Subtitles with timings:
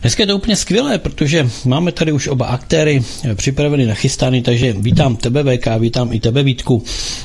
[0.00, 3.02] Dneska je to úplně skvělé, protože máme tady už oba aktéry
[3.34, 6.82] připraveny, nachystány, takže vítám tebe VK, vítám i tebe Vítku.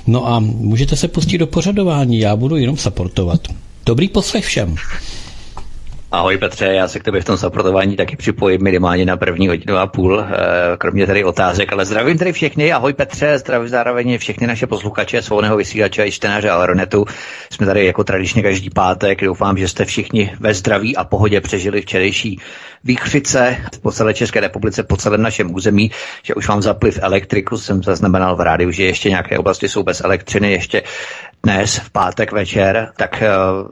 [0.07, 3.41] No a můžete se pustit do pořadování, já budu jenom supportovat.
[3.85, 4.75] Dobrý poslech všem.
[6.13, 9.77] Ahoj Petře, já se k tebe v tom supportování taky připojím minimálně na první hodinu
[9.77, 10.27] a půl, eh,
[10.77, 15.57] kromě tady otázek, ale zdravím tady všechny, ahoj Petře, zdravím zároveň všechny naše posluchače, svobodného
[15.57, 17.05] vysílače i čtenáře Aeronetu.
[17.49, 21.81] Jsme tady jako tradičně každý pátek, doufám, že jste všichni ve zdraví a pohodě přežili
[21.81, 22.39] včerejší
[22.83, 25.91] výchřice po celé České republice, po celém našem území,
[26.23, 30.01] že už vám zapliv elektriku, jsem zaznamenal v rádiu, že ještě nějaké oblasti jsou bez
[30.01, 30.83] elektřiny, ještě
[31.45, 33.27] dnes v pátek večer, tak eh,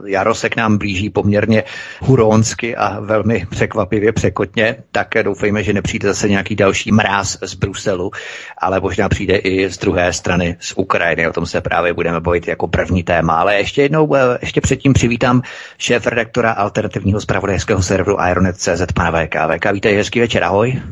[0.06, 1.64] jaro se k nám blíží poměrně
[2.00, 8.10] huronsky a velmi překvapivě překotně, tak doufejme, že nepřijde zase nějaký další mráz z Bruselu,
[8.58, 11.28] ale možná přijde i z druhé strany z Ukrajiny.
[11.28, 13.34] O tom se právě budeme bojit jako první téma.
[13.34, 15.42] Ale ještě jednou, eh, ještě předtím přivítám
[15.78, 19.34] šéf redaktora alternativního zpravodajského serveru Ironet.cz, pana VK.
[19.56, 20.82] VK, vítej, hezký večer, ahoj.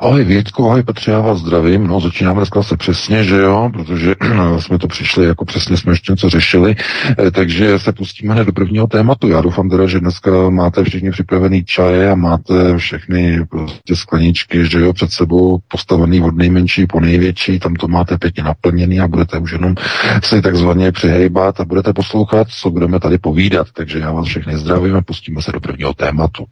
[0.00, 1.86] Ahoj Vítku, ahoj Petře, já vás zdravím.
[1.86, 4.14] No, začínáme dneska se přesně, že jo, protože
[4.58, 6.76] jsme to přišli, jako přesně jsme ještě něco řešili,
[7.18, 9.28] eh, takže se pustíme hned do prvního tématu.
[9.28, 14.80] Já doufám teda, že dneska máte všichni připravený čaje a máte všechny prostě skleničky, že
[14.80, 19.38] jo, před sebou postavený od nejmenší po největší, tam to máte pěkně naplněný a budete
[19.38, 19.74] už jenom
[20.24, 23.66] si takzvaně přihejbat a budete poslouchat, co budeme tady povídat.
[23.72, 26.44] Takže já vás všechny zdravím a pustíme se do prvního tématu.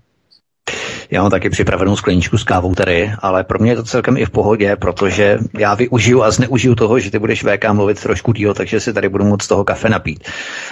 [1.10, 4.24] Já mám taky připravenou skleničku s kávou tady, ale pro mě je to celkem i
[4.24, 8.54] v pohodě, protože já využiju a zneužiju toho, že ty budeš VK mluvit trošku díl,
[8.54, 10.28] takže si tady budu moct toho kafe napít.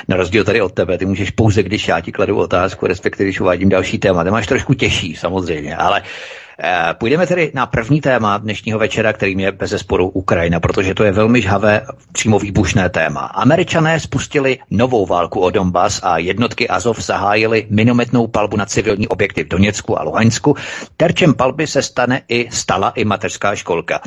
[0.09, 3.41] Na rozdíl tady od tebe, ty můžeš pouze, když já ti kladu otázku, respektive když
[3.41, 4.25] uvádím další téma.
[4.25, 6.03] Ty máš trošku těžší, samozřejmě, ale
[6.99, 11.13] půjdeme tedy na první téma dnešního večera, kterým je bez zesporu Ukrajina, protože to je
[11.13, 13.21] velmi žhavé, přímo výbušné téma.
[13.21, 19.45] Američané spustili novou válku o Donbass a jednotky Azov zahájily minometnou palbu na civilní objekty
[19.45, 20.57] v Doněcku a Luhansku.
[20.97, 24.01] Terčem palby se stane i stala i mateřská školka.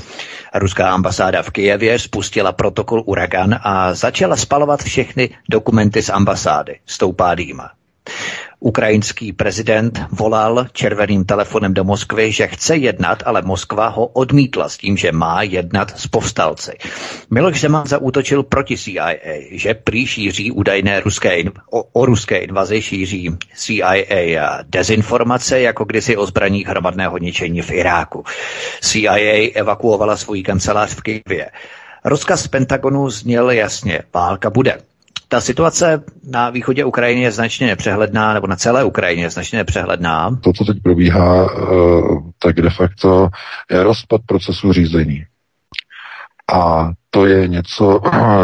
[0.55, 6.79] Ruská ambasáda v Kijevě spustila protokol Uragan a začala spalovat všechny dokumenty z ambasády.
[6.85, 7.69] Stoupá dýma.
[8.59, 14.77] Ukrajinský prezident volal červeným telefonem do Moskvy, že chce jednat, ale Moskva ho odmítla s
[14.77, 16.71] tím, že má jednat s povstalci.
[17.31, 19.15] Miloš Zeman zaútočil proti CIA,
[19.51, 26.25] že prý šíří údajné ruské o, o ruské invazi šíří CIA dezinformace, jako kdysi o
[26.25, 28.23] zbraních hromadného ničení v Iráku.
[28.81, 31.49] CIA evakuovala svůj kancelář v Kyjevě.
[32.05, 34.88] Rozkaz Pentagonu zněl jasně, válka bude.
[35.31, 40.37] Ta situace na východě Ukrajiny je značně nepřehledná, nebo na celé Ukrajině je značně nepřehledná.
[40.41, 41.65] To, co teď probíhá, eh,
[42.39, 43.29] tak de facto
[43.71, 45.23] je rozpad procesu řízení.
[46.53, 48.01] A to je něco,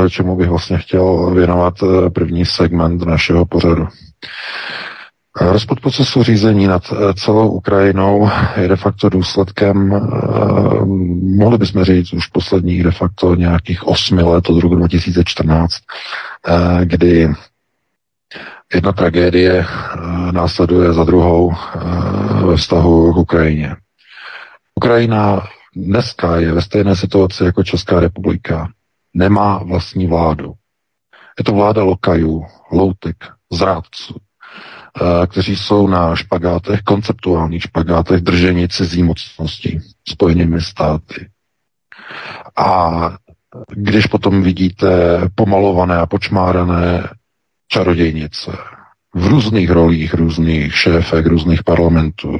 [0.09, 3.87] čemu bych vlastně chtěl věnovat eh, první segment našeho pořadu.
[5.41, 8.29] Rozpad procesu řízení nad eh, celou Ukrajinou
[8.61, 9.99] je de facto důsledkem, eh,
[11.35, 15.79] mohli bychom říct, už posledních de facto nějakých osmi let od roku 2014, eh,
[16.83, 17.29] kdy
[18.73, 19.65] jedna tragédie
[20.31, 21.53] následuje za druhou
[22.45, 23.75] ve vztahu k Ukrajině.
[24.75, 28.69] Ukrajina dneska je ve stejné situaci jako Česká republika.
[29.13, 30.53] Nemá vlastní vládu.
[31.37, 33.15] Je to vláda lokajů, loutek,
[33.51, 34.15] zrádců,
[35.01, 41.29] Eh, kteří jsou na špagátech, konceptuálních špagátech držení cizí mocností spojenými státy.
[42.55, 42.89] A
[43.75, 44.87] když potom vidíte
[45.35, 47.09] pomalované a počmárané
[47.67, 48.51] čarodějnice
[49.15, 52.37] v různých rolích, různých šéfech, různých parlamentů,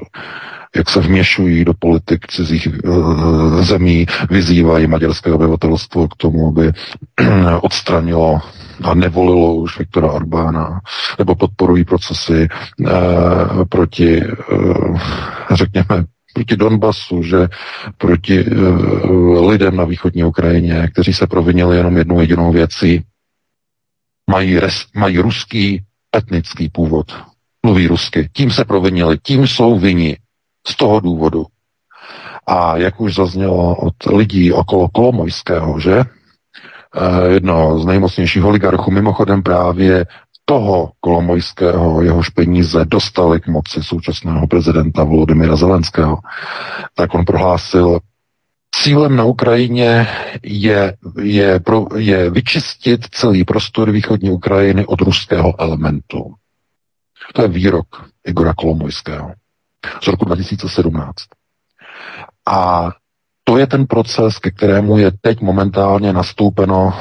[0.75, 6.71] jak se vměšují do politik cizích uh, zemí, vyzývají maďarské obyvatelstvo k tomu, aby
[7.61, 8.41] odstranilo
[8.83, 10.79] a nevolilo už Viktora Orbána,
[11.19, 12.47] nebo podporují procesy
[12.79, 12.89] uh,
[13.69, 14.99] proti, uh,
[15.51, 16.05] řekněme,
[16.35, 17.47] proti Donbasu, že
[17.97, 23.03] proti uh, lidem na východní Ukrajině, kteří se provinili jenom jednou jedinou věcí,
[24.29, 25.81] mají, res, mají ruský
[26.15, 27.15] etnický původ,
[27.65, 30.17] mluví rusky, tím se provinili, tím jsou vyni
[30.67, 31.45] z toho důvodu.
[32.47, 36.03] A jak už zaznělo od lidí okolo Kolomojského, že?
[36.95, 40.05] Eh, jedno z nejmocnějších oligarchů, mimochodem právě
[40.45, 46.17] toho Kolomojského, jehož peníze dostali k moci současného prezidenta Volodymyra Zelenského,
[46.95, 47.99] tak on prohlásil
[48.83, 50.07] Cílem na Ukrajině
[50.43, 56.33] je, je, pro, je vyčistit celý prostor východní Ukrajiny od ruského elementu.
[57.33, 57.87] To je výrok
[58.27, 59.33] Igora Kolomojského
[60.03, 61.13] z roku 2017.
[62.47, 62.89] A
[63.43, 66.93] to je ten proces, ke kterému je teď momentálně nastoupeno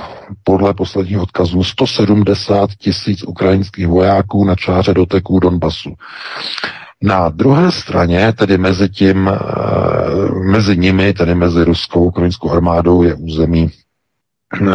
[0.44, 5.94] podle posledních odkazů 170 tisíc ukrajinských vojáků na čáře doteků Donbasu.
[7.02, 9.38] Na druhé straně, tedy mezi tím, eh,
[10.50, 13.70] mezi nimi, tedy mezi ruskou ukrajinskou armádou, je území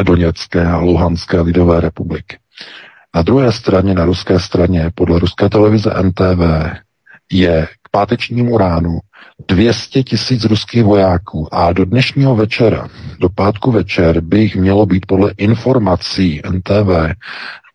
[0.03, 2.37] Doněcké a Luhanské lidové republiky.
[3.15, 6.73] Na druhé straně, na ruské straně, podle ruské televize NTV,
[7.31, 8.99] je k pátečnímu ránu
[9.47, 12.87] 200 tisíc ruských vojáků a do dnešního večera,
[13.19, 17.15] do pátku večer, by jich mělo být podle informací NTV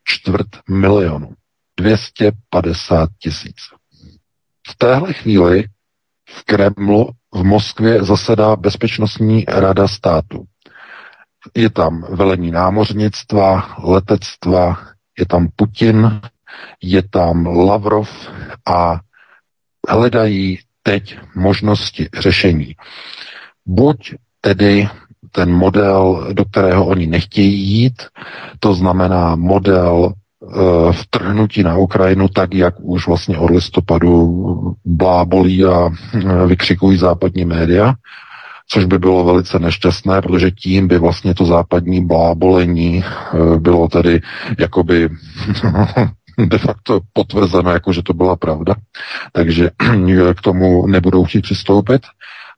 [0.05, 1.35] čtvrt milionu.
[1.77, 3.57] 250 tisíc.
[4.69, 5.65] V téhle chvíli
[6.31, 10.45] v Kremlu v Moskvě zasedá Bezpečnostní rada státu.
[11.55, 14.79] Je tam velení námořnictva, letectva,
[15.19, 16.21] je tam Putin,
[16.83, 18.11] je tam Lavrov
[18.67, 19.01] a
[19.89, 22.75] hledají teď možnosti řešení.
[23.67, 24.89] Buď tedy
[25.33, 28.03] ten model, do kterého oni nechtějí jít,
[28.61, 34.45] to znamená model e, vtrhnutí na Ukrajinu tak, jak už vlastně od listopadu
[34.85, 37.95] blábolí a e, vykřikují západní média,
[38.69, 44.21] což by bylo velice nešťastné, protože tím by vlastně to západní blábolení e, bylo tedy
[44.59, 45.09] jakoby
[46.39, 48.75] de facto potvrzeno, jako že to byla pravda,
[49.33, 49.71] takže
[50.35, 52.03] k tomu nebudou chtít přistoupit,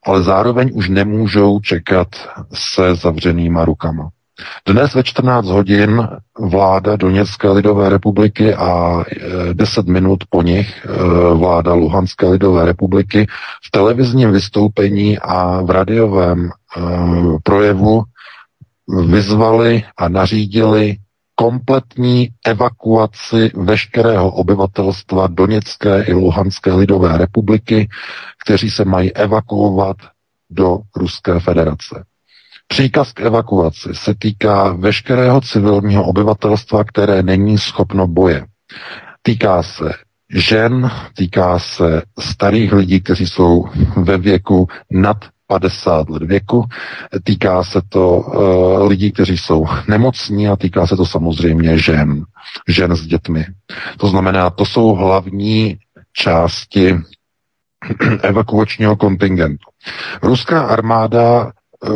[0.05, 2.07] ale zároveň už nemůžou čekat
[2.53, 4.09] se zavřenýma rukama.
[4.65, 6.07] Dnes ve 14 hodin
[6.39, 9.03] vláda Doněcké lidové republiky a
[9.53, 10.89] 10 e, minut po nich e,
[11.33, 13.27] vláda Luhanské lidové republiky
[13.65, 16.51] v televizním vystoupení a v radiovém e,
[17.43, 18.03] projevu
[19.05, 20.95] vyzvali a nařídili
[21.39, 27.89] kompletní evakuaci veškerého obyvatelstva Doněcké i Luhanské lidové republiky,
[28.45, 29.97] kteří se mají evakuovat
[30.49, 32.05] do Ruské federace.
[32.67, 38.45] Příkaz k evakuaci se týká veškerého civilního obyvatelstva, které není schopno boje.
[39.21, 39.93] Týká se
[40.29, 43.65] žen, týká se starých lidí, kteří jsou
[43.97, 45.17] ve věku nad
[45.47, 46.65] 50 let věku.
[47.23, 52.23] Týká se to uh, lidí, kteří jsou nemocní a týká se to samozřejmě žen,
[52.67, 53.45] žen s dětmi.
[53.97, 55.77] To znamená, to jsou hlavní
[56.13, 56.95] části
[58.21, 59.69] evakuačního kontingentu.
[60.21, 61.51] Ruská armáda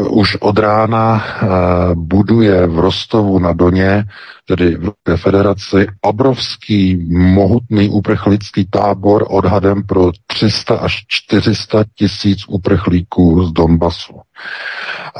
[0.10, 1.50] už od rána uh,
[1.96, 4.06] buduje v Rostovu na Doně,
[4.46, 13.46] tedy v Ruské federaci, obrovský mohutný uprchlický tábor odhadem pro 300 až 400 tisíc uprchlíků
[13.46, 14.22] z Donbasu.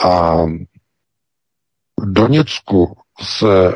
[0.06, 0.46] A
[2.00, 3.74] v Doněcku se,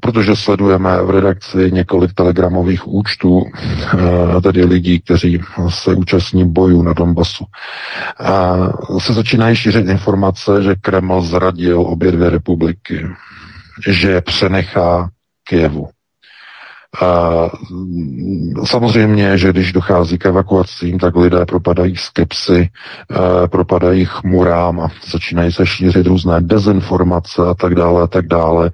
[0.00, 6.92] protože sledujeme v redakci několik telegramových účtů, eh, tedy lidí, kteří se účastní bojů na
[6.92, 7.44] Donbasu,
[8.20, 8.54] a
[8.98, 13.06] se začínají šířit informace, že Kreml zradil obě dvě republiky,
[13.88, 15.10] že přenechá
[15.48, 15.88] Kijevu.
[17.02, 17.50] A
[18.64, 22.68] samozřejmě, že když dochází k evakuacím, tak lidé propadají skepsy,
[23.50, 28.70] propadají chmurám a začínají se šířit různé dezinformace a tak dále a tak dále.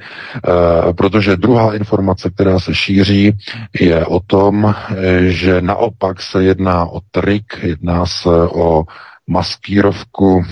[0.96, 3.38] Protože druhá informace, která se šíří,
[3.80, 4.74] je o tom,
[5.20, 8.84] že naopak se jedná o trik, jedná se o
[9.30, 10.44] maskírovku e,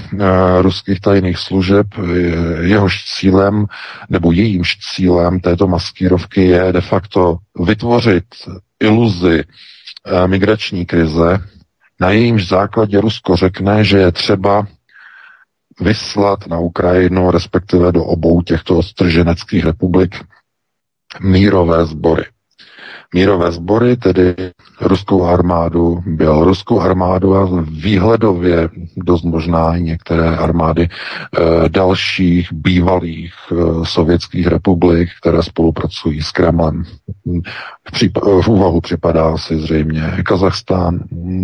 [0.62, 1.86] ruských tajných služeb.
[2.60, 3.66] Jehož cílem,
[4.08, 8.24] nebo jejímž cílem této maskírovky je de facto vytvořit
[8.80, 11.38] iluzi e, migrační krize,
[12.00, 14.66] na jejímž základě Rusko řekne, že je třeba
[15.80, 20.24] vyslat na Ukrajinu, respektive do obou těchto strženeckých republik,
[21.20, 22.24] mírové sbory
[23.14, 24.34] mírové sbory, tedy
[24.80, 33.54] ruskou armádu, běloruskou armádu a výhledově dost možná i některé armády e, dalších bývalých e,
[33.84, 36.84] sovětských republik, které spolupracují s Kremlem.
[37.88, 41.00] V, přípa- v úvahu připadá si zřejmě Kazachstán,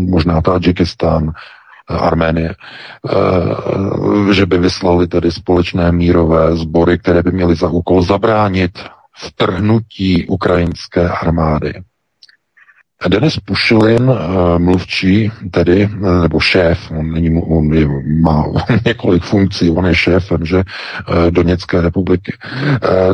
[0.09, 1.33] možná Tadžikistán,
[1.88, 2.54] Arménie,
[4.33, 8.78] že by vyslali tedy společné mírové sbory, které by měly za úkol zabránit
[9.16, 11.75] vtrhnutí ukrajinské armády.
[13.09, 17.88] Denis Pušilin, eh, mluvčí, tedy, eh, nebo šéf, on, není, on je,
[18.23, 18.44] má
[18.87, 22.33] několik funkcí, on je šéfem, že, eh, Doněcké republiky,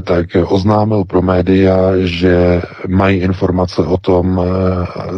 [0.04, 4.40] tak oznámil pro média, že mají informace o tom,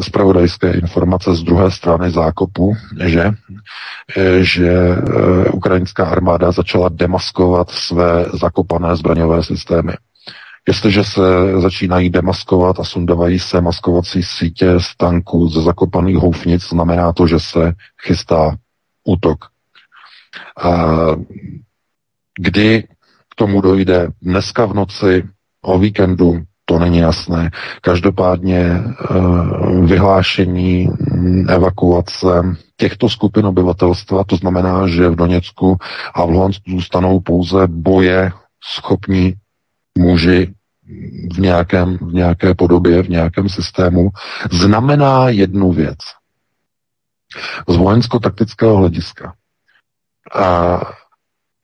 [0.01, 2.75] zpravodajské informace z druhé strany zákopu,
[3.05, 3.31] že,
[4.41, 4.97] že
[5.53, 9.93] ukrajinská armáda začala demaskovat své zakopané zbraňové systémy.
[10.69, 11.21] Jestliže se
[11.61, 17.41] začínají demaskovat a sundavají se maskovací sítě z tanků ze zakopaných houfnic, znamená to, že
[17.41, 18.57] se chystá
[19.05, 19.45] útok.
[20.65, 20.97] A
[22.39, 22.83] kdy
[23.31, 25.29] k tomu dojde dneska v noci,
[25.63, 27.51] o víkendu, to není jasné.
[27.81, 28.85] Každopádně eh,
[29.81, 30.89] vyhlášení
[31.49, 35.77] evakuace těchto skupin obyvatelstva, to znamená, že v Doněcku
[36.15, 38.33] a v Luhansku zůstanou pouze boje
[38.65, 39.35] schopní
[39.99, 40.55] muži
[41.35, 44.11] v, nějakém, v nějaké podobě, v nějakém systému,
[44.51, 45.99] znamená jednu věc.
[47.69, 49.35] Z vojensko-taktického hlediska.
[50.35, 50.81] A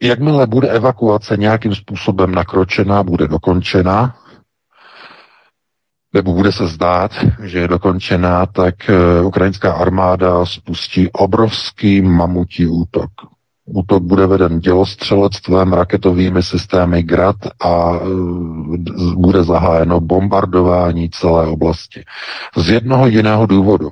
[0.02, 4.16] jakmile bude evakuace nějakým způsobem nakročena, bude dokončena,
[6.14, 7.10] nebo bude se zdát,
[7.42, 13.10] že je dokončená, tak eh, ukrajinská armáda spustí obrovský mamutí útok.
[13.74, 18.00] Útok bude veden dělostřelectvem, raketovými systémy GRAD a e,
[19.14, 22.04] bude zahájeno bombardování celé oblasti.
[22.56, 23.90] Z jednoho jiného důvodu.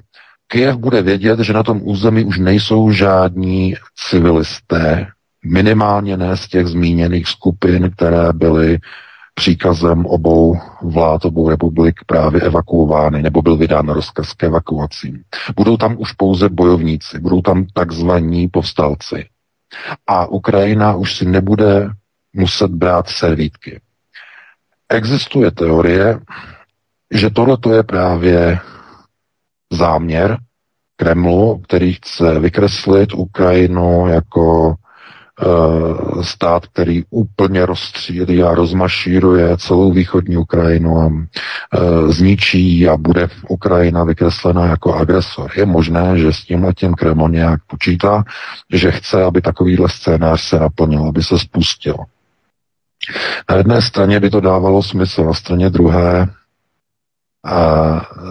[0.48, 3.74] Kiev bude vědět, že na tom území už nejsou žádní
[4.10, 5.06] civilisté,
[5.44, 8.78] minimálně ne z těch zmíněných skupin, které byly
[9.34, 15.22] příkazem obou vlád, obou republik právě evakuovány, nebo byl vydán rozkaz k evakuacím.
[15.56, 19.24] Budou tam už pouze bojovníci, budou tam takzvaní povstalci.
[20.06, 21.90] A Ukrajina už si nebude
[22.32, 23.80] muset brát servítky.
[24.88, 26.20] Existuje teorie,
[27.14, 28.58] že tohle je právě
[29.72, 30.38] záměr
[30.96, 34.74] Kremlu, který chce vykreslit Ukrajinu jako
[36.22, 44.04] stát, který úplně rozstřílí a rozmašíruje celou východní Ukrajinu a e, zničí a bude Ukrajina
[44.04, 45.50] vykreslena jako agresor.
[45.56, 48.24] Je možné, že s tím tím Kreml nějak počítá,
[48.72, 51.96] že chce, aby takovýhle scénář se naplnil, aby se spustil.
[53.50, 56.28] Na jedné straně by to dávalo smysl, na straně druhé
[57.46, 58.24] a e,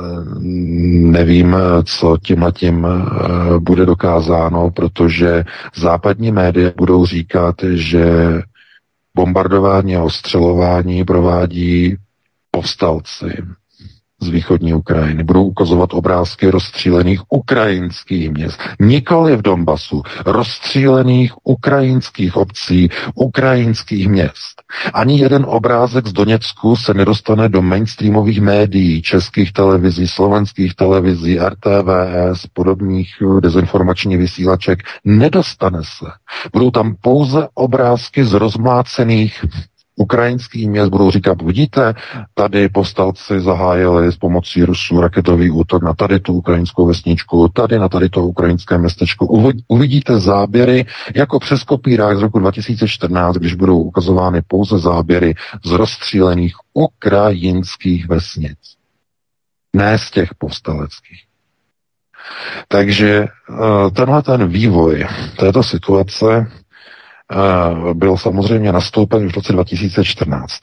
[1.12, 5.44] nevím, co tím a tím e, bude dokázáno, protože
[5.76, 8.06] západní média budou říkat, že
[9.16, 11.96] bombardování a ostřelování provádí
[12.52, 13.26] povstalci
[14.26, 15.24] z východní Ukrajiny.
[15.24, 18.60] Budou ukazovat obrázky rozstřílených ukrajinských měst.
[18.80, 24.62] Nikoli v Donbasu, rozstřílených ukrajinských obcí, ukrajinských měst.
[24.94, 32.48] Ani jeden obrázek z Doněcku se nedostane do mainstreamových médií, českých televizí, slovenských televizí, RTVS,
[32.54, 34.84] podobných dezinformačních vysílaček.
[35.06, 36.06] Nedostane se.
[36.54, 39.46] Budou tam pouze obrázky z rozmlácených
[39.96, 41.94] ukrajinský měst budou říkat, vidíte,
[42.34, 47.90] tady povstalci zahájili s pomocí Rusů raketový útok na tady tu ukrajinskou vesničku, tady na
[47.90, 49.26] tady to ukrajinské městečko.
[49.68, 50.86] Uvidíte záběry
[51.16, 55.36] jako přes kopírák z roku 2014, když budou ukazovány pouze záběry
[55.66, 58.58] z rozstřílených ukrajinských vesnic.
[59.76, 61.22] Ne z těch povstaleckých.
[62.68, 66.52] Takže eh, tenhle ten vývoj této situace
[67.94, 70.54] byl samozřejmě nastoupen už v roce 2014.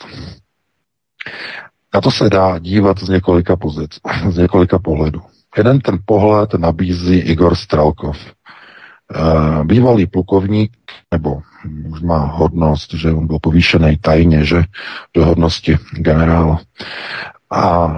[1.94, 3.90] Na to se dá dívat z několika pozic,
[4.28, 5.20] z několika pohledů.
[5.56, 8.16] Jeden ten pohled nabízí Igor Stralkov.
[9.64, 10.72] Bývalý plukovník,
[11.10, 11.40] nebo
[11.90, 14.64] už má hodnost, že on byl povýšený tajně, že
[15.14, 16.60] do hodnosti generála.
[17.50, 17.94] A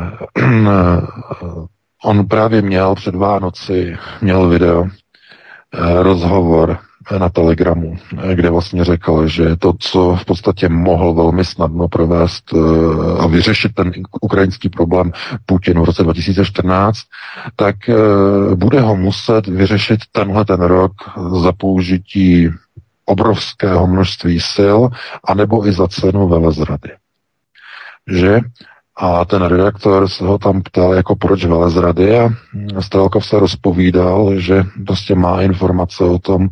[2.05, 4.89] on právě měl před Vánoci, měl video,
[6.03, 6.79] rozhovor
[7.19, 7.97] na Telegramu,
[8.35, 12.59] kde vlastně řekl, že to, co v podstatě mohl velmi snadno provést eh,
[13.23, 15.13] a vyřešit ten ukrajinský problém
[15.47, 16.99] Putin v roce 2014,
[17.57, 17.95] tak eh,
[18.55, 20.93] bude ho muset vyřešit tenhle ten rok
[21.43, 22.51] za použití
[23.05, 24.79] obrovského množství sil,
[25.25, 26.91] anebo i za cenu velezrady.
[28.09, 28.41] Že
[28.97, 32.29] a ten redaktor se ho tam ptal, jako proč velezrady a
[32.81, 36.49] Strelkov se rozpovídal, že prostě má informace o tom,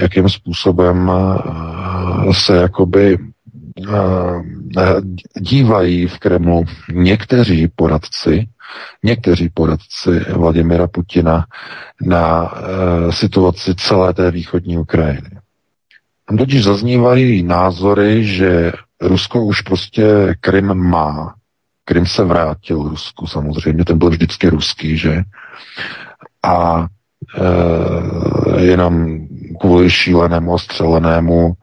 [0.00, 3.18] jakým způsobem eh, se jakoby
[3.88, 5.00] eh,
[5.40, 8.48] dívají v Kremlu někteří poradci,
[9.02, 11.46] někteří poradci Vladimira Putina
[12.02, 15.30] na eh, situaci celé té východní Ukrajiny.
[16.28, 21.34] Tam totiž zaznívají názory, že Rusko už prostě Krym má,
[21.84, 25.22] Krym se vrátil Rusku samozřejmě, ten byl vždycky ruský, že?
[26.42, 26.86] A
[27.38, 29.18] e, jenom
[29.60, 31.54] kvůli šílenému a střelenému, e,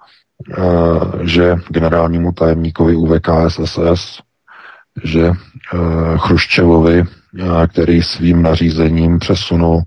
[1.27, 4.19] že generálnímu tajemníkovi UVKSSS,
[5.03, 5.33] že e,
[6.17, 7.05] Chruščevovi, e,
[7.67, 9.81] který svým nařízením přesunul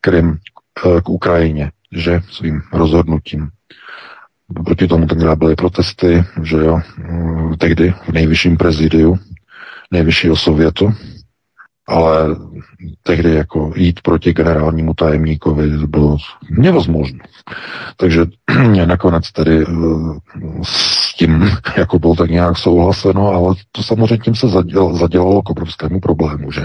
[0.00, 3.48] Krym e, k Ukrajině, že svým rozhodnutím.
[4.64, 6.80] Proti tomu tenkrát byly protesty, že jo,
[7.58, 9.18] tehdy v nejvyšším prezidiu
[9.91, 10.93] nejvyššího sovětu,
[11.87, 12.35] ale
[13.03, 16.17] tehdy jako jít proti generálnímu tajemníkovi bylo
[16.49, 17.19] nevozможné.
[17.97, 18.25] Takže
[18.85, 19.71] nakonec tedy eh,
[20.63, 25.49] s tím jako bylo tak nějak souhlaseno, ale to samozřejmě tím se zadělalo, zadělalo k
[25.49, 26.61] obrovskému problému, že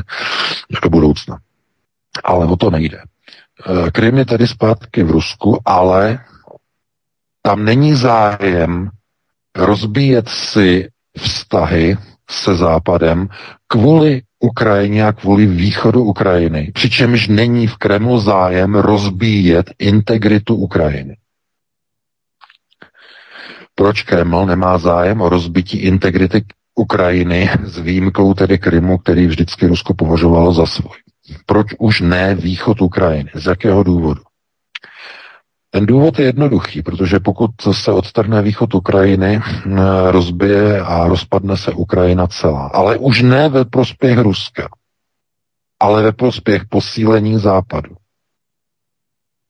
[0.83, 1.39] do budoucna.
[2.25, 2.99] Ale o to nejde.
[2.99, 6.19] Eh, Krym je tedy zpátky v Rusku, ale
[7.43, 8.91] tam není zájem
[9.57, 10.89] rozbíjet si
[11.19, 11.97] vztahy
[12.30, 13.28] se Západem
[13.68, 16.72] kvůli Ukrajině a kvůli východu Ukrajiny.
[16.74, 21.18] Přičemž není v Kremlu zájem rozbíjet integritu Ukrajiny.
[23.76, 26.46] Proč Kreml nemá zájem o rozbití integrity
[26.76, 30.98] Ukrajiny s výjimkou tedy Krymu, který vždycky Rusko považovalo za svůj?
[31.46, 33.32] Proč už ne východ Ukrajiny?
[33.36, 34.22] Z jakého důvodu?
[35.72, 41.72] Ten důvod je jednoduchý, protože pokud se odtrhne východ Ukrajiny, eh, rozbije a rozpadne se
[41.72, 42.68] Ukrajina celá.
[42.74, 44.70] Ale už ne ve prospěch Ruska,
[45.80, 47.96] ale ve prospěch posílení západu.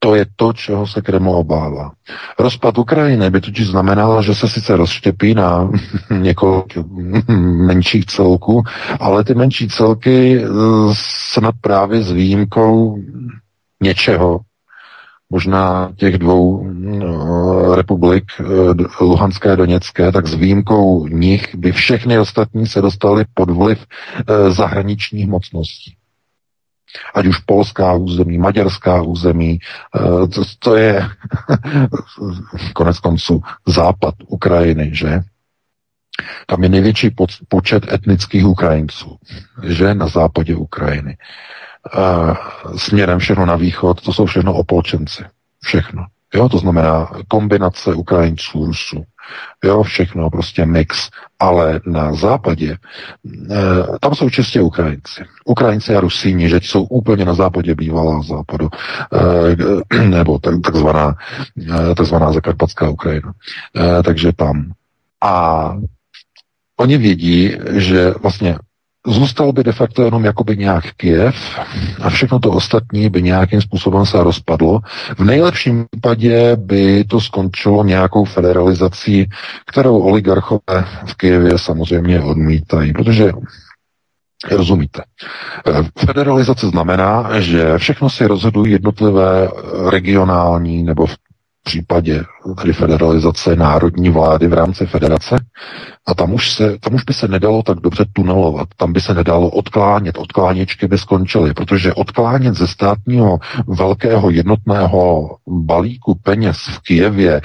[0.02, 1.92] To je to, čeho se Kreml obává.
[2.38, 5.70] Rozpad Ukrajiny by totiž znamenalo, že se sice rozštěpí na
[6.10, 6.76] několik
[7.66, 8.62] menších celků,
[9.00, 10.48] ale ty menší celky eh,
[11.32, 12.98] snad právě s výjimkou
[13.82, 14.40] něčeho,
[15.30, 22.18] možná těch dvou no, republik, eh, Luhanské a Doněcké, tak s výjimkou nich by všechny
[22.18, 25.96] ostatní se dostaly pod vliv eh, zahraničních mocností.
[27.14, 29.58] Ať už polská území, maďarská území,
[30.34, 31.08] to, to je
[32.74, 35.20] konec konců západ Ukrajiny, že?
[36.46, 37.10] Tam je největší
[37.48, 39.16] počet etnických Ukrajinců,
[39.62, 39.94] že?
[39.94, 41.16] Na západě Ukrajiny
[42.76, 45.24] směrem všechno na východ, to jsou všechno opolčenci.
[45.62, 46.06] Všechno.
[46.34, 49.04] Jo, to znamená kombinace Ukrajinců, Rusů.
[49.64, 51.10] Jo, všechno, prostě mix.
[51.38, 52.76] Ale na západě,
[53.50, 55.24] e, tam jsou čistě Ukrajinci.
[55.44, 58.68] Ukrajinci a Rusíni, že jsou úplně na západě bývalá západu,
[59.92, 61.14] e, nebo takzvaná,
[61.96, 63.32] takzvaná zakarpatská Ukrajina.
[63.76, 64.72] E, takže tam.
[65.20, 65.74] A
[66.76, 68.58] oni vědí, že vlastně
[69.06, 71.36] Zůstal by de facto jenom jakoby nějak Kiev
[72.02, 74.80] a všechno to ostatní by nějakým způsobem se rozpadlo.
[75.18, 79.28] V nejlepším případě by to skončilo nějakou federalizací,
[79.66, 83.32] kterou oligarchové v Kijevě samozřejmě odmítají, protože
[84.50, 85.02] Rozumíte.
[85.98, 89.48] Federalizace znamená, že všechno si rozhodují jednotlivé
[89.90, 91.06] regionální nebo
[91.60, 92.24] v případě
[92.58, 95.36] tedy federalizace národní vlády v rámci federace.
[96.06, 99.14] A tam už, se, tam už by se nedalo tak dobře tunelovat, tam by se
[99.14, 107.32] nedalo odklánět, odkláněčky by skončily, protože odklánět ze státního velkého jednotného balíku peněz v Kijevě
[107.36, 107.40] e,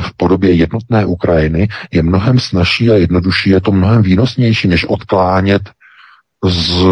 [0.00, 5.62] v podobě jednotné Ukrajiny je mnohem snažší a jednodušší, je to mnohem výnosnější, než odklánět
[6.44, 6.84] z,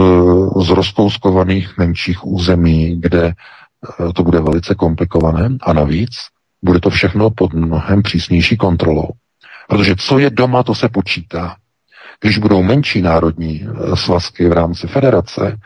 [0.63, 3.35] z rozkouskovaných menších území, kde e,
[4.13, 5.49] to bude velice komplikované.
[5.63, 6.11] A navíc
[6.67, 9.09] bude to všechno pod mnohem přísnější kontrolou.
[9.69, 11.57] Protože co je doma, to se počítá.
[12.21, 15.57] Když budou menší národní eh, svazky v rámci federace,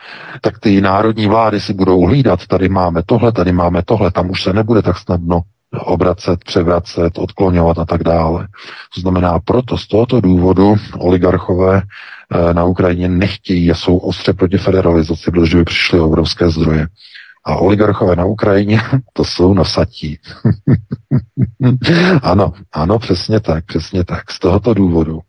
[0.41, 4.43] tak ty národní vlády si budou hlídat, tady máme tohle, tady máme tohle, tam už
[4.43, 8.47] se nebude tak snadno obracet, převracet, odkloňovat a tak dále.
[8.95, 14.57] To znamená, proto z tohoto důvodu oligarchové eh, na Ukrajině nechtějí a jsou ostře proti
[14.57, 16.87] federalizaci, protože by přišly obrovské zdroje.
[17.43, 18.81] A oligarchové na Ukrajině,
[19.13, 20.19] to jsou nosatí.
[22.21, 24.31] ano, ano, přesně tak, přesně tak.
[24.31, 25.19] Z tohoto důvodu.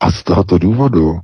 [0.00, 1.20] A z tohoto důvodu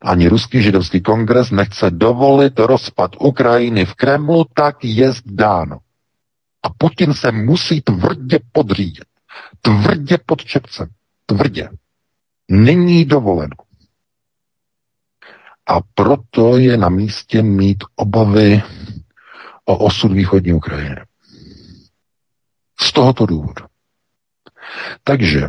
[0.00, 5.78] ani ruský židovský kongres nechce dovolit rozpad Ukrajiny v Kremlu, tak je zdáno.
[6.62, 9.04] A Putin se musí tvrdě podřídit.
[9.60, 10.88] Tvrdě pod čepcem.
[11.26, 11.68] Tvrdě.
[12.48, 13.56] Není dovoleno.
[15.66, 18.62] A proto je na místě mít obavy
[19.68, 20.96] o osud východní Ukrajiny.
[22.80, 23.64] Z tohoto důvodu.
[25.04, 25.48] Takže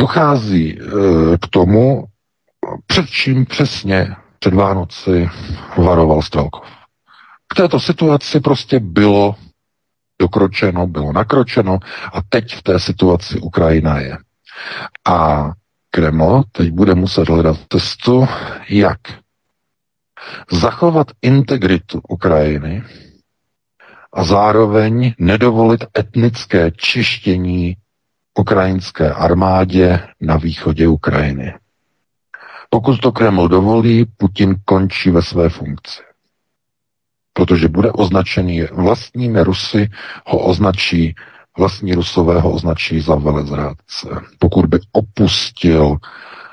[0.00, 0.82] dochází e,
[1.38, 2.04] k tomu,
[2.86, 5.30] před čím přesně před Vánoci
[5.76, 6.68] varoval Strelkov.
[7.48, 9.34] K této situaci prostě bylo
[10.20, 11.78] dokročeno, bylo nakročeno
[12.12, 14.18] a teď v té situaci Ukrajina je.
[15.08, 15.50] A
[15.90, 18.28] Kreml teď bude muset hledat cestu,
[18.68, 18.98] jak
[20.52, 22.82] zachovat integritu Ukrajiny
[24.12, 27.76] a zároveň nedovolit etnické čištění
[28.38, 31.54] ukrajinské armádě na východě Ukrajiny.
[32.70, 36.02] Pokud to Kreml dovolí, Putin končí ve své funkci.
[37.32, 39.90] Protože bude označený vlastními Rusy,
[40.26, 41.14] ho označí,
[41.58, 44.08] vlastní Rusové ho označí za velezrádce.
[44.38, 45.96] Pokud by opustil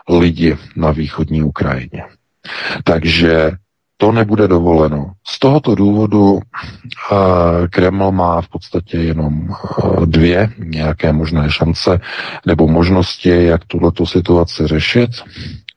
[0.10, 2.04] lidi na východní Ukrajině.
[2.84, 3.52] Takže
[3.98, 5.12] to nebude dovoleno.
[5.28, 6.42] Z tohoto důvodu uh,
[7.70, 12.00] Kreml má v podstatě jenom uh, dvě nějaké možné šance
[12.46, 15.10] nebo možnosti, jak tuto situaci řešit.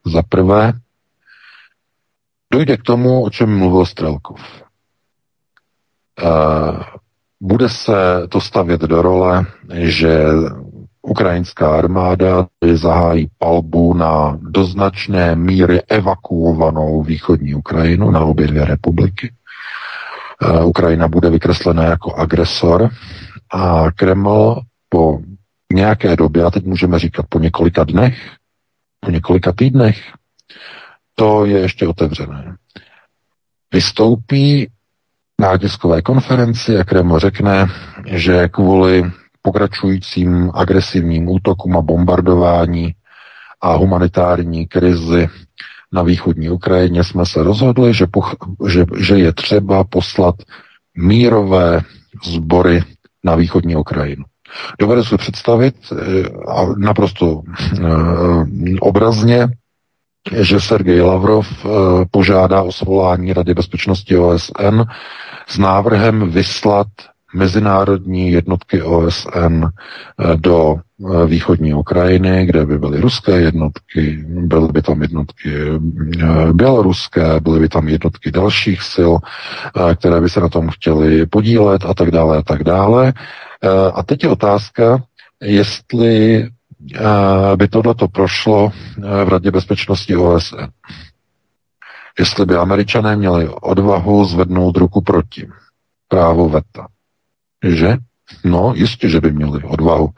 [0.07, 0.73] Za prvé,
[2.53, 4.41] dojde k tomu, o čem mluvil Strelkov.
[6.23, 6.83] Uh,
[7.41, 7.93] bude se
[8.29, 10.25] to stavět do role, že
[11.11, 19.33] ukrajinská armáda zahájí palbu na doznačné míry evakuovanou východní Ukrajinu na obě dvě republiky.
[20.43, 22.91] Uh, Ukrajina bude vykreslena jako agresor
[23.53, 25.19] a Kreml po
[25.73, 28.31] nějaké době, a teď můžeme říkat po několika dnech,
[29.01, 29.99] po několika týdnech,
[31.15, 32.57] to je ještě otevřené.
[33.73, 34.71] Vystoupí
[35.41, 37.67] na tiskové konferenci a Kreml řekne,
[38.07, 39.11] že kvůli
[39.43, 42.95] pokračujícím agresivním útokům a bombardování
[43.61, 45.29] a humanitární krizi
[45.93, 50.35] na východní Ukrajině jsme se rozhodli, že, poch- že, že je třeba poslat
[50.97, 51.81] mírové
[52.25, 52.83] sbory
[53.25, 54.25] na východní Ukrajinu.
[54.79, 55.97] Dovedu si představit eh,
[56.49, 57.85] a naprosto eh,
[58.81, 59.49] obrazně,
[60.41, 61.69] že Sergej Lavrov eh,
[62.11, 64.81] požádá o svolání Rady bezpečnosti OSN
[65.47, 66.87] s návrhem vyslat
[67.35, 69.65] mezinárodní jednotky OSN
[70.37, 70.77] do
[71.27, 75.51] východní Ukrajiny, kde by byly ruské jednotky, byly by tam jednotky
[76.53, 79.13] běloruské, byly by tam jednotky dalších sil,
[79.95, 83.13] které by se na tom chtěly podílet a tak dále a tak dále.
[83.63, 85.03] Eh, a teď je otázka,
[85.41, 90.57] jestli eh, by tohleto prošlo eh, v Radě bezpečnosti OSN.
[92.19, 95.49] Jestli by američané měli odvahu zvednout ruku proti
[96.09, 96.89] právo VETA.
[97.65, 97.97] Že?
[98.45, 100.05] No, jistě, že by měli odvahu.
[100.05, 100.13] Uh,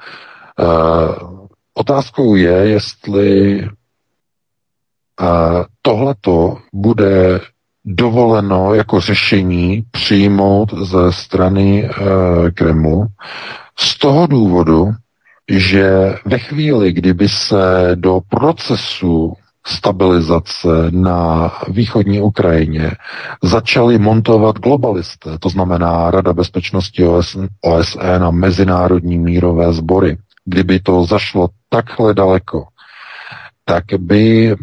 [1.74, 3.68] otázkou je, jestli uh,
[5.83, 7.40] tohleto bude
[7.85, 11.90] dovoleno jako řešení přijmout ze strany e,
[12.50, 13.07] Kremlu
[13.78, 14.92] z toho důvodu,
[15.50, 19.33] že ve chvíli, kdyby se do procesu
[19.66, 22.90] stabilizace na východní Ukrajině
[23.42, 30.18] začali montovat globalisté, to znamená Rada bezpečnosti OSN, OSN a mezinárodní mírové sbory.
[30.44, 32.64] Kdyby to zašlo takhle daleko,
[33.64, 34.57] tak by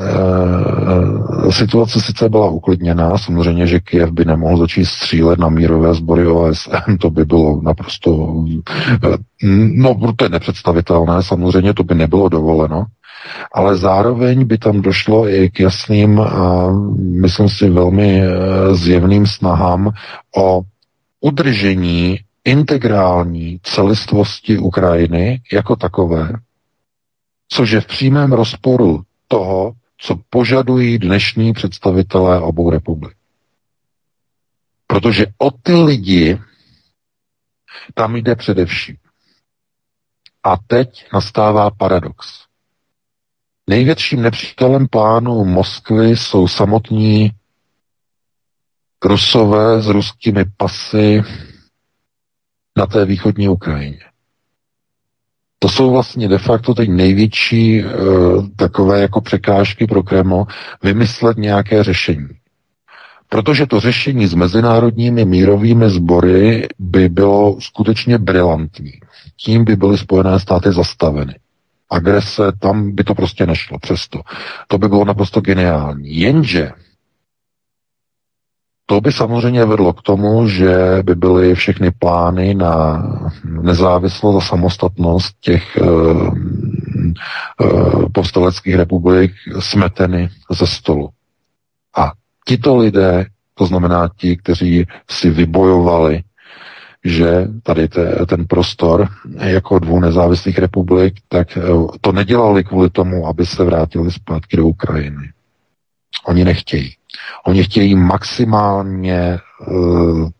[0.00, 6.26] E, situace sice byla uklidněná, samozřejmě, že Kiev by nemohl začít střílet na mírové sbory
[6.26, 8.44] OSN, to by bylo naprosto,
[9.04, 9.16] e,
[9.74, 12.84] no to je nepředstavitelné, samozřejmě to by nebylo dovoleno,
[13.52, 16.20] ale zároveň by tam došlo i k jasným,
[17.20, 18.26] myslím si, velmi e,
[18.74, 19.92] zjevným snahám
[20.36, 20.62] o
[21.20, 26.32] udržení integrální celistvosti Ukrajiny jako takové,
[27.48, 33.16] což je v přímém rozporu toho, co požadují dnešní představitelé obou republik.
[34.86, 36.38] Protože o ty lidi
[37.94, 38.96] tam jde především.
[40.42, 42.44] A teď nastává paradox.
[43.66, 47.30] Největším nepřítelem plánu Moskvy jsou samotní
[49.04, 51.22] Rusové s ruskými pasy
[52.76, 54.00] na té východní Ukrajině.
[55.58, 57.90] To jsou vlastně de facto teď největší uh,
[58.56, 60.46] takové jako překážky pro Kreml
[60.82, 62.28] vymyslet nějaké řešení.
[63.28, 68.92] Protože to řešení s mezinárodními mírovými sbory by bylo skutečně brilantní.
[69.36, 71.34] Tím by byly Spojené státy zastaveny.
[71.90, 74.20] Agrese, tam by to prostě nešlo přesto.
[74.68, 76.16] To by bylo naprosto geniální.
[76.16, 76.72] Jenže
[78.86, 83.02] to by samozřejmě vedlo k tomu, že by byly všechny plány na
[83.44, 86.34] nezávislost a samostatnost těch uh,
[87.60, 91.08] uh, povstaleckých republik smeteny ze stolu.
[91.96, 92.12] A
[92.46, 96.22] tito lidé, to znamená ti, kteří si vybojovali,
[97.04, 103.26] že tady te, ten prostor jako dvou nezávislých republik, tak uh, to nedělali kvůli tomu,
[103.26, 105.30] aby se vrátili zpátky do Ukrajiny.
[106.26, 106.94] Oni nechtějí.
[107.46, 109.38] Oni chtějí maximálně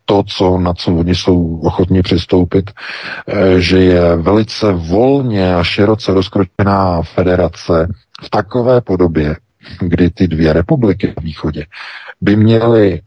[0.05, 2.71] to, co, na co oni jsou ochotni přistoupit,
[3.59, 7.89] že je velice volně a široce rozkročená federace
[8.23, 9.37] v takové podobě,
[9.81, 11.67] kdy ty dvě republiky v východě
[12.21, 13.01] by měly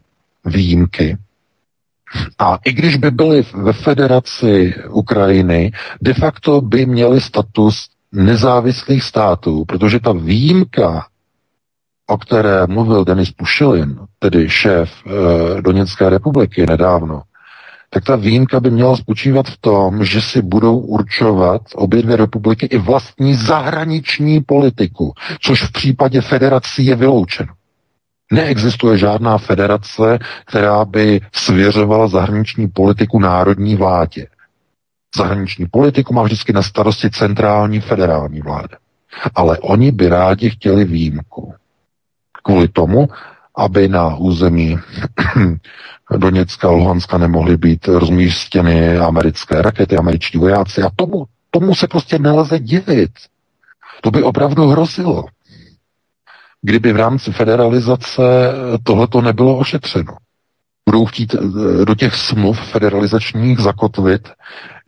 [0.44, 1.16] výjimky,
[2.38, 9.64] a i když by byly ve federaci Ukrajiny, de facto by měli status nezávislých států,
[9.64, 11.06] protože ta výjimka,
[12.06, 17.22] o které mluvil Denis Pušilin, tedy šéf e, Doněcké republiky nedávno,
[17.90, 22.66] tak ta výjimka by měla spočívat v tom, že si budou určovat obě dvě republiky
[22.66, 27.57] i vlastní zahraniční politiku, což v případě federací je vyloučeno.
[28.32, 34.26] Neexistuje žádná federace, která by svěřovala zahraniční politiku národní vládě.
[35.16, 38.78] Zahraniční politiku má vždycky na starosti centrální federální vláda.
[39.34, 41.54] Ale oni by rádi chtěli výjimku.
[42.44, 43.08] Kvůli tomu,
[43.56, 44.78] aby na území
[46.16, 50.82] Doněcka a Luhanska nemohly být rozmístěny americké rakety, američtí vojáci.
[50.82, 53.10] A tomu, tomu se prostě nelze divit.
[54.00, 55.24] To by opravdu hrozilo
[56.62, 58.22] kdyby v rámci federalizace
[58.82, 60.16] tohleto nebylo ošetřeno.
[60.88, 64.28] Budou chtít eh, do těch smluv federalizačních zakotvit,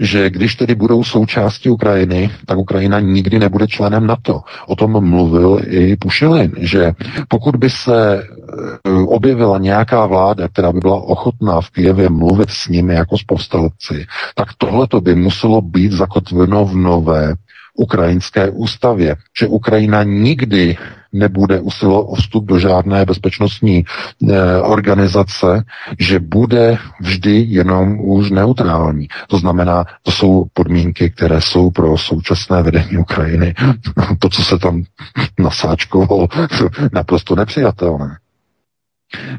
[0.00, 4.40] že když tedy budou součástí Ukrajiny, tak Ukrajina nikdy nebude členem NATO.
[4.66, 6.92] O tom mluvil i Pušilin, že
[7.28, 12.68] pokud by se eh, objevila nějaká vláda, která by byla ochotná v Kijevě mluvit s
[12.68, 17.34] nimi jako s povstalci, tak tohleto by muselo být zakotveno v nové
[17.74, 20.76] ukrajinské ústavě, že Ukrajina nikdy
[21.12, 25.64] nebude usilovat o vstup do žádné bezpečnostní e, organizace,
[25.98, 29.08] že bude vždy jenom už neutrální.
[29.28, 33.54] To znamená, to jsou podmínky, které jsou pro současné vedení Ukrajiny.
[34.18, 34.82] to, co se tam
[35.38, 36.28] nasáčkovalo,
[36.92, 38.18] naprosto nepřijatelné.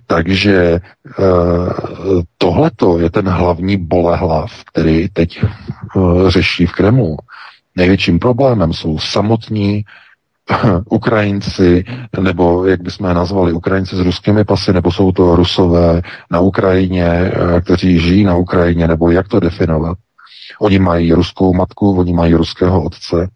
[0.07, 0.81] Takže e,
[2.37, 5.47] tohleto je ten hlavní bolehlav, který teď e,
[6.31, 7.17] řeší v Kremlu.
[7.75, 9.83] Největším problémem jsou samotní
[10.89, 11.83] Ukrajinci,
[12.19, 16.01] nebo jak bychom je nazvali, Ukrajinci s ruskými pasy, nebo jsou to Rusové
[16.31, 19.97] na Ukrajině, eh, kteří žijí na Ukrajině, nebo jak to definovat.
[20.59, 23.27] Oni mají ruskou matku, oni mají ruského otce,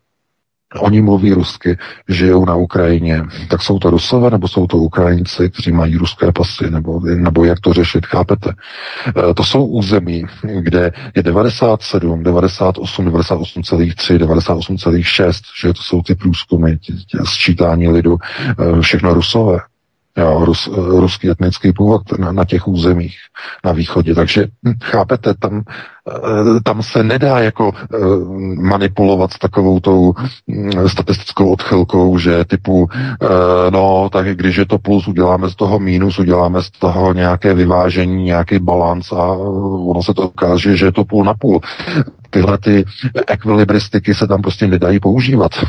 [0.79, 1.77] Oni mluví rusky,
[2.09, 3.23] žijou na Ukrajině.
[3.49, 7.59] Tak jsou to Rusové nebo jsou to Ukrajinci, kteří mají ruské pasy, nebo, nebo jak
[7.59, 8.53] to řešit, chápete?
[9.29, 10.25] E, to jsou území,
[10.59, 16.77] kde je 97, 98, 98,3, 98,6, že to jsou ty průzkumy,
[17.23, 18.17] sčítání lidu,
[18.77, 19.59] e, všechno Rusové
[20.17, 23.17] jo, rus, ruský etnický původ na, na těch územích
[23.65, 24.15] na východě.
[24.15, 25.63] Takže hm, chápete, tam,
[26.09, 27.97] eh, tam se nedá jako eh,
[28.61, 30.13] manipulovat s takovou tou
[30.47, 33.27] hm, statistickou odchylkou, že typu, eh,
[33.71, 38.23] no, tak když je to plus, uděláme z toho mínus, uděláme z toho nějaké vyvážení,
[38.23, 39.31] nějaký balans a
[39.87, 41.61] ono se to ukáže, že je to půl na půl
[42.29, 42.85] tyhle ty
[43.27, 45.51] ekvilibristiky se tam prostě nedají používat.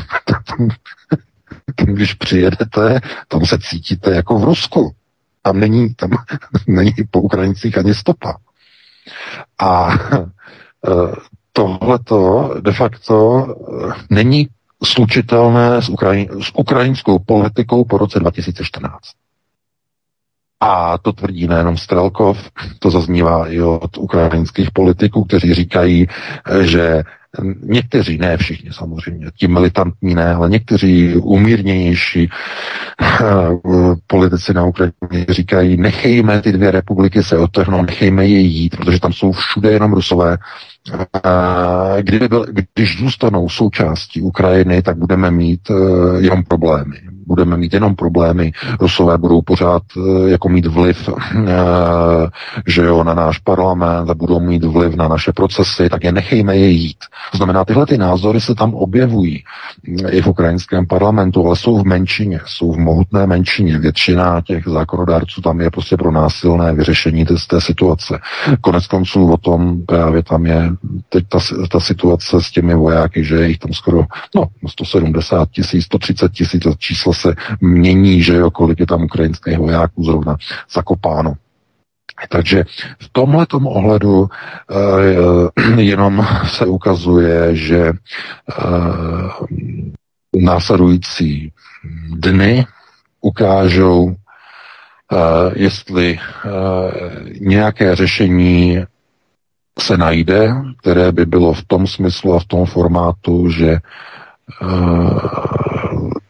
[1.85, 4.91] když přijedete, tam se cítíte jako v Rusku.
[5.41, 6.09] Tam není, tam
[6.67, 8.37] není po Ukrajincích ani stopa.
[9.59, 10.27] A e,
[11.53, 14.47] tohleto de facto e, není
[14.83, 18.97] slučitelné s, Ukrajin, s ukrajinskou politikou po roce 2014.
[20.59, 26.07] A to tvrdí nejenom Strelkov, to zaznívá i od ukrajinských politiků, kteří říkají,
[26.61, 27.03] že
[27.63, 32.29] Někteří, ne všichni samozřejmě, ti militantní ne, ale někteří umírněnější
[33.01, 33.25] eh,
[34.07, 39.13] politici na Ukrajině říkají, nechejme ty dvě republiky se otrhnout, nechejme je jít, protože tam
[39.13, 40.37] jsou všude jenom rusové.
[42.01, 45.73] Kdyby byl, když zůstanou součástí Ukrajiny, tak budeme mít eh,
[46.21, 48.51] jenom problémy budeme mít jenom problémy.
[48.79, 51.53] Rusové budou pořád eh, jako mít vliv, eh,
[52.67, 56.57] že jo, na náš parlament a budou mít vliv na naše procesy, tak je nechejme
[56.57, 56.97] je jít.
[57.33, 59.43] Znamená, tyhle ty názory se tam objevují
[59.87, 63.79] mm, i v ukrajinském parlamentu, ale jsou v menšině, jsou v mohutné menšině.
[63.79, 68.19] Většina těch zákonodárců tam je prostě pro násilné vyřešení té, té situace.
[68.61, 70.69] Konec konců o tom právě tam je
[71.09, 71.39] teď ta,
[71.71, 74.03] ta situace s těmi vojáky, že jich tam skoro
[74.35, 80.03] no, 170 tisíc, 130 tisíc, číslo se mění, že jo, kolik je tam ukrajinských vojáků
[80.03, 80.37] zrovna
[80.71, 81.33] zakopáno.
[82.29, 82.63] Takže
[82.99, 84.29] v tomhle ohledu uh,
[85.77, 89.31] jenom se ukazuje, že uh,
[90.41, 91.51] následující
[92.09, 92.65] dny
[93.21, 94.13] ukážou, uh,
[95.55, 96.51] jestli uh,
[97.39, 98.83] nějaké řešení
[99.79, 103.79] se najde, které by bylo v tom smyslu a v tom formátu, že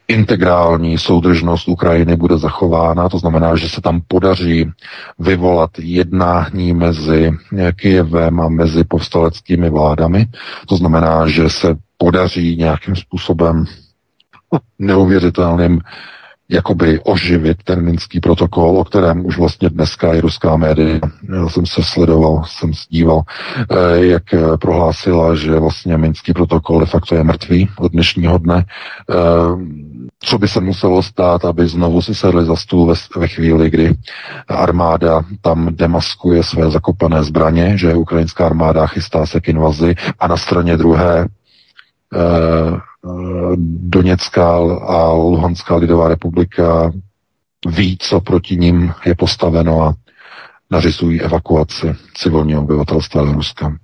[0.07, 4.71] integrální soudržnost Ukrajiny bude zachována, to znamená, že se tam podaří
[5.19, 7.31] vyvolat jednání mezi
[7.75, 10.25] Kijevem a mezi povstaleckými vládami.
[10.67, 13.65] To znamená, že se podaří nějakým způsobem
[14.79, 15.81] neuvěřitelným
[16.49, 20.99] jakoby oživit ten minský protokol, o kterém už vlastně dneska i ruská média,
[21.33, 23.21] já jsem se sledoval, jsem se díval,
[23.71, 28.65] eh, jak eh, prohlásila, že vlastně minský protokol de facto je mrtvý od dnešního dne.
[29.09, 29.13] Eh,
[30.19, 33.95] co by se muselo stát, aby znovu si sedli za stůl ve, ve chvíli, kdy
[34.47, 40.37] armáda tam demaskuje své zakopané zbraně, že ukrajinská armáda chystá se k invazi a na
[40.37, 41.27] straně druhé
[43.79, 46.91] Doněcká a Luhanská lidová republika
[47.67, 49.93] ví, co proti ním je postaveno a
[50.71, 53.77] nařizují evakuaci civilního obyvatelstva Ruska.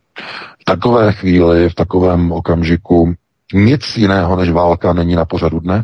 [0.62, 3.14] V takové chvíli, v takovém okamžiku
[3.54, 5.84] nic jiného než válka není na pořadu dne,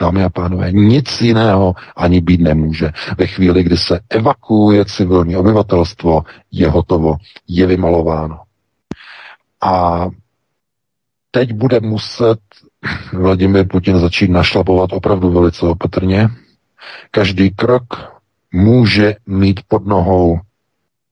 [0.00, 2.92] dámy a pánové, nic jiného ani být nemůže.
[3.18, 6.22] Ve chvíli, kdy se evakuuje civilní obyvatelstvo,
[6.52, 7.16] je hotovo,
[7.48, 8.38] je vymalováno.
[9.62, 10.06] A
[11.30, 12.38] teď bude muset
[13.12, 16.28] Vladimir Putin začít našlapovat opravdu velice opatrně.
[17.10, 17.84] Každý krok
[18.52, 20.40] může mít pod nohou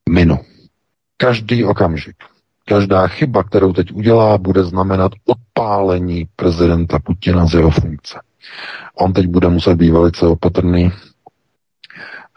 [0.09, 0.39] minu.
[1.17, 2.17] Každý okamžik.
[2.65, 8.21] Každá chyba, kterou teď udělá, bude znamenat odpálení prezidenta Putina z jeho funkce.
[8.95, 10.93] On teď bude muset být velice opatrný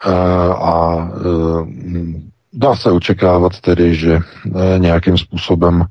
[0.06, 0.10] eh,
[0.54, 2.20] a eh,
[2.52, 5.84] dá se očekávat tedy, že eh, nějakým způsobem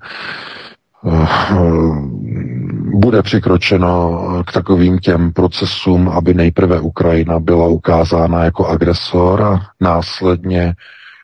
[2.94, 10.74] bude přikročeno k takovým těm procesům, aby nejprve Ukrajina byla ukázána jako agresor a následně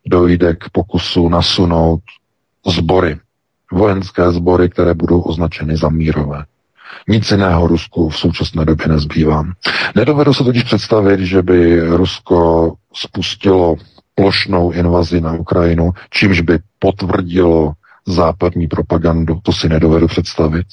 [0.05, 1.99] dojde k pokusu nasunout
[2.67, 3.17] sbory,
[3.71, 6.43] vojenské sbory, které budou označeny za mírové.
[7.07, 9.45] Nic jiného Rusku v současné době nezbývá.
[9.95, 13.75] Nedovedu se totiž představit, že by Rusko spustilo
[14.15, 17.73] plošnou invazi na Ukrajinu, čímž by potvrdilo
[18.07, 19.39] západní propagandu.
[19.43, 20.67] To si nedovedu představit.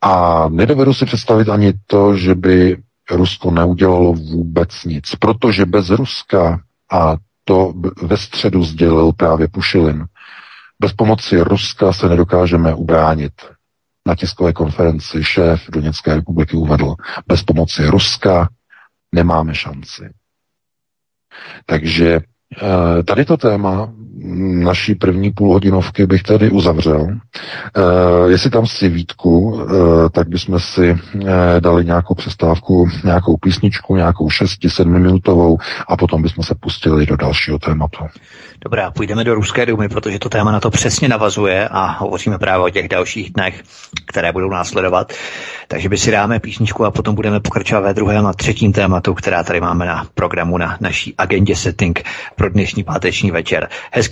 [0.00, 6.60] A nedovedu si představit ani to, že by Rusko neudělalo vůbec nic, protože bez Ruska,
[6.92, 10.04] a to ve středu sdělil právě Pušilin,
[10.80, 13.32] bez pomoci Ruska se nedokážeme ubránit.
[14.06, 16.94] Na tiskové konferenci šéf Doněcké republiky uvedl,
[17.26, 18.48] bez pomoci Ruska
[19.12, 20.10] nemáme šanci.
[21.66, 22.20] Takže
[22.56, 23.92] Eh, tady to téma
[24.64, 27.00] naší první půlhodinovky bych tady uzavřel.
[27.00, 29.62] Uh, jestli tam si Vítku, uh,
[30.12, 31.20] tak bychom si uh,
[31.60, 35.58] dali nějakou přestávku, nějakou písničku, nějakou 6-7 minutovou
[35.88, 38.04] a potom bychom se pustili do dalšího tématu.
[38.64, 42.66] Dobrá, půjdeme do Ruské dumy, protože to téma na to přesně navazuje a hovoříme právě
[42.66, 43.62] o těch dalších dnech,
[44.06, 45.12] které budou následovat.
[45.68, 49.44] Takže by si dáme písničku a potom budeme pokračovat ve druhém a třetím tématu, která
[49.44, 52.02] tady máme na programu na naší agendě setting
[52.36, 53.68] pro dnešní páteční večer.
[53.92, 54.11] Hezký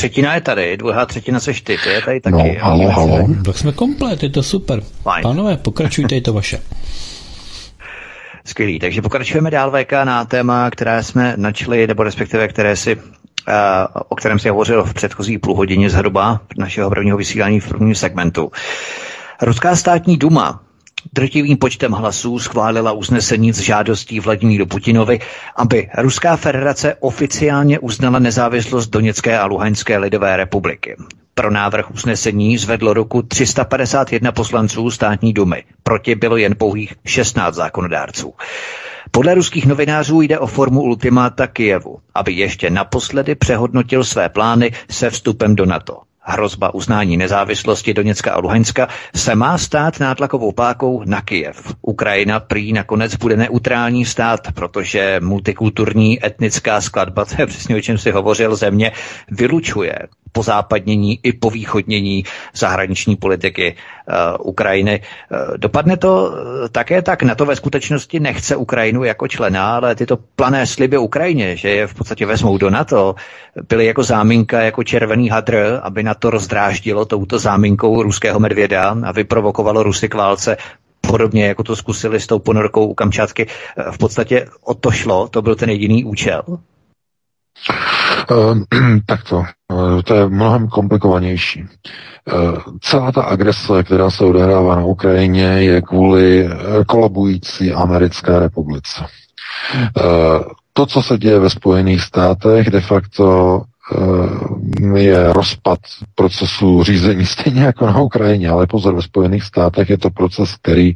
[0.00, 2.36] třetina je tady, druhá třetina seš ty, to je tady taky.
[2.36, 3.28] No, halo, halo.
[3.44, 4.80] Tak jsme komplet, je to super.
[5.02, 5.22] Fajn.
[5.22, 6.60] Pánové, pokračujte, je to vaše.
[8.44, 12.96] Skvělý, takže pokračujeme dál VK na téma, které jsme načli, nebo respektive které si
[13.48, 17.94] Uh, o kterém si hovořil v předchozí půl hodině zhruba našeho prvního vysílání v prvním
[17.94, 18.52] segmentu.
[19.42, 20.62] Ruská státní duma
[21.12, 25.18] drtivým počtem hlasů schválila usnesení s žádostí Vladimíru Putinovi,
[25.56, 30.96] aby Ruská federace oficiálně uznala nezávislost Doněcké a Luhanské lidové republiky.
[31.34, 35.64] Pro návrh usnesení zvedlo ruku 351 poslanců státní dumy.
[35.82, 38.34] Proti bylo jen pouhých 16 zákonodárců.
[39.10, 45.10] Podle ruských novinářů jde o formu ultimáta Kijevu, aby ještě naposledy přehodnotil své plány se
[45.10, 51.20] vstupem do NATO hrozba uznání nezávislosti Doněcka a Luhanska se má stát nátlakovou pákou na
[51.20, 51.74] Kijev.
[51.82, 57.98] Ukrajina prý nakonec bude neutrální stát, protože multikulturní etnická skladba, to je přesně o čem
[57.98, 58.92] si hovořil, země
[59.30, 59.98] vylučuje
[60.32, 65.00] pozápadnění i povýchodnění zahraniční politiky uh, Ukrajiny.
[65.30, 69.94] Uh, dopadne to uh, také tak, na to ve skutečnosti nechce Ukrajinu jako člena, ale
[69.94, 73.14] tyto plané sliby Ukrajině, že je v podstatě vezmou do NATO,
[73.68, 79.12] byly jako záminka, jako červený hadr, aby na to rozdráždilo touto záminkou ruského medvěda a
[79.12, 80.56] vyprovokovalo Rusy k válce
[81.00, 83.46] podobně jako to zkusili s tou ponorkou u Kamčatky.
[83.90, 86.42] V podstatě o to šlo, to byl ten jediný účel?
[88.30, 88.58] Uh,
[89.06, 91.64] tak to, uh, to je mnohem komplikovanější.
[92.32, 96.48] Uh, celá ta agrese, která se odehrává na Ukrajině, je kvůli
[96.86, 99.04] kolabující americké republice.
[100.72, 103.62] To, co se děje ve Spojených státech, de facto
[104.94, 105.78] je rozpad
[106.14, 110.94] procesu řízení stejně jako na Ukrajině, ale pozor, ve Spojených státech je to proces, který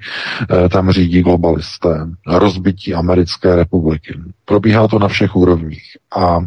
[0.71, 2.07] tam řídí globalisté.
[2.27, 4.19] Rozbití americké republiky.
[4.45, 5.83] Probíhá to na všech úrovních.
[6.17, 6.39] A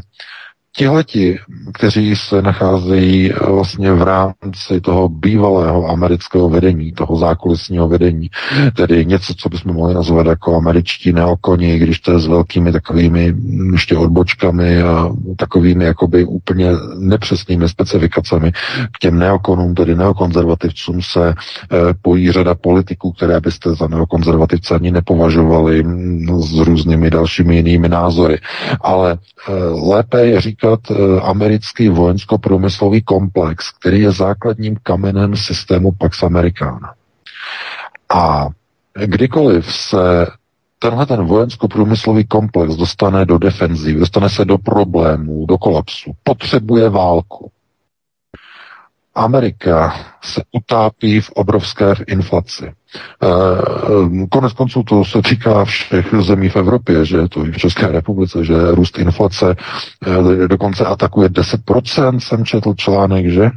[0.77, 1.39] tihleti,
[1.73, 8.29] kteří se nacházejí eh, vlastně v rámci toho bývalého amerického vedení, toho zákulisního vedení,
[8.75, 13.33] tedy něco, co bychom mohli nazvat jako američtí neokoni, když to je s velkými takovými
[13.33, 18.51] mm, ještě odbočkami a takovými jakoby úplně nepřesnými specifikacemi.
[18.91, 24.91] K těm neokonům, tedy neokonzervativcům se eh, pojí řada politiků, které byste za neokonzervativce ani
[24.91, 28.37] nepovažovali mm, s různými dalšími jinými názory.
[28.81, 29.17] Ale
[29.49, 29.53] eh,
[29.93, 36.93] lépe je říkat například eh, americký vojensko-průmyslový komplex, který je základním kamenem systému Pax Americana.
[38.09, 38.47] A
[39.05, 40.27] kdykoliv se
[40.79, 47.51] tenhle ten vojensko-průmyslový komplex dostane do defenzivy, dostane se do problémů, do kolapsu, potřebuje válku.
[49.15, 49.93] Amerika
[50.23, 52.73] se utápí v obrovské inflaci.
[53.23, 57.87] Eh, konec konců to se týká všech zemí v Evropě, že to i v České
[57.87, 59.55] republice, že růst inflace
[60.07, 63.49] eh, dokonce atakuje 10%, jsem četl článek, že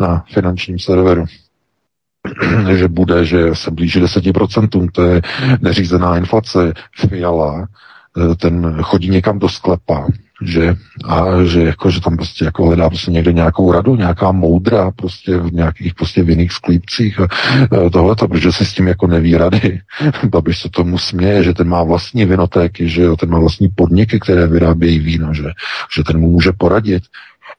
[0.00, 1.24] na finančním serveru
[2.76, 5.22] že bude, že se blíží 10%, to je
[5.60, 6.72] neřízená inflace.
[7.08, 7.66] Fiala,
[8.16, 10.06] eh, ten chodí někam do sklepa,
[10.42, 14.90] že, a že, jako, že tam prostě jako hledá prostě někde nějakou radu, nějaká moudra
[14.90, 17.24] prostě v nějakých prostě vinných sklípcích a,
[17.86, 19.80] a tohleto, protože si s tím jako neví rady.
[20.30, 24.20] Babiš se tomu směje, že ten má vlastní vinotéky, že jo, ten má vlastní podniky,
[24.20, 25.50] které vyrábějí víno, že,
[25.96, 27.02] že ten mu může poradit,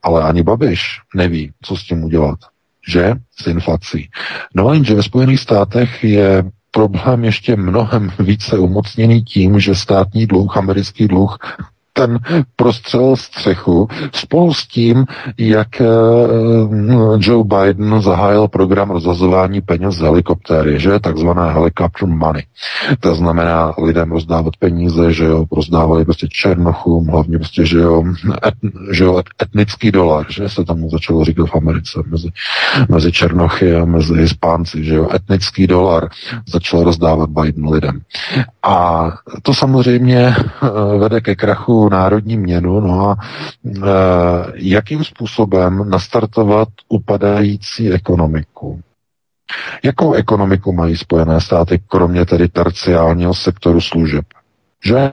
[0.03, 2.39] ale ani Babiš neví, co s tím udělat,
[2.87, 4.09] že s inflací.
[4.55, 10.25] No a jenže ve Spojených státech je problém ještě mnohem více umocněný tím, že státní
[10.25, 11.37] dluh, americký dluh
[11.93, 12.19] ten
[12.55, 15.05] prostřel střechu spolu s tím,
[15.37, 15.85] jak eh,
[17.19, 20.99] Joe Biden zahájil program rozhazování peněz z helikoptéry, že?
[20.99, 22.43] Takzvané helicopter money.
[22.99, 28.03] To znamená lidem rozdávat peníze, že jo, rozdávali prostě černochům, hlavně prostě, že jo,
[28.47, 28.53] et,
[28.91, 29.21] že jo?
[29.41, 30.49] Etnický dolar, že?
[30.49, 32.29] Se tomu začalo říkat v Americe mezi,
[32.89, 36.09] mezi černochy a mezi hispánci, že jo, etnický dolar
[36.47, 38.01] začal rozdávat Biden lidem.
[38.63, 39.07] A
[39.41, 43.79] to samozřejmě eh, vede ke krachu národní měnu, no a e,
[44.55, 48.81] jakým způsobem nastartovat upadající ekonomiku.
[49.83, 54.25] Jakou ekonomiku mají Spojené státy, kromě tedy terciálního sektoru služeb?
[54.85, 55.09] Že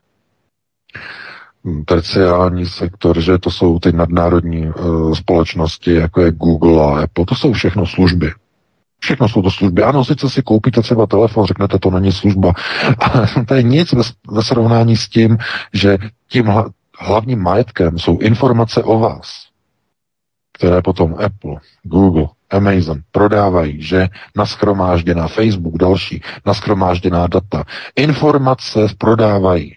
[1.85, 7.35] terciální sektor, že to jsou ty nadnárodní uh, společnosti, jako je Google a Apple, to
[7.35, 8.33] jsou všechno služby.
[9.01, 9.83] Všechno jsou to služby.
[9.83, 12.53] Ano, sice si koupíte třeba telefon, řeknete, to není služba.
[12.99, 15.39] Ale to je nic ve, ve srovnání s tím,
[15.73, 16.53] že tím
[16.99, 19.47] hlavním majetkem jsou informace o vás,
[20.53, 27.65] které potom Apple, Google, Amazon prodávají, že naskromážděná Facebook, další, naskromážděná data,
[27.97, 29.75] informace prodávají.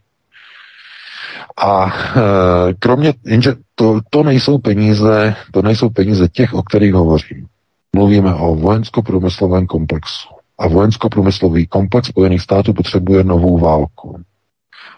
[1.58, 7.48] A e, kromě, jenže to, to nejsou peníze, to nejsou peníze těch, o kterých hovořím.
[7.96, 10.30] Mluvíme o vojensko-průmyslovém komplexu.
[10.58, 14.22] A vojensko-průmyslový komplex Spojených států potřebuje novou válku.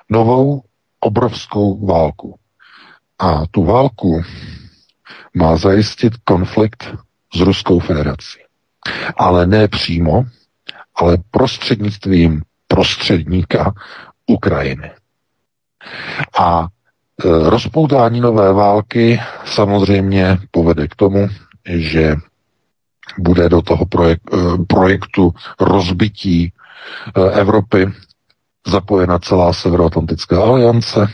[0.10, 0.62] Novou
[1.00, 2.36] obrovskou válku.
[3.20, 4.22] A tu válku
[5.34, 6.96] má zajistit konflikt
[7.36, 8.40] s Ruskou federací.
[9.18, 10.26] Ale ne přímo,
[10.96, 13.74] ale prostřednictvím prostředníka
[14.28, 14.92] Ukrajiny.
[16.40, 21.28] A e, rozpoutání nové války samozřejmě povede k tomu,
[21.66, 22.16] že
[23.18, 24.38] bude do toho projek, eh,
[24.68, 26.54] projektu rozbití
[27.16, 27.92] eh, Evropy
[28.68, 31.08] zapojena celá Severoatlantická aliance.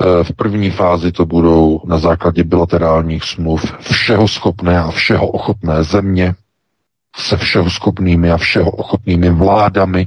[0.00, 5.84] Eh, v první fázi to budou na základě bilaterálních smluv všeho schopné a všeho ochotné
[5.84, 6.34] země
[7.16, 10.06] se všeho schopnými a všeho ochotnými vládami,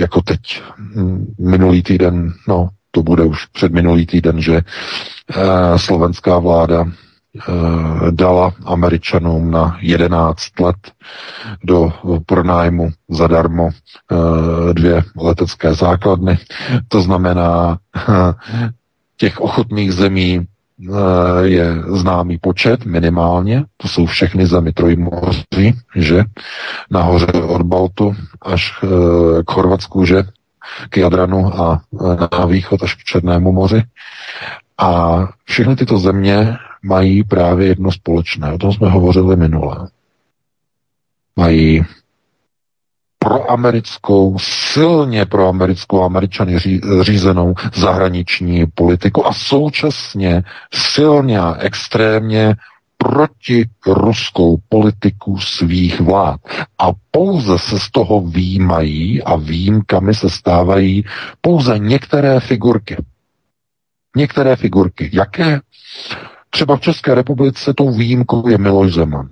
[0.00, 4.60] jako teď hm, minulý týden, no to bude už před minulý týden, že
[5.76, 6.86] slovenská vláda
[8.10, 10.76] dala Američanům na 11 let
[11.64, 11.92] do
[12.26, 16.38] pronájmu zadarmo eh, dvě letecké základny.
[16.88, 17.78] To znamená,
[19.16, 20.46] těch ochotných zemí
[21.42, 26.24] je známý počet minimálně, to jsou všechny zemi trojmoří, že
[26.90, 28.78] nahoře od Baltu až
[29.46, 30.22] k Chorvatsku, že
[30.90, 31.80] k Jadranu a
[32.32, 33.82] na východ až k Černému moři.
[34.78, 38.52] A všechny tyto země mají právě jedno společné.
[38.52, 39.88] O tom jsme hovořili minule.
[41.36, 41.84] Mají
[43.18, 44.38] proamerickou,
[44.72, 46.58] silně proamerickou, američany
[47.00, 52.56] řízenou zahraniční politiku a současně silně a extrémně
[52.98, 56.40] proti ruskou politiku svých vlád.
[56.78, 61.04] A pouze se z toho výjímají a výjimkami se stávají
[61.40, 62.96] pouze některé figurky.
[64.16, 65.10] Některé figurky.
[65.12, 65.60] Jaké?
[66.50, 69.28] Třeba v České republice tou výjimkou je Miloš Zeman.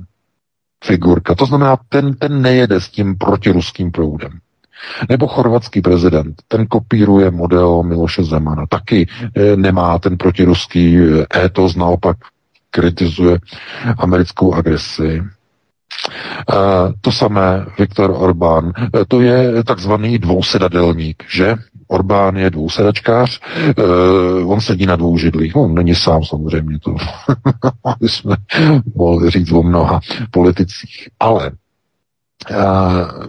[0.85, 1.35] Figurka.
[1.35, 4.39] To znamená, ten, ten nejede s tím protiruským proudem.
[5.09, 8.67] Nebo chorvatský prezident, ten kopíruje model Miloše Zemana.
[8.67, 9.07] Taky
[9.37, 12.17] e, nemá ten protiruský eh, étos, naopak
[12.71, 13.39] kritizuje
[13.99, 15.23] americkou agresi.
[16.49, 18.65] Uh, to samé Viktor Orbán.
[18.65, 21.55] Uh, to je takzvaný dvousedadelník, že?
[21.89, 23.41] Orbán je dvousedačkář,
[23.79, 25.57] uh, on sedí na dvou židlích.
[25.57, 26.97] On není sám samozřejmě, to
[28.01, 28.37] jsme
[28.95, 31.09] mohli říct o mnoha politicích.
[31.21, 31.53] Ale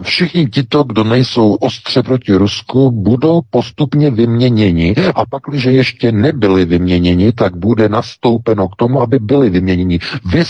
[0.02, 6.64] všichni tito, kdo nejsou ostře proti Rusku, budou postupně vyměněni a pak, když ještě nebyli
[6.64, 9.98] vyměněni, tak bude nastoupeno k tomu, aby byli vyměněni.
[10.24, 10.48] Vys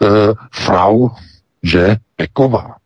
[0.00, 0.08] uh,
[0.52, 1.08] frau,
[1.64, 2.76] že Peková,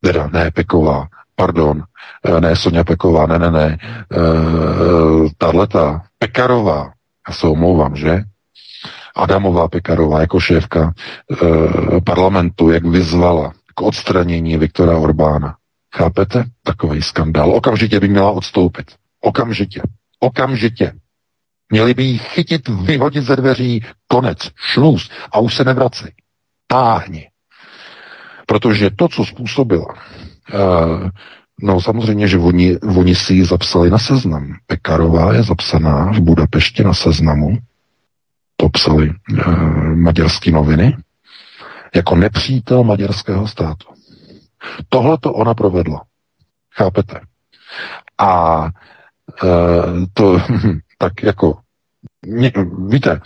[0.00, 1.82] teda ne Peková, pardon,
[2.28, 3.78] uh, ne Sonja Peková, ne, ne, ne,
[4.16, 6.92] uh, tahleta, Pekarová,
[7.28, 8.22] já se omlouvám, že?
[9.16, 10.92] Adamová Pekarová jako šéfka
[11.42, 15.56] uh, parlamentu, jak vyzvala k odstranění Viktora Orbána.
[15.96, 16.44] Chápete?
[16.62, 17.54] Takový skandál.
[17.54, 18.86] Okamžitě by měla odstoupit.
[19.20, 19.82] Okamžitě.
[20.20, 20.92] Okamžitě.
[21.72, 26.12] Měli by jí chytit, vyhodit ze dveří, konec, šluz a už se nevracej.
[26.66, 27.28] Táhni.
[28.48, 31.08] Protože to, co způsobila, uh,
[31.62, 34.54] no samozřejmě, že oni, oni si ji zapsali na seznam.
[34.66, 37.58] Pekarová je zapsaná v Budapešti na seznamu,
[38.56, 39.54] to psali uh,
[39.94, 40.96] maďarské noviny,
[41.94, 43.86] jako nepřítel maďarského státu.
[44.88, 46.04] Tohle to ona provedla.
[46.74, 47.20] Chápete?
[48.18, 48.64] A
[49.44, 49.48] e,
[50.12, 50.38] to
[50.98, 51.58] tak jako,
[52.26, 52.52] mě,
[52.88, 53.20] víte,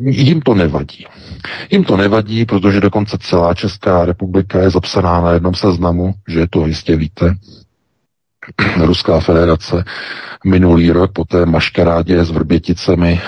[0.00, 1.06] jim to nevadí.
[1.70, 6.66] Jim to nevadí, protože dokonce celá Česká republika je zapsaná na jednom seznamu, že to
[6.66, 7.34] jistě víte.
[8.84, 9.84] Ruská federace
[10.44, 13.20] minulý rok po té maškarádě s Vrběticemi,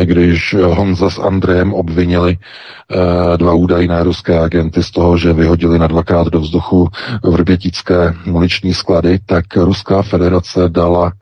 [0.00, 5.78] eh, když Honza s Andrejem obvinili eh, dva údajné ruské agenty z toho, že vyhodili
[5.78, 6.88] na dvakrát do vzduchu
[7.22, 11.12] vrbětické muniční sklady, tak Ruská federace dala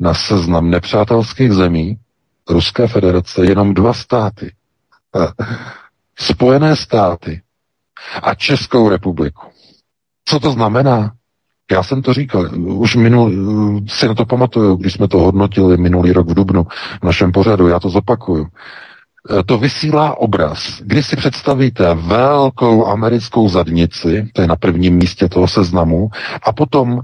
[0.00, 1.96] na seznam nepřátelských zemí
[2.48, 4.52] Ruské federace jenom dva státy.
[6.18, 7.42] Spojené státy
[8.22, 9.46] a Českou republiku.
[10.24, 11.12] Co to znamená?
[11.72, 13.32] Já jsem to říkal, už minul,
[13.88, 16.66] si na to pamatuju, když jsme to hodnotili minulý rok v Dubnu
[17.00, 18.46] v našem pořadu, já to zopakuju.
[19.46, 25.48] To vysílá obraz, kdy si představíte velkou americkou zadnici, to je na prvním místě toho
[25.48, 26.10] seznamu,
[26.42, 27.00] a potom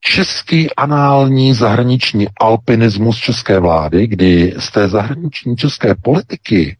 [0.00, 6.76] český anální zahraniční alpinismus české vlády, kdy z té zahraniční české politiky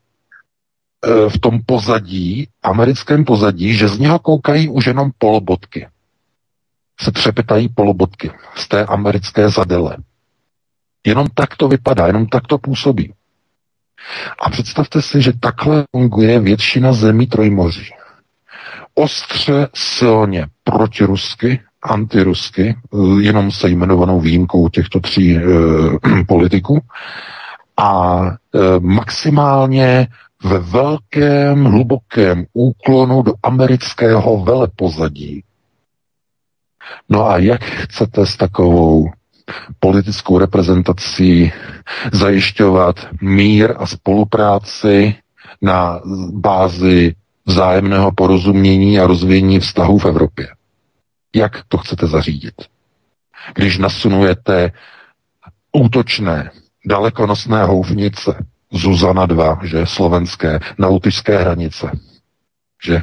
[1.05, 5.87] e, v tom pozadí, americkém pozadí, že z něho koukají už jenom polobotky
[7.01, 9.97] se třepetají polobotky z té americké zadele.
[11.07, 13.15] Jenom tak to vypadá, jenom tak to působí.
[14.41, 17.91] A představte si, že takhle funguje většina zemí Trojmoří.
[18.95, 22.77] Ostře silně protirusky, antirusky,
[23.21, 25.41] jenom se jmenovanou výjimkou těchto tří e,
[26.27, 26.81] politiků,
[27.77, 30.07] a e, maximálně
[30.45, 35.43] ve velkém, hlubokém úklonu do amerického velepozadí,
[37.09, 39.11] No a jak chcete s takovou
[39.81, 41.53] politickou reprezentací
[42.13, 45.15] zajišťovat mír a spolupráci
[45.63, 46.01] na
[46.33, 47.15] bázi
[47.47, 50.49] vzájemného porozumění a rozvíjení vztahů v Evropě?
[51.39, 52.55] Jak to chcete zařídit?
[53.55, 54.73] Když nasunujete
[55.73, 56.51] útočné,
[56.87, 61.91] dalekonosné houfnice, Zuzana 2, že slovenské, na lotyšské hranice,
[62.85, 63.01] že?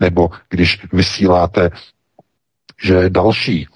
[0.00, 1.70] Nebo když vysíláte
[2.82, 3.66] že další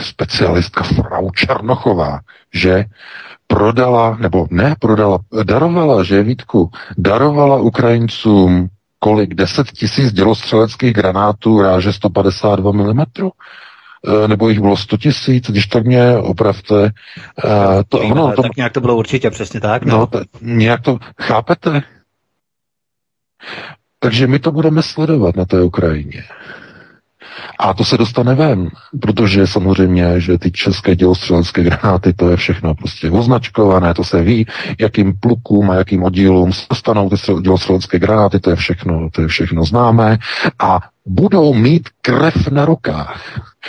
[0.00, 2.20] specialistka Frau Černochová,
[2.54, 2.84] že
[3.46, 8.68] prodala, nebo ne prodala, darovala, že Vítku, darovala Ukrajincům
[9.00, 9.34] kolik?
[9.34, 13.00] 10 tisíc dělostřeleckých granátů ráže 152 mm?
[13.00, 16.90] eh, nebo jich bylo 100 tisíc, když tak mě opravte.
[17.44, 19.84] Eh, to, no, to, tak nějak to bylo určitě přesně tak.
[19.84, 21.82] No, no to, nějak to, chápete?
[23.98, 26.24] Takže my to budeme sledovat na té Ukrajině.
[27.58, 28.68] A to se dostane ven,
[29.00, 34.46] protože samozřejmě, že ty české dělostřelecké granáty, to je všechno prostě označkované, to se ví,
[34.80, 39.28] jakým plukům a jakým oddílům se dostanou ty dělostřelecké granáty, to je všechno, to je
[39.28, 40.18] všechno známé
[40.58, 43.22] a budou mít krev na rukách.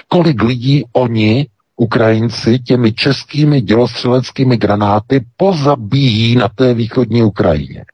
[0.07, 7.85] Kolik lidí oni Ukrajinci těmi českými dělostřeleckými granáty pozabíjí na té východní Ukrajině.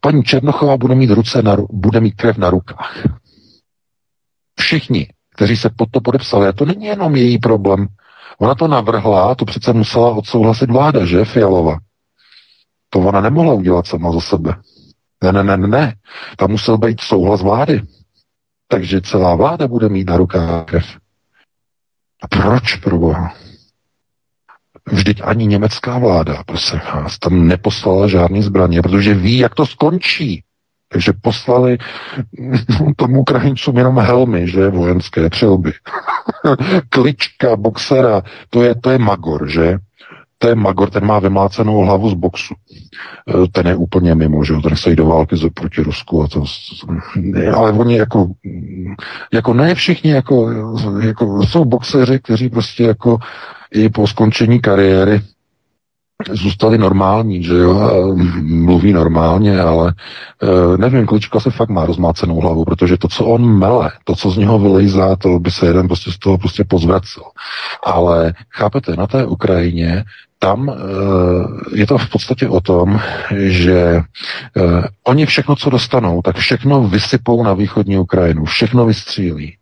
[0.00, 3.02] Paní Černochová bude mít, ruce na, bude mít krev na rukách.
[4.74, 7.86] Všichni, kteří se pod to podepsali, a to není jenom její problém.
[8.38, 11.78] Ona to navrhla, to přece musela odsouhlasit vláda, že, Fialova?
[12.90, 14.54] To ona nemohla udělat sama za sebe.
[15.24, 15.94] Ne, ne, ne, ne.
[16.36, 17.82] Tam musel být souhlas vlády.
[18.68, 20.86] Takže celá vláda bude mít na rukách krev.
[22.22, 23.34] A proč, pro Boha?
[24.92, 30.43] Vždyť ani německá vláda, prosím vás, tam neposlala žádný zbraně, protože ví, jak to skončí.
[30.94, 31.78] Takže poslali
[32.96, 35.72] tomu Ukrajincům jenom helmy, že vojenské přilby.
[36.88, 39.78] Klička, boxera, to je, to je magor, že?
[40.38, 42.54] To je magor, ten má vymlácenou hlavu z boxu.
[42.54, 46.44] E, ten je úplně mimo, že ten se jde do války proti Rusku a to,
[47.54, 48.28] ale oni jako,
[49.32, 50.50] jako ne všichni, jako,
[51.00, 53.18] jako jsou boxeři, kteří prostě jako
[53.70, 55.20] i po skončení kariéry
[56.32, 57.92] zůstali normální, že jo,
[58.42, 59.94] mluví normálně, ale
[60.42, 64.30] e, nevím, Klička se fakt má rozmácenou hlavu, protože to, co on mele, to, co
[64.30, 67.22] z něho vylejzá, to by se jeden prostě z toho prostě pozvracel.
[67.84, 70.04] Ale chápete, na té Ukrajině
[70.44, 70.74] tam e,
[71.78, 73.00] je to v podstatě o tom,
[73.36, 74.02] že e,
[75.04, 79.56] oni všechno, co dostanou, tak všechno vysypou na východní Ukrajinu, všechno vystřílí.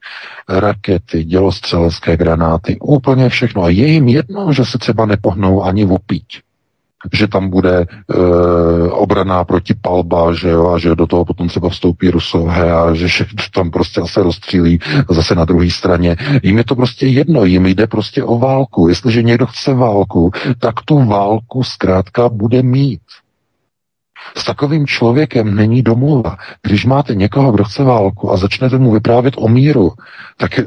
[0.49, 3.63] Rakety, dělostřelecké granáty, úplně všechno.
[3.63, 6.27] A je jim jedno, že se třeba nepohnou ani opít
[7.13, 7.87] že tam bude e,
[8.91, 13.45] obraná protipalba, že jo, a že do toho potom třeba vstoupí Rusové a že všechno
[13.55, 14.79] tam prostě se rozstřílí
[15.11, 16.17] zase na druhé straně.
[16.43, 18.89] Jim je to prostě jedno, jim jde prostě o válku.
[18.89, 23.01] Jestliže někdo chce válku, tak tu válku zkrátka bude mít.
[24.37, 26.37] S takovým člověkem není domluva.
[26.63, 29.93] Když máte někoho, kdo chce válku a začnete mu vyprávět o míru,
[30.37, 30.65] tak eh,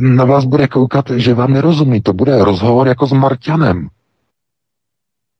[0.00, 2.02] na vás bude koukat, že vám nerozumí.
[2.02, 3.88] To bude rozhovor jako s Marťanem.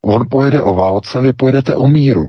[0.05, 2.29] On pojede o válce, vy pojedete o míru.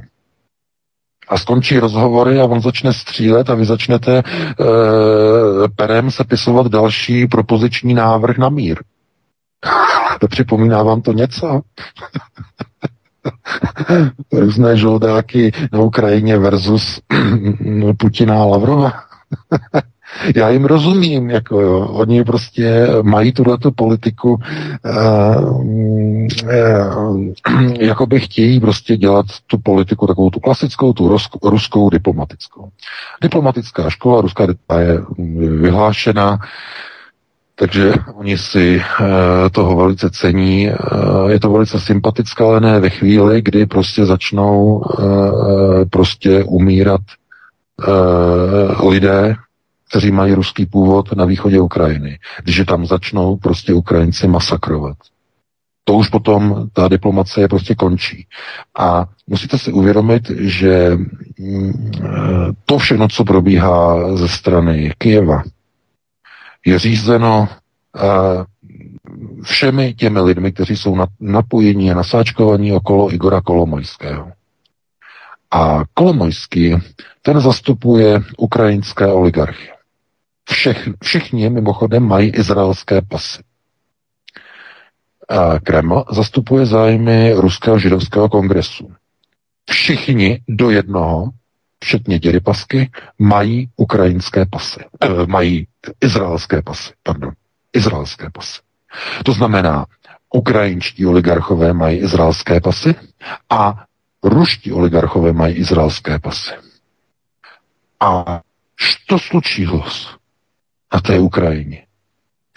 [1.28, 4.24] A skončí rozhovory a on začne střílet a vy začnete e,
[5.76, 8.84] perem sepisovat další propoziční návrh na mír.
[10.20, 11.62] To připomíná vám to něco?
[14.32, 17.02] Různé žoldáky na Ukrajině versus
[17.98, 18.94] Putina a Lavrova.
[20.36, 21.80] Já jim rozumím, jako jo.
[21.88, 24.40] Oni prostě mají tuhle politiku,
[24.86, 27.24] uh, uh,
[27.80, 32.70] jako by chtějí prostě dělat tu politiku takovou tu klasickou, tu ruskou, ruskou diplomatickou.
[33.22, 34.44] Diplomatická škola ruská
[34.80, 35.02] je
[35.62, 36.40] vyhlášena,
[37.56, 39.06] takže oni si uh,
[39.52, 40.70] toho velice cení.
[40.70, 47.02] Uh, je to velice sympatické, ale ne ve chvíli, kdy prostě začnou uh, prostě umírat
[48.90, 49.36] lidé,
[49.90, 52.20] kteří mají ruský původ na východě Ukrajiny.
[52.44, 54.98] Když tam začnou prostě Ukrajinci masakrovat.
[55.84, 58.28] To už potom ta diplomacie prostě končí.
[58.78, 60.98] A musíte si uvědomit, že
[61.40, 65.44] mm, to všechno, co probíhá ze strany Kijeva,
[66.66, 67.48] je řízeno
[69.44, 74.32] všemi těmi lidmi, kteří jsou napojení a nasáčkovaní okolo Igora Kolomojského.
[75.52, 76.76] A Kolomojský,
[77.22, 79.75] ten zastupuje ukrajinské oligarchy.
[80.50, 83.44] Všech, všichni mimochodem mají izraelské pasy.
[85.30, 88.92] A Kreml zastupuje zájmy Ruského židovského kongresu.
[89.70, 91.30] Všichni do jednoho,
[91.80, 94.80] včetně Děrypasky, mají ukrajinské pasy.
[95.02, 95.68] E, mají
[96.02, 97.32] izraelské pasy, pardon.
[97.74, 98.60] Izraelské pasy.
[99.24, 99.86] To znamená,
[100.34, 102.96] ukrajinští oligarchové mají izraelské pasy
[103.50, 103.86] a
[104.24, 106.52] ruští oligarchové mají izraelské pasy.
[108.00, 108.42] A
[108.76, 109.84] što slučilo?
[110.96, 111.86] Na té Ukrajině.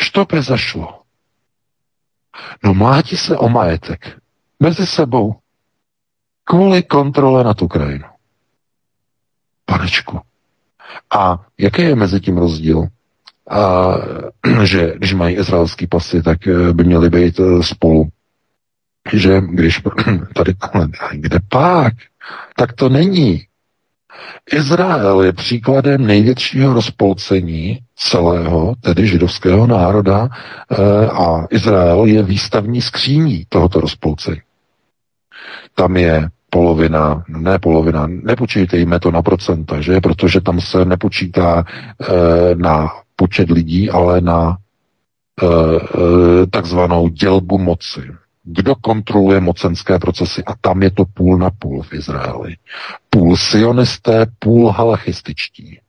[0.01, 1.03] Što zašlo?
[2.64, 4.18] No mlátí se o majetek
[4.61, 5.34] mezi sebou
[6.45, 8.09] kvůli kontrole nad Ukrajinou.
[9.64, 10.20] Panečku.
[11.11, 12.86] A jaký je mezi tím rozdíl?
[13.51, 13.95] A,
[14.64, 18.09] že když mají izraelský pasy, tak eh, by měli být eh, spolu.
[19.12, 19.82] Že když
[20.34, 21.93] tady, ale kde pak?
[22.57, 23.47] Tak to není.
[24.52, 33.44] Izrael je příkladem největšího rozpolcení celého, tedy židovského národa eh, a Izrael je výstavní skříní
[33.48, 34.40] tohoto rozpolcení.
[35.74, 40.00] Tam je polovina, ne polovina, nepočítejme to na procenta, že?
[40.00, 48.00] protože tam se nepočítá e, na počet lidí, ale na e, e, takzvanou dělbu moci.
[48.51, 50.44] Kdo kontroluje mocenské procesy?
[50.44, 52.57] A tam je to půl na půl v Izraeli.
[53.11, 55.80] Půl sionisté, půl halachističtí.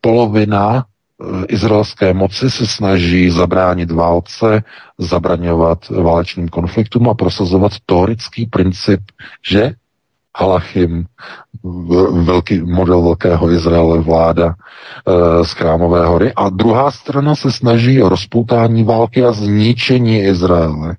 [0.00, 0.84] Polovina
[1.22, 4.62] Eh, izraelské moci se snaží zabránit válce,
[4.98, 9.00] zabraňovat válečným konfliktům a prosazovat teorický princip,
[9.48, 9.72] že
[10.38, 11.06] Halachim,
[12.24, 16.32] velký model velkého Izraele, vláda e, z Krámové hory.
[16.36, 20.96] A druhá strana se snaží o rozpoutání války a zničení Izraele.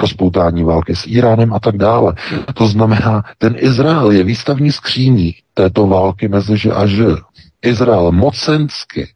[0.00, 2.14] Rozpoutání války s Iránem a tak dále.
[2.54, 7.06] To znamená, ten Izrael je výstavní skříní této války mezi že a že.
[7.62, 9.08] Izrael mocensky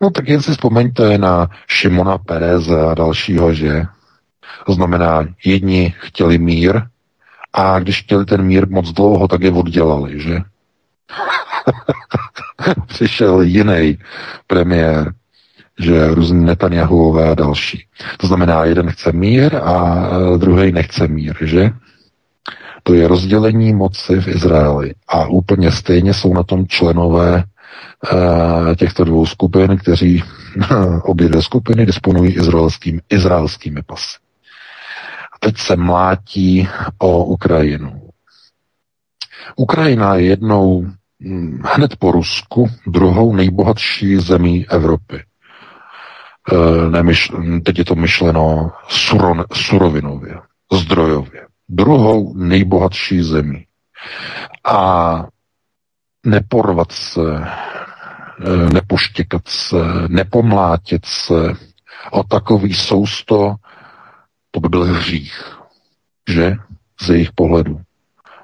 [0.00, 3.82] No tak jen si vzpomeňte na Šimona Pereze a dalšího, že?
[4.66, 6.82] To znamená, jedni chtěli mír
[7.52, 10.38] a když chtěli ten mír moc dlouho, tak je oddělali, že?
[12.86, 13.98] Přišel jiný
[14.46, 15.12] premiér,
[15.78, 17.84] že různý Netanyahuové a další.
[18.18, 21.70] To znamená, jeden chce mír a druhý nechce mír, že?
[22.82, 24.94] To je rozdělení moci v Izraeli.
[25.08, 27.44] A úplně stejně jsou na tom členové
[28.12, 30.22] Eh, těchto dvou skupin, kteří
[31.02, 34.18] obě dvě skupiny disponují izraelským, izraelskými pasy.
[35.34, 36.68] A teď se mlátí
[36.98, 38.10] o Ukrajinu.
[39.56, 40.86] Ukrajina je jednou
[41.20, 45.22] hm, hned po Rusku druhou nejbohatší zemí Evropy.
[46.52, 47.32] E, nemyš,
[47.64, 50.40] teď je to myšleno suron, surovinově,
[50.72, 51.46] zdrojově.
[51.68, 53.64] Druhou nejbohatší zemí.
[54.64, 55.26] A
[56.26, 57.22] neporvat se
[58.40, 59.76] Eh, nepoštěkat se,
[60.08, 61.52] nepomlátit se
[62.10, 63.54] o takový sousto,
[64.50, 65.56] to by byl hřích,
[66.28, 66.56] že?
[67.00, 67.80] Z jejich pohledu.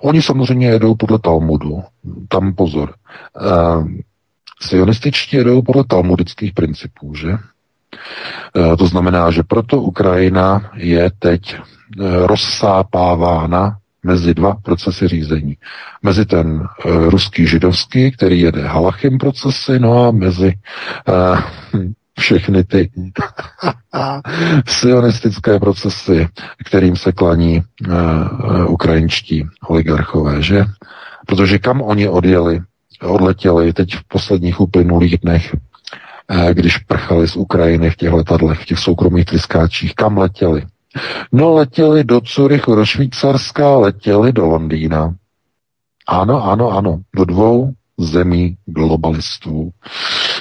[0.03, 1.85] Oni samozřejmě jedou podle Talmudu.
[2.29, 2.95] Tam pozor.
[3.41, 3.89] Uh,
[4.61, 7.39] sionističtí jedou podle talmudických principů, že?
[8.57, 15.57] Uh, to znamená, že proto Ukrajina je teď uh, rozsápávána mezi dva procesy řízení.
[16.03, 20.55] Mezi ten uh, ruský židovský, který jede halachim procesy, no a mezi
[21.09, 21.39] uh,
[22.19, 22.91] všechny ty
[24.67, 26.29] sionistické procesy,
[26.65, 27.63] kterým se klaní
[28.69, 30.65] ukrajinští oligarchové, že?
[31.27, 32.61] Protože kam oni odjeli,
[33.03, 35.57] odletěli teď v posledních uplynulých dnech,
[36.53, 40.67] když prchali z Ukrajiny v těch letadlech, v těch soukromých tryskáčích, kam letěli?
[41.33, 45.15] No letěli do Curychu, do Švýcarska, letěli do Londýna.
[46.07, 49.71] Ano, ano, ano, do dvou zemí globalistů.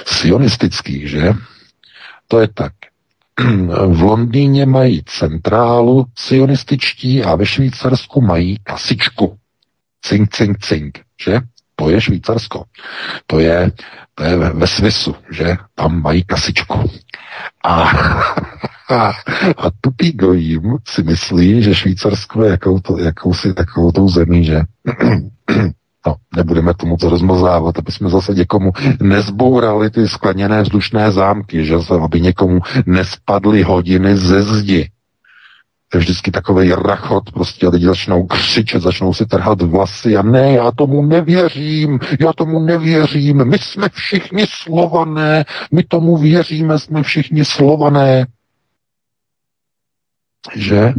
[0.06, 1.32] Sionistických, že?
[2.28, 2.72] To je tak.
[3.86, 9.36] V Londýně mají centrálu sionističtí a ve Švýcarsku mají kasičku.
[10.02, 11.40] Cink, cink, cink, že?
[11.76, 12.64] To je Švýcarsko.
[13.26, 13.72] To je,
[14.14, 15.56] to je ve, ve Svisu, že?
[15.74, 16.90] Tam mají kasičku.
[17.64, 17.82] A,
[18.90, 19.12] a,
[19.56, 24.60] a tupý gojím si myslí, že Švýcarsko je jakou to, jakousi takovou tou zemí, že
[26.06, 31.76] No, nebudeme tomu to rozmazávat, aby jsme zase někomu nezbourali ty skleněné vzdušné zámky, že
[32.02, 34.90] aby někomu nespadly hodiny ze zdi
[35.94, 40.70] je vždycky takový rachot, prostě lidi začnou křičet, začnou si trhat vlasy a ne, já
[40.70, 48.26] tomu nevěřím, já tomu nevěřím, my jsme všichni slované, my tomu věříme, jsme všichni slované.
[50.54, 50.94] Že?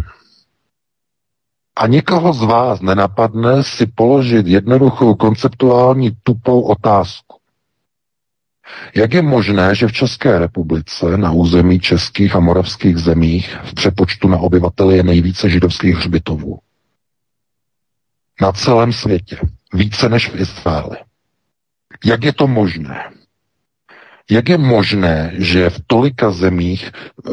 [1.78, 7.38] A nikoho z vás nenapadne si položit jednoduchou konceptuální tupou otázku.
[8.96, 14.28] Jak je možné, že v České republice na území českých a moravských zemích v přepočtu
[14.28, 16.60] na obyvatele je nejvíce židovských hřbitovů?
[18.42, 19.38] Na celém světě.
[19.74, 20.98] Více než v Izraeli.
[22.06, 23.04] Jak je to možné?
[24.32, 27.32] Jak je možné, že v tolika zemích, eh,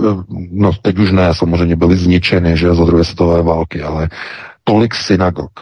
[0.51, 4.09] no teď už ne, samozřejmě byly zničeny, že za druhé světové války, ale
[4.65, 5.53] tolik synagog.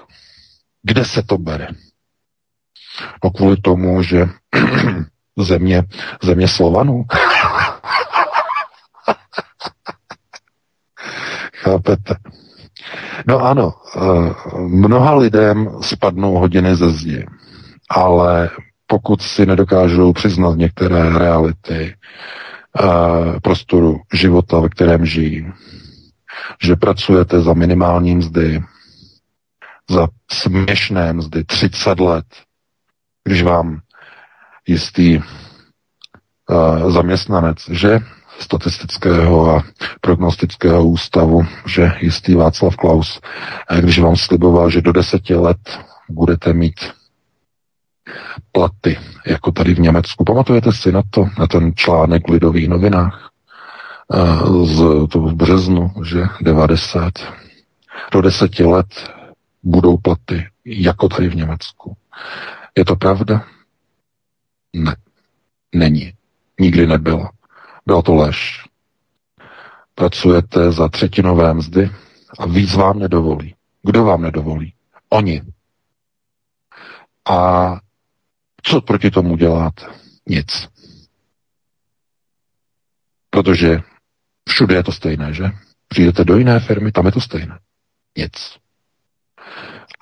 [0.83, 1.69] Kde se to bere?
[3.25, 4.27] No kvůli tomu, že
[5.45, 5.83] země,
[6.23, 7.05] země Slovanů.
[11.55, 12.15] Chápete?
[13.27, 14.01] No ano, eh,
[14.59, 17.27] mnoha lidem spadnou hodiny ze zdi,
[17.91, 18.51] ale
[18.87, 21.95] pokud si nedokážou přiznat některé reality
[22.81, 25.53] eh, prostoru života, ve kterém žijí,
[26.63, 28.63] že pracujete za minimální mzdy,
[29.91, 32.25] za směšné mzdy 30 let,
[33.25, 33.81] když vám
[34.71, 37.99] jistý uh, zaměstnanec, že
[38.39, 39.63] statistického a
[40.01, 43.21] prognostického ústavu, že jistý Václav Klaus,
[43.81, 46.81] když vám sliboval, že do deseti let budete mít
[48.53, 50.25] platy, jako tady v Německu.
[50.25, 53.31] Pamatujete si na to, na ten článek v Lidových novinách
[54.65, 57.13] z to v březnu, že 90.
[58.13, 59.11] Do deseti let
[59.63, 61.97] budou platy, jako tady v Německu.
[62.79, 63.45] Je to pravda?
[64.73, 64.97] Ne.
[65.75, 66.13] Není.
[66.61, 67.33] Nikdy nebyla.
[67.87, 68.65] Byla to lež.
[69.95, 71.91] Pracujete za třetinové mzdy
[72.39, 73.55] a víc vám nedovolí.
[73.83, 74.75] Kdo vám nedovolí?
[75.09, 75.43] Oni.
[77.29, 77.71] A
[78.63, 79.87] co proti tomu děláte?
[80.29, 80.69] Nic.
[83.31, 83.83] Protože
[84.49, 85.45] všude je to stejné, že?
[85.89, 87.59] Přijdete do jiné firmy, tam je to stejné.
[88.19, 88.60] Nic.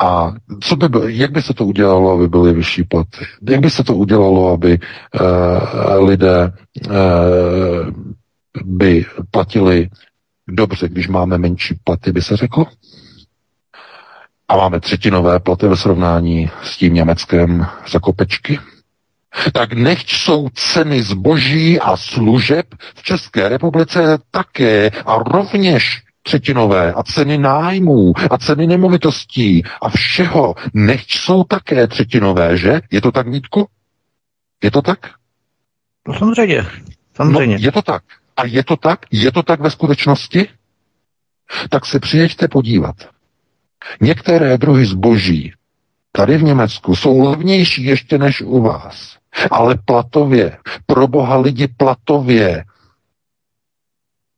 [0.01, 3.25] A co by byl, jak by se to udělalo, aby byly vyšší platy?
[3.51, 6.53] Jak by se to udělalo, aby uh, lidé
[6.87, 6.93] uh,
[8.65, 9.89] by platili
[10.49, 12.67] dobře, když máme menší platy, by se řeklo?
[14.49, 18.59] A máme třetinové platy ve srovnání s tím Německem za kopečky?
[19.53, 27.03] Tak nechť jsou ceny zboží a služeb v České republice také a rovněž třetinové a
[27.03, 32.81] ceny nájmů a ceny nemovitostí a všeho, nechť jsou také třetinové, že?
[32.91, 33.69] Je to tak, Vítku?
[34.65, 34.99] Je to tak?
[36.09, 36.67] No samozřejmě.
[37.15, 37.57] samozřejmě.
[37.57, 38.03] No, je to tak.
[38.37, 39.07] A je to tak?
[39.11, 40.49] Je to tak ve skutečnosti?
[41.71, 42.97] Tak se přijeďte podívat.
[44.01, 45.53] Některé druhy zboží
[46.13, 49.17] tady v Německu jsou levnější ještě než u vás.
[49.51, 52.65] Ale platově, pro boha lidi platově,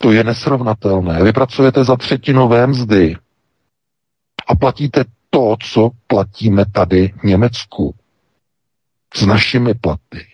[0.03, 1.23] to je nesrovnatelné.
[1.23, 3.17] Vy pracujete za třetinové mzdy
[4.47, 7.95] a platíte to, co platíme tady v Německu.
[9.15, 10.27] S našimi platy.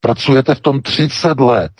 [0.00, 1.72] Pracujete v tom 30 let.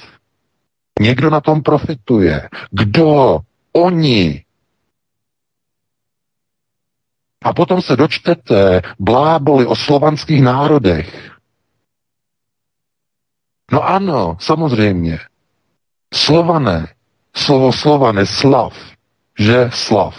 [1.01, 2.49] Někdo na tom profituje.
[2.71, 3.39] Kdo?
[3.73, 4.45] Oni.
[7.45, 11.31] A potom se dočtete bláboli o slovanských národech.
[13.73, 15.19] No ano, samozřejmě.
[16.15, 16.89] Slované,
[17.37, 18.73] slovo slované, slav,
[19.39, 20.15] že slav,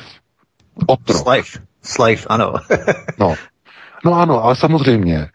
[0.87, 1.17] otrok.
[1.17, 2.53] Slave, slave, ano.
[3.19, 3.35] no.
[4.05, 5.29] no ano, ale samozřejmě,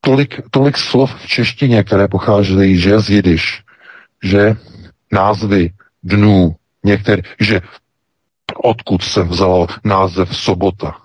[0.00, 3.62] tolik, tolik slov v češtině, které pocházejí, že z jidiš,
[4.22, 4.56] že
[5.12, 5.70] názvy
[6.02, 7.60] dnů, některé, že
[8.54, 10.96] odkud se vzal název sobota.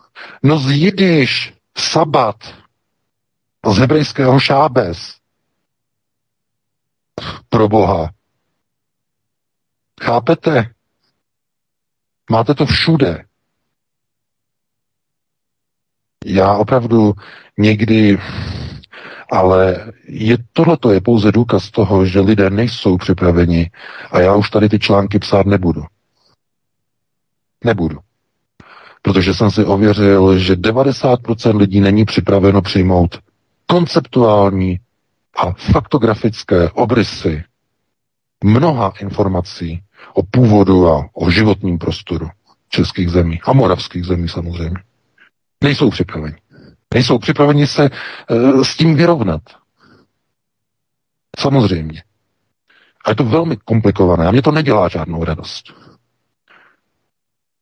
[0.44, 2.36] No z jidiš, sabat,
[3.66, 5.16] z hebrejského šábes,
[7.50, 8.10] pro Boha.
[10.04, 10.74] Chápete?
[12.32, 13.26] Máte to všude.
[16.26, 17.14] Já opravdu
[17.58, 18.18] někdy,
[19.32, 23.72] ale je, tohleto je pouze důkaz toho, že lidé nejsou připraveni
[24.12, 25.84] a já už tady ty články psát nebudu.
[27.66, 28.00] Nebudu.
[29.02, 33.20] Protože jsem si ověřil, že 90% lidí není připraveno přijmout
[33.68, 34.80] konceptuální
[35.38, 37.44] a faktografické obrysy
[38.44, 42.30] mnoha informací o původu a o životním prostoru
[42.70, 44.78] českých zemí a moravských zemí samozřejmě.
[45.64, 46.36] Nejsou připraveni.
[46.94, 47.90] Nejsou připraveni se e,
[48.64, 49.42] s tím vyrovnat.
[51.40, 52.04] Samozřejmě.
[53.06, 55.74] A je to velmi komplikované a mě to nedělá žádnou radost.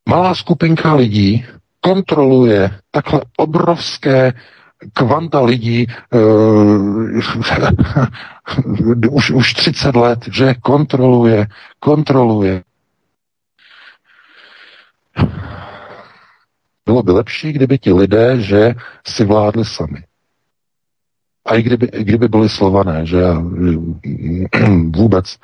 [0.08, 1.46] Malá skupinka lidí
[1.80, 4.32] kontroluje takhle obrovské
[4.92, 7.20] kvanta lidí uh,
[9.10, 11.46] už, už 30 let, že kontroluje,
[11.80, 12.62] kontroluje.
[16.86, 18.74] Bylo by lepší, kdyby ti lidé, že
[19.06, 20.04] si vládli sami.
[21.46, 23.22] A i kdyby, kdyby byli slované, že
[24.96, 25.36] vůbec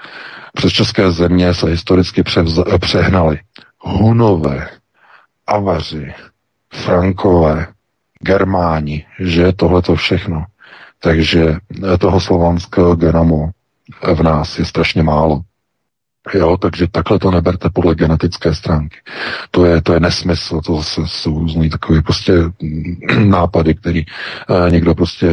[0.55, 3.41] přes české země se historicky převz, přehnali
[3.81, 4.69] Hunové,
[5.47, 6.15] Avaři,
[6.75, 7.67] Frankové,
[8.21, 10.45] Germáni, že tohle to všechno.
[10.99, 11.57] Takže
[11.99, 13.51] toho slovanského genomu
[14.15, 15.43] v nás je strašně málo.
[16.35, 18.97] Jo, takže takhle to neberte podle genetické stránky.
[19.51, 22.33] To je, to je nesmysl, to zase jsou různý takový prostě
[23.25, 25.29] nápady, který uh, někdo prostě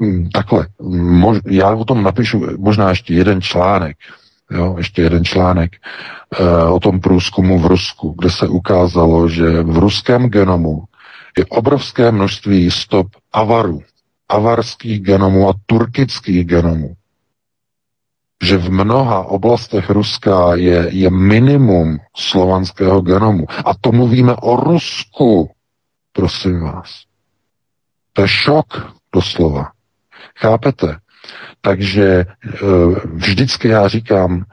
[0.00, 0.66] uh, takhle.
[1.00, 3.96] Mož, já o tom napíšu možná ještě jeden článek,
[4.50, 5.72] jo, ještě jeden článek
[6.40, 10.84] uh, o tom průzkumu v Rusku, kde se ukázalo, že v ruském genomu
[11.38, 13.82] je obrovské množství stop avarů,
[14.28, 16.94] avarských genomů a turkických genomů.
[18.42, 23.46] že v mnoha oblastech Ruska je, je minimum slovanského genomu.
[23.64, 25.50] A to mluvíme o Rusku,
[26.12, 27.02] prosím vás.
[28.12, 29.70] To je šok doslova.
[30.38, 30.96] Chápete?
[31.60, 32.26] Takže e,
[33.14, 34.44] vždycky já říkám,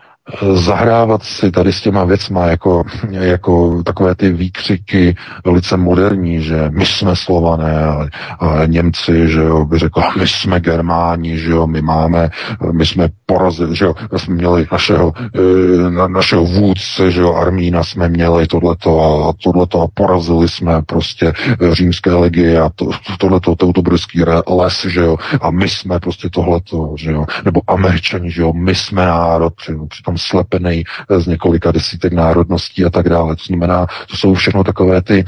[0.53, 5.15] zahrávat si tady s těma věcma jako, jako takové ty výkřiky
[5.45, 8.07] velice moderní, že my jsme Slované a,
[8.39, 12.29] a Němci, že jo, by řekl, my jsme Germáni, že jo, my máme,
[12.71, 17.83] my jsme porazili, že jo, jsme měli našeho, e, na, našeho vůdce, že jo, Armína
[17.83, 21.33] jsme měli tohleto a tohleto a porazili jsme prostě
[21.71, 27.11] římské legie a to, tohleto, teutoburský les, že jo, a my jsme prostě tohleto, že
[27.11, 29.53] jo, nebo Američani, že jo, my jsme národ,
[29.89, 30.83] přitom slepený
[31.17, 33.35] z několika desítek národností a tak dále.
[33.35, 35.25] To znamená, to jsou všechno takové ty,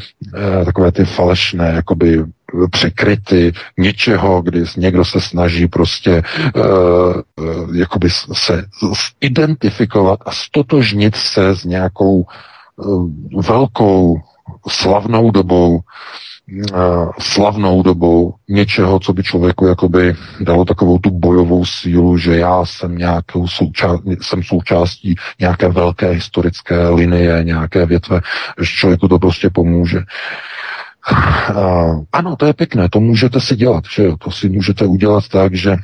[0.62, 2.24] eh, takové ty falešné, jakoby
[2.72, 6.24] překryty něčeho, kdy někdo se snaží prostě
[6.56, 8.66] uh, jakoby se
[9.22, 12.26] identifikovat a stotožnit se s nějakou
[12.76, 13.10] uh,
[13.44, 14.22] velkou
[14.68, 16.31] slavnou dobou Eh,
[17.20, 22.98] slavnou dobou něčeho, co by člověku jakoby dalo takovou tu bojovou sílu, že já jsem
[22.98, 28.22] nějakou součást, jsem součástí nějaké velké historické linie, nějaké větve,
[28.60, 30.02] že člověku to prostě pomůže.
[31.50, 35.28] Uh, ano, to je pěkné, to můžete si dělat, že jo, to si můžete udělat
[35.28, 35.76] tak, že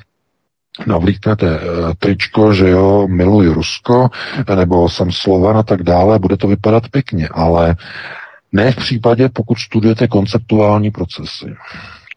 [0.86, 1.60] navlíknete
[2.00, 4.10] tričko, že jo, miluji Rusko,
[4.56, 7.76] nebo jsem Slovan a tak dále, bude to vypadat pěkně, ale
[8.58, 11.56] ne v případě, pokud studujete konceptuální procesy.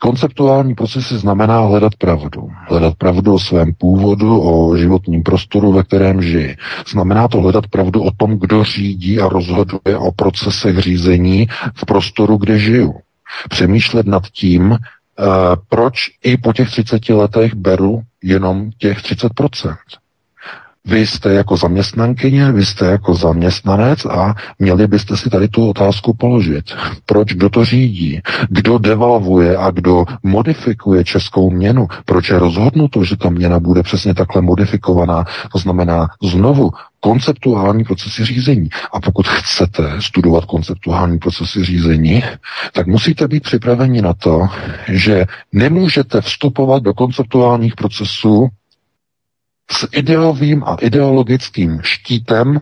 [0.00, 2.48] Konceptuální procesy znamená hledat pravdu.
[2.68, 6.56] Hledat pravdu o svém původu, o životním prostoru, ve kterém žijí.
[6.88, 12.36] Znamená to hledat pravdu o tom, kdo řídí a rozhoduje o procesech řízení v prostoru,
[12.36, 12.94] kde žiju.
[13.48, 15.24] Přemýšlet nad tím, eh,
[15.68, 19.76] proč i po těch 30 letech beru jenom těch 30%.
[20.86, 26.14] Vy jste jako zaměstnankyně, vy jste jako zaměstnanec a měli byste si tady tu otázku
[26.14, 26.64] položit.
[27.06, 28.20] Proč kdo to řídí?
[28.48, 31.88] Kdo devalvuje a kdo modifikuje českou měnu?
[32.04, 35.24] Proč je rozhodnuto, že ta měna bude přesně takhle modifikovaná?
[35.52, 36.70] To znamená znovu
[37.00, 38.68] konceptuální procesy řízení.
[38.92, 42.22] A pokud chcete studovat konceptuální procesy řízení,
[42.72, 44.48] tak musíte být připraveni na to,
[44.88, 48.48] že nemůžete vstupovat do konceptuálních procesů
[49.72, 52.60] s ideovým a ideologickým štítem,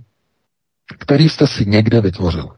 [0.98, 2.48] který jste si někde vytvořili.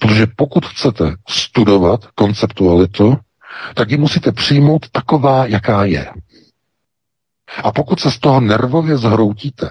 [0.00, 3.16] Protože pokud chcete studovat konceptualitu,
[3.74, 6.10] tak ji musíte přijmout taková, jaká je.
[7.64, 9.70] A pokud se z toho nervově zhroutíte,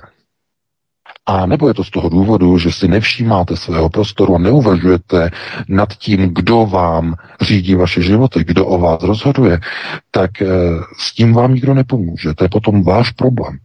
[1.25, 5.29] a nebo je to z toho důvodu, že si nevšímáte svého prostoru a neuvažujete
[5.67, 9.59] nad tím, kdo vám řídí vaše životy, kdo o vás rozhoduje,
[10.11, 10.47] tak e,
[10.97, 12.33] s tím vám nikdo nepomůže.
[12.33, 13.57] To je potom váš problém.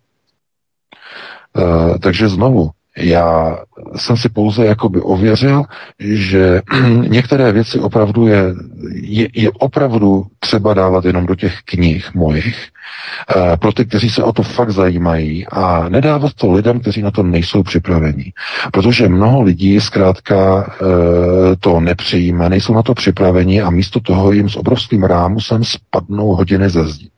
[1.56, 3.58] E, takže znovu, já
[3.96, 5.62] jsem si pouze jakoby ověřil,
[6.00, 6.62] že
[7.08, 8.54] některé věci opravdu je,
[8.92, 12.68] je, je opravdu třeba dávat jenom do těch knih mojich,
[13.36, 17.10] e, pro ty, kteří se o to fakt zajímají a nedávat to lidem, kteří na
[17.10, 18.32] to nejsou připraveni.
[18.72, 24.48] Protože mnoho lidí zkrátka e, to nepřijíme, nejsou na to připraveni a místo toho jim
[24.48, 27.08] s obrovským rámusem spadnou hodiny ze zdi.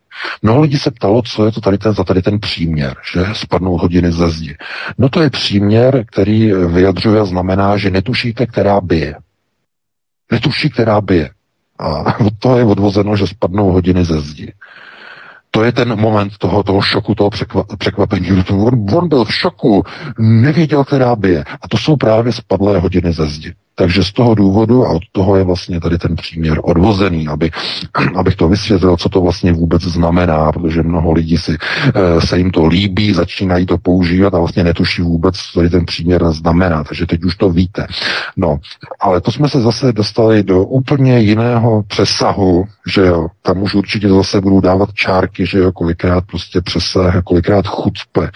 [0.42, 3.76] Mnoho lidí se ptalo, co je to tady ten, za tady ten příměr, že spadnou
[3.76, 4.56] hodiny ze zdi.
[4.98, 9.16] No to je příměr, který vyjadřuje, znamená, že netušíte, která bije.
[10.32, 11.30] Netuší, která bije.
[11.78, 14.52] A toho je odvozeno, že spadnou hodiny ze zdi.
[15.50, 17.30] To je ten moment toho, toho šoku, toho
[17.78, 18.32] překvapení.
[18.32, 19.84] On, on byl v šoku,
[20.18, 21.44] nevěděl, která bije.
[21.62, 23.54] A to jsou právě spadlé hodiny ze zdi.
[23.79, 27.51] Takže z toho důvodu, a od toho je vlastně tady ten příměr odvozený, aby,
[28.16, 31.57] abych to vysvětlil, co to vlastně vůbec znamená, protože mnoho lidí si,
[31.95, 35.87] eh, se jim to líbí, začínají to používat a vlastně netuší vůbec, co tady ten
[35.87, 36.85] příměr znamená.
[36.85, 37.87] Takže teď už to víte.
[38.37, 38.59] No,
[39.01, 44.09] ale to jsme se zase dostali do úplně jiného přesahu, že jo, tam už určitě
[44.09, 48.31] zase budou dávat čárky, že jo, kolikrát prostě přesah, kolikrát chucpe.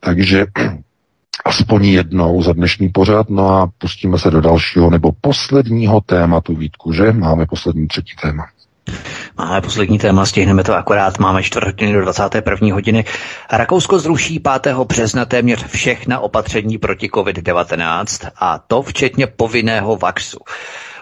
[0.00, 0.46] Takže
[1.44, 6.92] aspoň jednou za dnešní pořad, no a pustíme se do dalšího nebo posledního tématu, Vítku,
[6.92, 7.12] že?
[7.12, 8.46] Máme poslední třetí téma.
[9.38, 12.74] Máme poslední téma, stihneme to akorát, máme čtvrt hodiny do 21.
[12.74, 13.04] hodiny.
[13.52, 14.74] Rakousko zruší 5.
[14.76, 20.38] března téměř všechna opatření proti COVID-19 a to včetně povinného vaxu.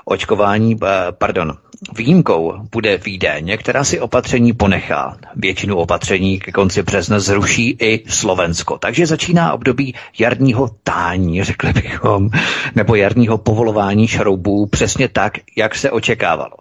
[0.04, 0.86] Očkování, eh,
[1.18, 1.52] pardon,
[1.96, 5.16] výjimkou bude Vídeň, která si opatření ponechá.
[5.36, 8.78] Většinu opatření ke konci března zruší i Slovensko.
[8.78, 12.30] Takže začíná období jarního tání, řekli bychom,
[12.74, 16.52] nebo jarního povolování šroubů přesně tak, jak se očekávalo.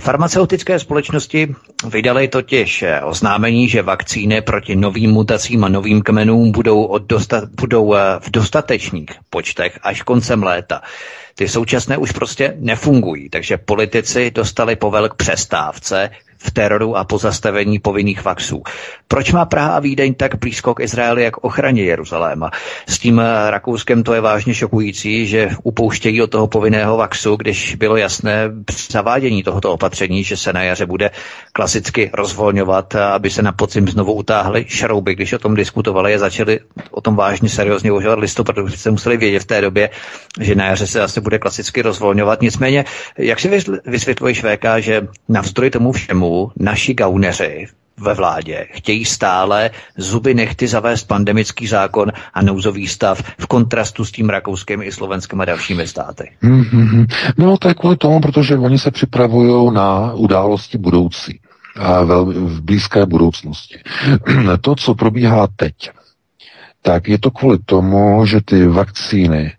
[0.00, 1.54] Farmaceutické společnosti
[1.88, 7.94] vydali totiž oznámení, že vakcíny proti novým mutacím a novým kmenům budou, od dosta- budou
[7.94, 10.82] eh, v dostatečných počtech až koncem léta.
[11.38, 17.78] Ty současné už prostě nefungují, takže politici dostali povel k přestávce, v teroru a pozastavení
[17.78, 18.62] povinných vaxů.
[19.08, 22.50] Proč má Praha a Vídeň tak blízko k Izraeli jak ochraně Jeruzaléma?
[22.86, 27.74] S tím eh, Rakouskem to je vážně šokující, že upouštějí od toho povinného vaxu, když
[27.74, 28.50] bylo jasné
[28.90, 31.10] zavádění tohoto opatření, že se na jaře bude
[31.52, 35.14] klasicky rozvolňovat, aby se na podzim znovu utáhly šrouby.
[35.14, 36.60] Když o tom diskutovali a začali
[36.90, 39.90] o tom vážně seriózně uvažovat listopadu, protože se museli vědět v té době,
[40.40, 42.42] že na jaře se zase bude klasicky rozvolňovat.
[42.42, 42.84] Nicméně,
[43.18, 43.50] jak si
[43.86, 47.66] vysvětluješ VK, že navzdory tomu všemu tomu naši gauneři
[48.00, 54.12] ve vládě chtějí stále zuby nechty zavést pandemický zákon a nouzový stav v kontrastu s
[54.12, 56.30] tím Rakouskem i Slovenskem a dalšími státy.
[56.42, 57.06] Mm-hmm.
[57.38, 61.40] No to je kvůli tomu, protože oni se připravují na události budoucí
[61.76, 63.78] a v blízké budoucnosti.
[64.60, 65.74] To, co probíhá teď,
[66.82, 69.52] tak je to kvůli tomu, že ty vakcíny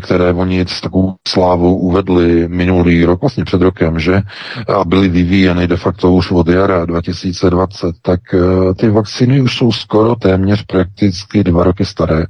[0.00, 4.22] které oni s takovou slávou uvedli minulý rok, vlastně před rokem, že
[4.68, 9.72] a byly vyvíjeny de facto už od jara 2020, tak eh, ty vakcíny už jsou
[9.72, 12.24] skoro téměř prakticky dva roky staré.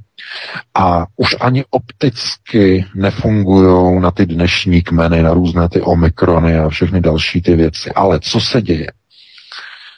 [0.75, 7.01] A už ani opticky nefungují na ty dnešní kmeny, na různé ty omikrony a všechny
[7.01, 7.91] další ty věci.
[7.91, 8.87] Ale co se děje?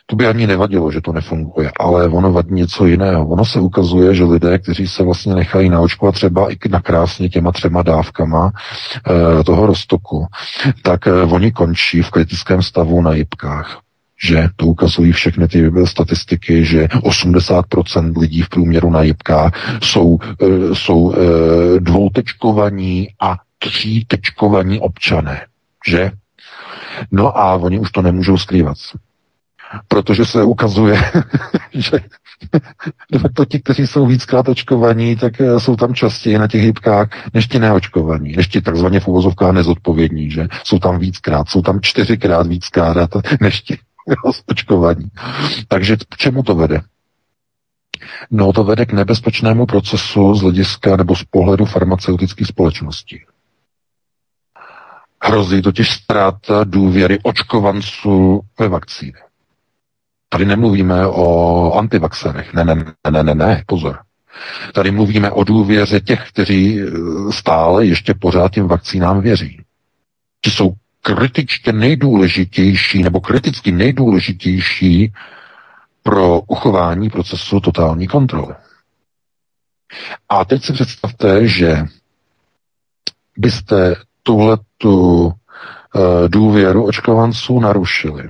[0.10, 3.28] To by ani nevadilo, že to nefunguje, ale ono vadí něco jiného.
[3.28, 7.84] Ono se ukazuje, že lidé, kteří se vlastně nechají naočkovat třeba i nakrásně těma třema
[7.84, 10.26] dávkama e, toho roztoku,
[10.82, 13.82] tak e, oni končí v kritickém stavu na jibkách
[14.24, 20.76] že to ukazují všechny ty statistiky, že 80% lidí v průměru na jibkách jsou, e,
[20.76, 21.18] jsou e,
[21.80, 25.46] dvoutečkovaní a třítečkovaní občané,
[25.88, 26.12] že?
[27.12, 28.78] No a oni už to nemůžou skrývat
[29.88, 31.12] protože se ukazuje,
[31.74, 32.00] že
[33.12, 37.10] de facto ti, kteří jsou víckrát očkovaní, tak eh, jsou tam častěji na těch hybkách
[37.34, 41.82] než ti neočkovaní, než ti takzvaně v uvozovkách nezodpovědní, že jsou tam víckrát, jsou tam
[41.82, 42.98] čtyřikrát víckrát
[43.42, 43.80] než ti
[44.46, 45.12] očkovaní.
[45.68, 46.82] Takže k čemu to vede?
[48.32, 53.20] No to vede k nebezpečnému procesu z hlediska nebo z pohledu farmaceutických společností.
[55.24, 59.27] Hrozí totiž ztráta důvěry očkovanců ve vakcíny.
[60.30, 62.54] Tady nemluvíme o antivaxerech.
[62.54, 62.76] Ne, ne,
[63.12, 64.00] ne, ne, ne, pozor.
[64.74, 66.86] Tady mluvíme o důvěře těch, kteří eh,
[67.32, 69.62] stále ještě pořád těm vakcínám věří.
[70.42, 75.14] Ti jsou kritičně nejdůležitější nebo kriticky nejdůležitější
[76.04, 78.54] pro uchování procesu totální kontroly.
[80.30, 81.86] A teď si představte, že
[83.38, 85.34] byste tuhletu uh,
[86.28, 88.30] důvěru očkovanců narušili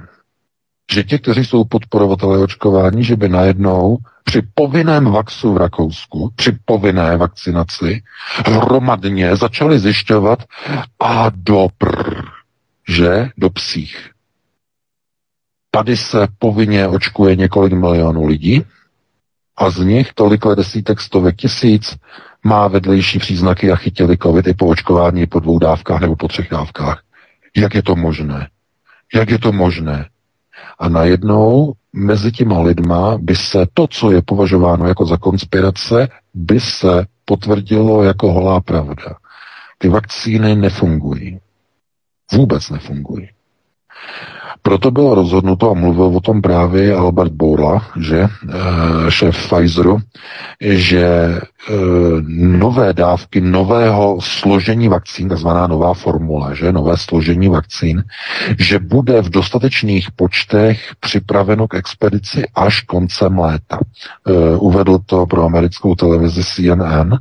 [0.92, 6.58] že ti, kteří jsou podporovatelé očkování, že by najednou při povinném vaxu v Rakousku, při
[6.66, 8.04] povinné vakcinaci,
[8.46, 10.44] hromadně začali zjišťovat
[11.00, 12.22] a do pr,
[12.88, 14.10] že do psích.
[15.72, 18.64] Tady se povinně očkuje několik milionů lidí
[19.58, 21.96] a z nich tolik desítek stovek tisíc
[22.44, 26.50] má vedlejší příznaky a chytili covid i po očkování po dvou dávkách nebo po třech
[26.50, 27.02] dávkách.
[27.58, 28.50] Jak je to možné?
[29.14, 30.06] Jak je to možné?
[30.80, 36.60] A najednou mezi těma lidma by se to, co je považováno jako za konspirace, by
[36.60, 39.16] se potvrdilo jako holá pravda.
[39.78, 41.40] Ty vakcíny nefungují.
[42.32, 43.30] Vůbec nefungují.
[44.62, 48.28] Proto bylo rozhodnuto, a mluvil o tom právě Albert Bourla, že e,
[49.10, 50.00] šéf Pfizeru,
[50.62, 51.40] že e,
[52.28, 58.04] nové dávky nového složení vakcín, takzvaná nová formule, že nové složení vakcín,
[58.60, 63.80] že bude v dostatečných počtech připraveno k expedici až koncem léta.
[63.80, 67.18] E, uvedl to pro americkou televizi CNN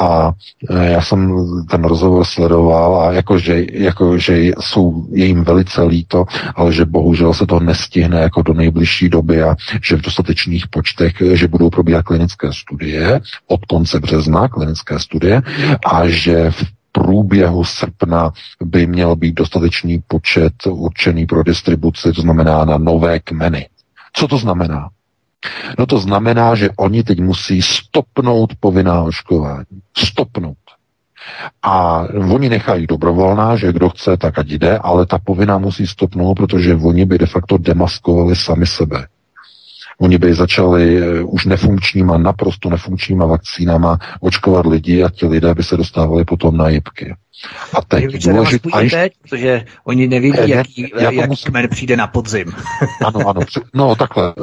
[0.00, 0.32] a
[0.70, 1.34] já jsem
[1.70, 6.24] ten rozhovor sledoval a jakože, jakože jsou, jim velice líto,
[6.54, 11.14] ale že bohužel se to nestihne jako do nejbližší doby a že v dostatečných počtech,
[11.32, 15.42] že budou probíhat klinické studie od konce března, klinické studie
[15.86, 18.32] a že v průběhu srpna
[18.64, 23.68] by měl být dostatečný počet určený pro distribuci, to znamená na nové kmeny.
[24.12, 24.88] Co to znamená?
[25.78, 29.80] No to znamená, že oni teď musí stopnout povinná očkování.
[29.96, 30.56] Stopnout.
[31.62, 36.34] A oni nechají dobrovolná, že kdo chce, tak ať jde, ale ta povinná musí stopnout,
[36.34, 39.06] protože oni by de facto demaskovali sami sebe.
[40.00, 45.62] Oni by začali eh, už nefunkčníma, naprosto nefunkčníma vakcínama očkovat lidi a ti lidé by
[45.62, 47.14] se dostávali potom na jibky.
[47.74, 48.96] A teď důležit, a ještě...
[48.96, 51.52] teď, protože oni nevědí, ne, jaký, já jaký musím...
[51.52, 52.52] kmen přijde na podzim.
[53.06, 53.40] ano, ano,
[53.74, 54.34] no takhle,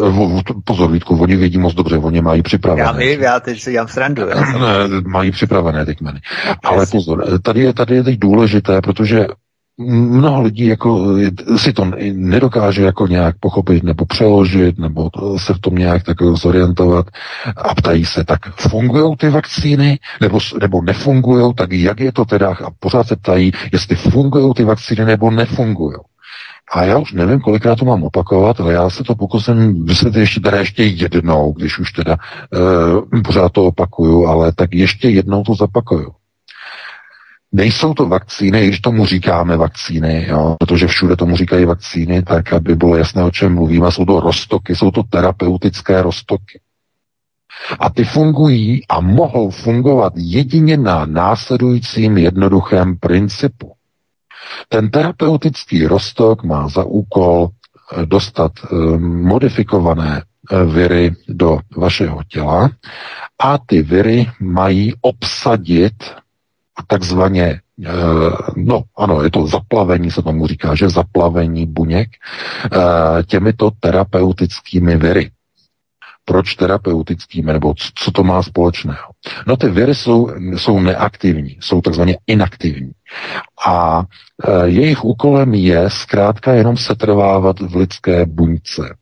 [0.63, 2.84] pozor Vítku, oni vědí moc dobře, oni mají připravené.
[2.84, 4.23] Já vím, já teď si dělám srandu.
[5.07, 6.19] mají připravené ty kmeny.
[6.63, 9.27] Ale pozor, tady je, tady je teď důležité, protože
[9.80, 11.16] mnoho lidí jako
[11.58, 17.06] si to nedokáže jako nějak pochopit nebo přeložit nebo se v tom nějak tak zorientovat
[17.56, 22.49] a ptají se, tak fungují ty vakcíny nebo, nebo nefungují, tak jak je to teda
[22.49, 25.98] a pořád se ptají, jestli fungují ty vakcíny nebo nefungují.
[26.72, 30.40] A já už nevím, kolikrát to mám opakovat, ale já se to pokusím vysvětlit ještě
[30.40, 32.18] teda ještě jednou, když už teda
[33.18, 36.12] e, pořád to opakuju, ale tak ještě jednou to zapakuju.
[37.52, 42.76] Nejsou to vakcíny, když tomu říkáme vakcíny, jo, protože všude tomu říkají vakcíny, tak aby
[42.76, 43.91] bylo jasné, o čem mluvíme.
[43.91, 46.60] Jsou to roztoky, jsou to terapeutické roztoky.
[47.80, 53.74] A ty fungují a mohou fungovat jedině na následujícím jednoduchém principu.
[54.69, 58.76] Ten terapeutický roztok má za úkol eh, dostat eh,
[59.07, 62.69] modifikované eh, viry do vašeho těla
[63.40, 65.94] a ty viry mají obsadit
[66.88, 67.91] takzvaně, eh,
[68.56, 75.32] no ano, je to zaplavení, se tomu říká, že zaplavení buněk eh, těmito terapeutickými viry.
[76.30, 79.12] Proč terapeutickými, nebo co to má společného?
[79.48, 82.91] No ty viry jsou, jsou neaktivní, jsou takzvaně inaktivní.
[83.68, 84.04] A
[84.44, 88.95] e, jejich úkolem je zkrátka jenom setrvávat v lidské buňce.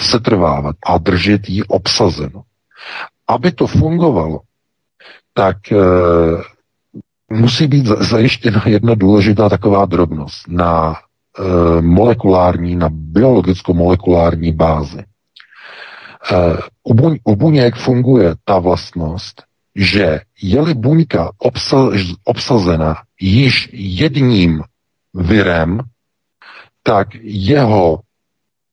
[0.00, 2.42] Setrvávat a držet ji obsazeno.
[3.28, 4.40] Aby to fungovalo,
[5.34, 5.56] tak
[7.32, 14.98] musí být zajištěna jedna důležitá taková drobnost na e, molekulární, na biologicko-molekulární bázi.
[14.98, 15.04] E,
[16.84, 19.42] u, buň, u buněk funguje ta vlastnost,
[19.74, 21.90] že je-li buňka obsa,
[22.24, 24.62] obsazena již jedním
[25.14, 25.80] virem,
[26.82, 28.00] tak jeho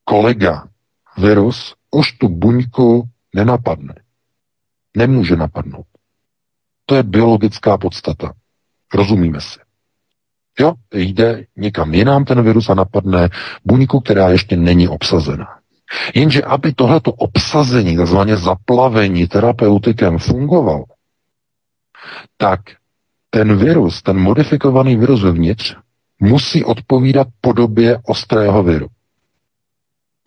[0.03, 0.67] kolega
[1.17, 3.03] virus už tu buňku
[3.35, 3.95] nenapadne.
[4.97, 5.85] Nemůže napadnout.
[6.85, 8.33] To je biologická podstata.
[8.93, 9.59] Rozumíme si.
[10.59, 13.29] Jo, jde někam jinam ten virus a napadne
[13.65, 15.47] buňku, která ještě není obsazena.
[16.15, 20.85] Jenže aby tohleto obsazení, takzvaně zaplavení terapeutikem fungovalo,
[22.37, 22.59] tak
[23.29, 25.75] ten virus, ten modifikovaný virus vevnitř,
[26.19, 28.87] musí odpovídat podobě ostrého viru.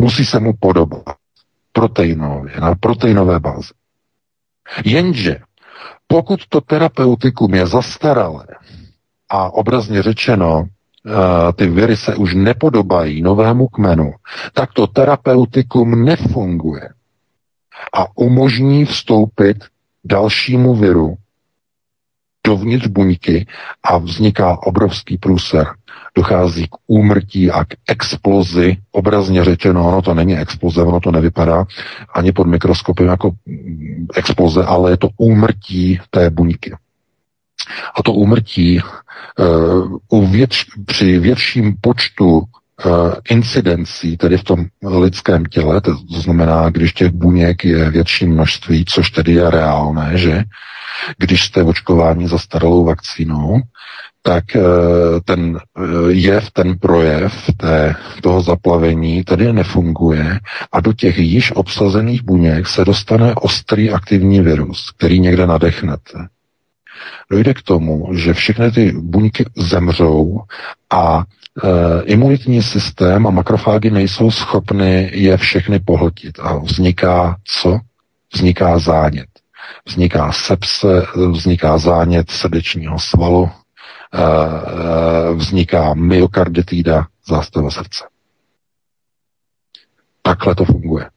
[0.02, 1.16] Musí se mu podobat
[1.72, 3.72] proteinově, na proteinové bázi.
[4.84, 5.40] Jenže
[6.12, 8.46] pokud to terapeutikum je zastaralé
[9.28, 14.12] a obrazně řečeno, eh, ty viry se už nepodobají novému kmenu,
[14.52, 16.88] tak to terapeutikum nefunguje
[17.92, 19.56] a umožní vstoupit
[20.04, 21.16] dalšímu viru
[22.46, 23.46] dovnitř buňky
[23.82, 25.66] a vzniká obrovský průser.
[26.14, 31.64] Dochází k úmrtí a k explozi, obrazně řečeno, ono to není exploze, ono to nevypadá
[32.14, 33.30] ani pod mikroskopem jako
[34.14, 36.74] exploze, ale je to úmrtí té buňky.
[37.94, 42.44] A to úmrtí uh, u větš, při větším počtu uh,
[43.30, 49.10] incidencí, tedy v tom lidském těle, to znamená, když těch buněk je větší množství, což
[49.10, 50.44] tedy je reálné, že
[51.18, 53.60] když jste očkováni za starou vakcínou,
[54.22, 54.62] tak eh,
[55.24, 55.58] ten
[56.08, 60.40] jev, ten projev té, toho zaplavení tady nefunguje
[60.72, 66.28] a do těch již obsazených buněk se dostane ostrý aktivní virus, který někde nadechnete.
[67.30, 70.40] Dojde k tomu, že všechny ty buňky zemřou
[70.90, 71.24] a
[71.64, 77.78] e, imunitní systém a makrofágy nejsou schopny je všechny pohltit a vzniká co?
[78.34, 79.26] Vzniká zánět.
[79.88, 83.50] Vzniká sepse, vzniká zánět srdečního svalu,
[85.34, 88.04] vzniká myokarditída, zástava srdce.
[90.22, 91.10] Takhle to funguje.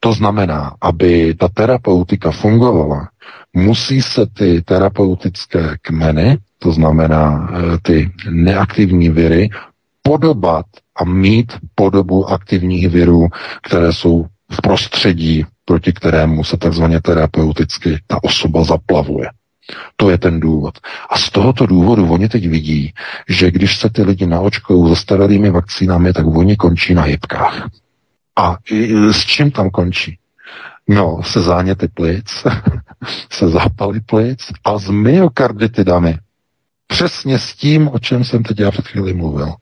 [0.00, 3.08] To znamená, aby ta terapeutika fungovala,
[3.52, 9.48] musí se ty terapeutické kmeny, to znamená eh, ty neaktivní viry,
[10.02, 10.66] podobat
[10.96, 13.28] a mít podobu aktivních virů,
[13.62, 19.30] které jsou v prostředí, proti kterému se takzvaně terapeuticky ta osoba zaplavuje.
[19.96, 20.78] To je ten důvod.
[21.10, 22.92] A z tohoto důvodu oni teď vidí,
[23.28, 27.68] že když se ty lidi naočkují starými vakcínami, tak oni končí na jibkách.
[28.36, 28.56] A
[29.12, 30.18] s čím tam končí?
[30.88, 32.44] No, se záněty plic,
[33.30, 36.18] se zápaly plic a s myokarditidami.
[36.86, 39.54] Přesně s tím, o čem jsem teď já před chvíli mluvil.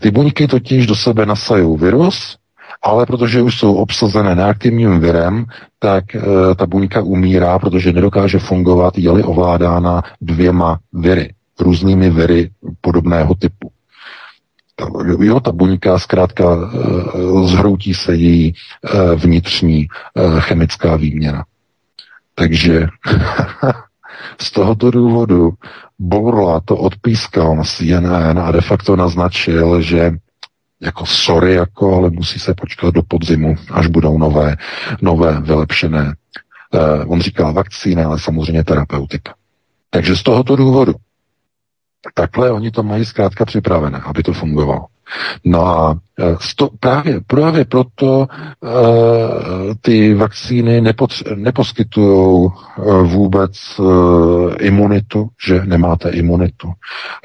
[0.00, 2.36] Ty buňky totiž do sebe nasajou virus,
[2.82, 5.44] ale protože už jsou obsazené neaktivním virem,
[5.78, 6.20] tak e,
[6.56, 12.50] ta buňka umírá, protože nedokáže fungovat, je-li ovládána dvěma viry, různými viry
[12.80, 13.70] podobného typu.
[14.76, 14.86] Ta,
[15.20, 16.68] jo, ta buňka zkrátka e,
[17.46, 18.54] zhroutí se její e,
[19.14, 19.86] vnitřní e,
[20.40, 21.44] chemická výměna.
[22.34, 22.86] Takže
[24.40, 25.50] z tohoto důvodu
[25.98, 30.12] Bourla to odpískal na CNN a de facto naznačil, že
[30.82, 34.56] jako sorry, jako, ale musí se počkat do podzimu, až budou nové,
[35.02, 36.14] nové vylepšené.
[36.74, 39.34] Eh, on říkal vakcína, ale samozřejmě terapeutika.
[39.90, 40.94] Takže z tohoto důvodu
[42.14, 44.86] takhle oni to mají zkrátka připravené, aby to fungovalo.
[45.44, 48.18] No a e, sto, právě, právě proto
[48.60, 48.68] uh,
[49.80, 56.72] ty vakcíny nepotř- neposkytují uh, vůbec uh, imunitu, že nemáte imunitu.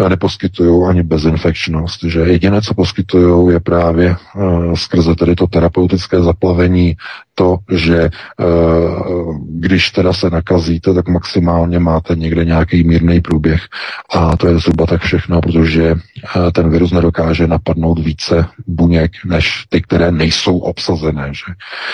[0.10, 4.16] Neposkytují ani bezinfekčnost, že jediné, co poskytují, je právě
[4.74, 6.96] skrze tedy to terapeutické zaplavení
[7.36, 8.10] to, že
[9.50, 13.62] když teda se nakazíte, tak maximálně máte někde nějaký mírný průběh
[14.14, 15.96] a to je zhruba tak všechno, protože
[16.54, 18.46] ten virus nedokáže napadnout více
[18.88, 21.34] buněk, než ty, které nejsou obsazené.
[21.34, 21.54] Že?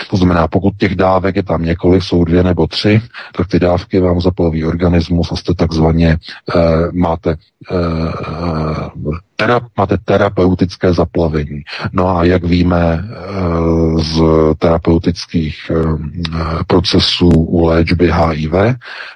[0.10, 3.02] To znamená, pokud těch dávek je tam několik, jsou dvě nebo tři,
[3.36, 6.18] tak ty dávky vám zaplaví organismus a jste takzvaně
[6.56, 6.62] uh,
[6.94, 7.36] máte
[7.72, 9.14] uh,
[9.48, 11.62] tera, máte terapeutické zaplavení.
[11.92, 13.04] No a jak víme
[13.98, 14.22] z
[14.58, 15.72] terapeutických
[16.68, 18.54] procesů u léčby HIV,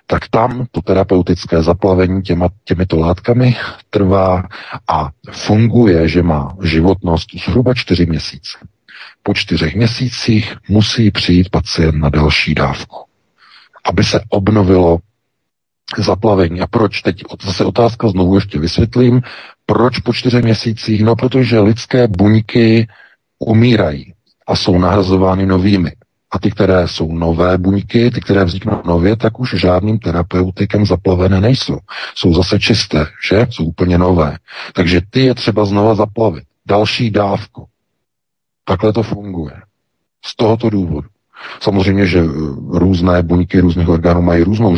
[0.07, 3.55] tak tam to terapeutické zaplavení těma, těmito látkami
[3.89, 4.43] trvá
[4.87, 8.57] a funguje, že má životnost zhruba čtyři měsíce.
[9.23, 12.95] Po čtyřech měsících musí přijít pacient na další dávku,
[13.85, 14.97] aby se obnovilo
[15.97, 16.61] zaplavení.
[16.61, 17.01] A proč?
[17.01, 19.21] Teď zase otázka znovu ještě vysvětlím.
[19.69, 21.03] Proč po čtyřech měsících?
[21.03, 22.87] No, protože lidské buňky
[23.39, 24.13] umírají
[24.47, 25.91] a jsou nahrazovány novými.
[26.31, 31.41] A ty, které jsou nové buňky, ty, které vzniknou nově, tak už žádným terapeutikem zaplavené
[31.41, 31.77] nejsou.
[32.15, 33.47] Jsou zase čisté, že?
[33.49, 34.37] Jsou úplně nové.
[34.73, 36.43] Takže ty je třeba znova zaplavit.
[36.65, 37.67] Další dávku.
[38.65, 39.61] Takhle to funguje.
[40.25, 41.07] Z tohoto důvodu.
[41.59, 42.29] Samozřejmě, že eh,
[42.79, 44.77] různé buňky různých orgánů mají různou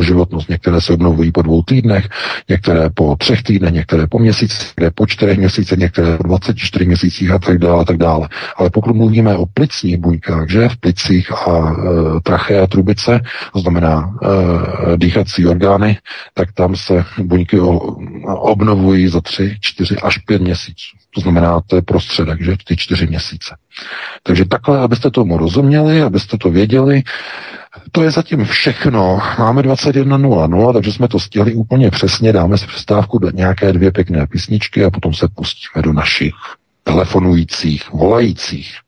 [0.00, 0.48] životnost.
[0.48, 2.08] Některé se obnovují po dvou týdnech,
[2.48, 7.30] některé po třech týdnech, některé po měsíci, některé po čtyřech měsících, některé po 24 měsících
[7.30, 8.28] a tak dále, a tak dále.
[8.56, 13.20] Ale pokud mluvíme o plicních buňkách, že v plicích a e, trache a trubice,
[13.52, 15.98] to znamená e, dýchací orgány,
[16.34, 17.78] tak tam se buňky o,
[18.26, 20.96] obnovují za tři, čtyři až pět měsíců.
[21.16, 23.56] To znamená, to je prostředek, že ty čtyři měsíce.
[24.22, 27.02] Takže takhle, abyste tomu rozuměli, abyste to věděli,
[27.92, 29.20] to je zatím všechno.
[29.38, 32.32] Máme 21.00, takže jsme to stihli úplně přesně.
[32.32, 36.34] Dáme si přestávku do nějaké dvě pěkné písničky a potom se pustíme do našich
[36.84, 38.85] telefonujících, volajících.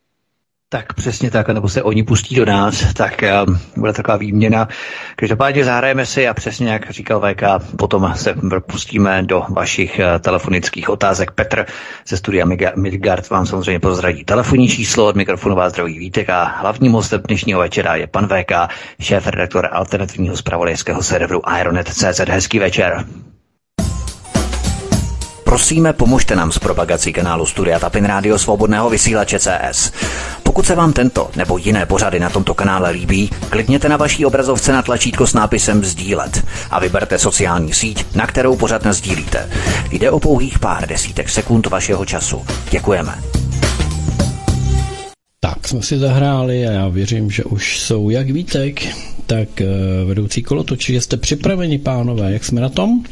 [0.71, 4.69] Tak přesně tak, nebo se oni pustí do nás, tak uh, bude taková výměna.
[5.17, 7.43] Každopádně zahrajeme si a přesně jak říkal VK,
[7.77, 8.35] potom se
[8.67, 11.31] pustíme do vašich uh, telefonických otázek.
[11.31, 11.67] Petr
[12.09, 12.47] ze studia
[12.77, 17.61] Midgard vám samozřejmě pozdraví telefonní číslo, od mikrofonu vás zdraví Vítek a hlavním hostem dnešního
[17.61, 18.53] večera je pan VK,
[19.01, 22.21] šéf redaktor alternativního zpravodajského serveru Ironet.cz.
[22.29, 23.05] Hezký večer.
[25.49, 29.93] Prosíme, pomožte nám s propagací kanálu Studia Tapin Rádio Svobodného vysílače CS.
[30.43, 34.73] Pokud se vám tento nebo jiné pořady na tomto kanále líbí, klikněte na vaší obrazovce
[34.73, 39.51] na tlačítko s nápisem Sdílet a vyberte sociální síť, na kterou pořád sdílíte.
[39.91, 42.47] Jde o pouhých pár desítek sekund vašeho času.
[42.71, 43.15] Děkujeme.
[45.41, 48.83] Tak jsme si zahráli a já věřím, že už jsou jak Vítek,
[49.27, 49.67] tak eh,
[50.05, 51.01] vedoucí kolotoči.
[51.01, 52.33] Jste připraveni, pánové?
[52.33, 53.05] Jak jsme na tom?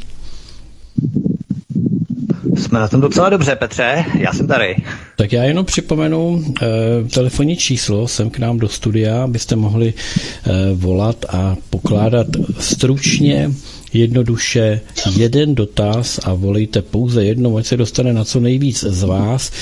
[2.67, 4.77] Jsme na tom docela dobře, Petře, já jsem tady.
[5.17, 10.75] Tak já jenom připomenu e, telefonní číslo sem k nám do studia, abyste mohli e,
[10.75, 12.27] volat a pokládat
[12.59, 13.51] stručně
[13.93, 14.81] jednoduše
[15.17, 19.53] jeden dotaz a volejte pouze jednou, ať se dostane na co nejvíc z vás.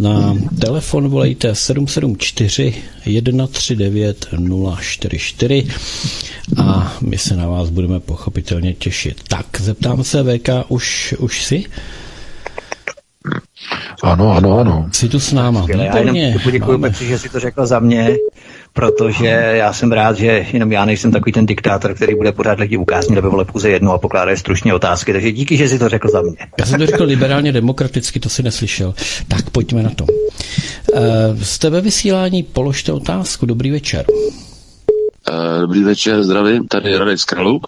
[0.00, 4.26] Na telefon volejte 774 139
[4.80, 5.66] 044
[6.56, 9.20] a my se na vás budeme pochopitelně těšit.
[9.28, 11.64] Tak, zeptám se VK, už, už si?
[14.02, 14.88] Ano, ano, ano.
[14.92, 15.66] Jsi tu s náma.
[15.68, 18.16] Já jenom poděkuji Petři, že si to řekl za mě,
[18.72, 22.76] protože já jsem rád, že jenom já nejsem takový ten diktátor, který bude pořád lidi
[22.76, 25.12] ukázat, aby vole pouze jednu a pokládá stručně otázky.
[25.12, 26.36] Takže díky, že si to řekl za mě.
[26.58, 28.94] Já jsem to řekl liberálně demokraticky, to si neslyšel.
[29.28, 30.04] Tak pojďme na to.
[30.04, 31.00] Uh,
[31.42, 33.46] z tebe vysílání položte otázku.
[33.46, 34.04] Dobrý večer.
[35.60, 37.60] Dobrý večer, zdravím, tady Radek Skralu.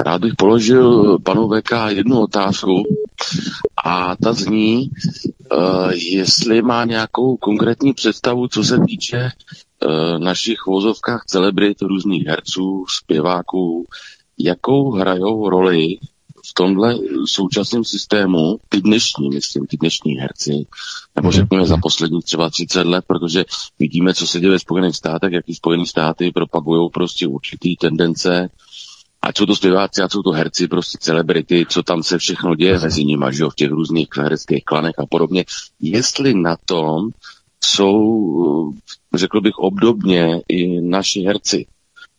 [0.00, 2.82] Rád bych položil panu VK jednu otázku.
[3.84, 4.90] A ta zní,
[5.92, 9.30] jestli má nějakou konkrétní představu, co se týče
[10.18, 13.86] našich vozovkách celebrit, různých herců, zpěváků,
[14.38, 15.98] jakou hrajou roli
[16.50, 16.94] v tomhle
[17.26, 20.66] současném systému, ty dnešní, myslím, ty dnešní herci,
[21.16, 21.32] nebo mhm.
[21.32, 23.44] řekněme za poslední třeba 30 let, protože
[23.78, 28.48] vidíme, co se děje ve Spojených státech, jaký Spojené státy propagují prostě určitý tendence,
[29.22, 32.78] a jsou to zpěváci, a jsou to herci, prostě celebrity, co tam se všechno děje
[32.78, 35.44] mezi nimi, že jo, v těch různých hereckých klanech a podobně.
[35.80, 37.08] Jestli na tom
[37.64, 38.72] jsou,
[39.14, 41.66] řekl bych, obdobně i naši herci,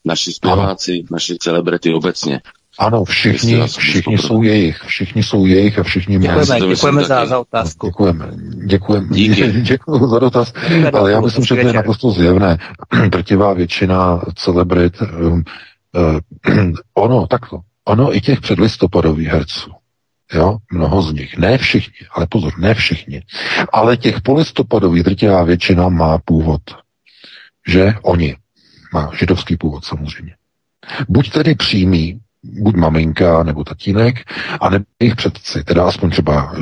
[0.05, 2.41] naši zpěváci, naši celebrity obecně.
[2.79, 7.87] Ano, všichni, všichni jsou jejich, všichni jsou jejich a všichni Děkujeme, děkujeme za, za otázku.
[7.87, 8.31] Děkujeme,
[8.65, 9.07] děkujeme,
[9.61, 10.53] děkuji za dotaz,
[10.93, 12.57] ale já myslím, že to je naprosto zjevné.
[13.09, 15.43] Drtivá většina celebrit, um,
[15.95, 16.19] uh,
[16.93, 19.71] ono, takto, ono i těch předlistopadových herců,
[20.33, 21.37] Jo, mnoho z nich.
[21.37, 23.23] Ne všichni, ale pozor, ne všichni.
[23.73, 26.61] Ale těch polistopadových drtivá většina má původ.
[27.67, 28.35] Že oni.
[28.93, 30.35] Má židovský původ samozřejmě.
[31.09, 34.15] Buď tedy přímý, buď maminka nebo tatínek,
[34.61, 36.55] a nebo jejich předci, teda aspoň třeba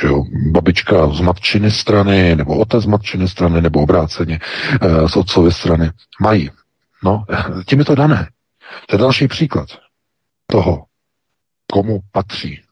[0.00, 4.40] že jo, babička z matčiny strany, nebo otec z matčiny strany, nebo obráceně
[4.80, 5.90] e, z otcovy strany,
[6.20, 6.50] mají.
[7.04, 7.24] No,
[7.66, 8.28] tím je to dané.
[8.86, 9.68] To je další příklad
[10.46, 10.84] toho,
[11.72, 12.62] komu patří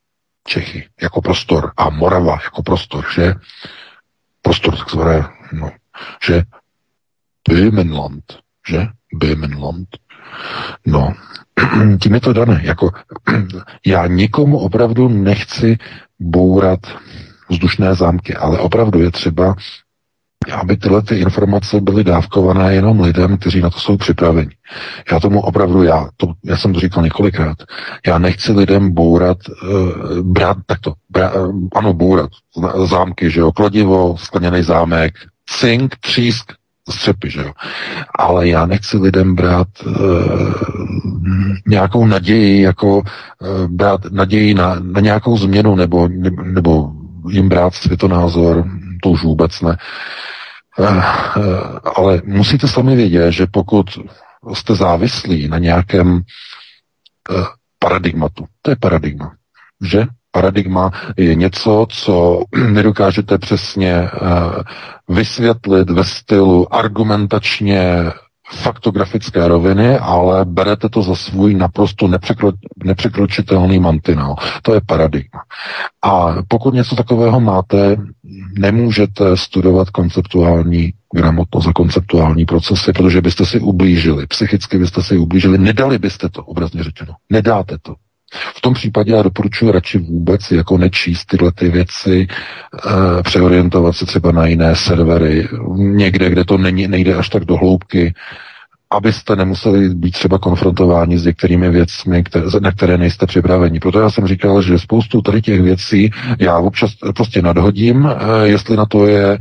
[0.46, 3.34] Čechy jako prostor a Morava jako prostor, že
[4.42, 5.72] prostor takzvané, no,
[6.26, 6.42] že
[7.48, 8.38] Böhmenland,
[8.68, 9.86] že Böhmenland,
[10.86, 11.14] no,
[12.00, 12.60] tím je to dané.
[12.64, 12.90] Jako,
[13.86, 15.78] já nikomu opravdu nechci
[16.20, 16.80] bourat
[17.50, 19.54] vzdušné zámky, ale opravdu je třeba,
[20.52, 24.50] aby tyhle ty informace byly dávkované jenom lidem, kteří na to jsou připraveni.
[25.12, 27.56] Já tomu opravdu, já, to, já jsem to říkal několikrát,
[28.06, 32.30] já nechci lidem bourat, uh, brát takto, brát, uh, ano, bourat
[32.84, 35.14] zámky, že jo, kladivo, skleněný zámek,
[35.46, 36.52] cink, třísk,
[36.90, 37.52] střepy, že jo.
[38.18, 39.94] Ale já nechci lidem brát uh,
[41.66, 43.02] nějakou naději, jako uh,
[43.68, 46.08] brát naději na, na nějakou změnu nebo,
[46.42, 46.90] nebo
[47.30, 48.64] jim brát světonázor,
[49.02, 49.70] to už vůbec ne.
[49.70, 49.76] Uh,
[51.96, 53.86] ale musíte sami vědět, že pokud
[54.54, 57.44] jste závislí na nějakém uh,
[57.78, 59.34] paradigmatu, to je paradigma,
[59.82, 64.10] že paradigma je něco, co nedokážete přesně eh,
[65.08, 68.04] vysvětlit ve stylu argumentačně
[68.52, 72.52] faktografické roviny, ale berete to za svůj naprosto nepřekro,
[72.84, 74.34] nepřekročitelný mantinel.
[74.62, 75.40] To je paradigma.
[76.02, 77.96] A pokud něco takového máte,
[78.58, 85.58] nemůžete studovat konceptuální gramotnost a konceptuální procesy, protože byste si ublížili, psychicky byste si ublížili,
[85.58, 87.14] nedali byste to, obrazně řečeno.
[87.30, 87.94] Nedáte to.
[88.56, 94.06] V tom případě já doporučuji radši vůbec jako nečíst tyhle ty věci, e, přeorientovat se
[94.06, 98.14] třeba na jiné servery, někde, kde to není, nejde až tak do hloubky,
[98.94, 103.80] abyste nemuseli být třeba konfrontováni s některými věcmi, které, na které nejste připraveni.
[103.80, 108.76] Proto já jsem říkal, že spoustu tady těch věcí já občas prostě nadhodím, e, jestli
[108.76, 109.38] na to je e,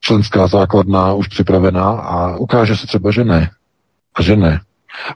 [0.00, 3.50] členská základna už připravená a ukáže se třeba, že ne.
[4.14, 4.60] A že ne.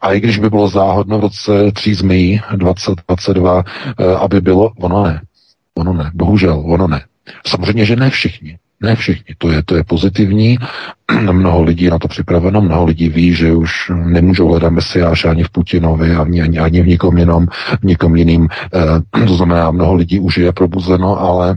[0.03, 3.65] A i když by bylo záhodno v roce 3 zmí 2022,
[4.19, 5.20] aby bylo, ono ne.
[5.74, 7.05] Ono ne, bohužel, ono ne.
[7.47, 8.59] Samozřejmě, že ne všichni.
[8.82, 10.59] Ne všichni, to je, to je pozitivní.
[11.32, 15.51] mnoho lidí na to připraveno, mnoho lidí ví, že už nemůžou hledat mesiáše ani v
[15.51, 17.47] Putinovi, ani, ani, ani v nikom jinom,
[17.81, 18.48] v nikom jiným.
[18.74, 21.57] E, to znamená, mnoho lidí už je probuzeno, ale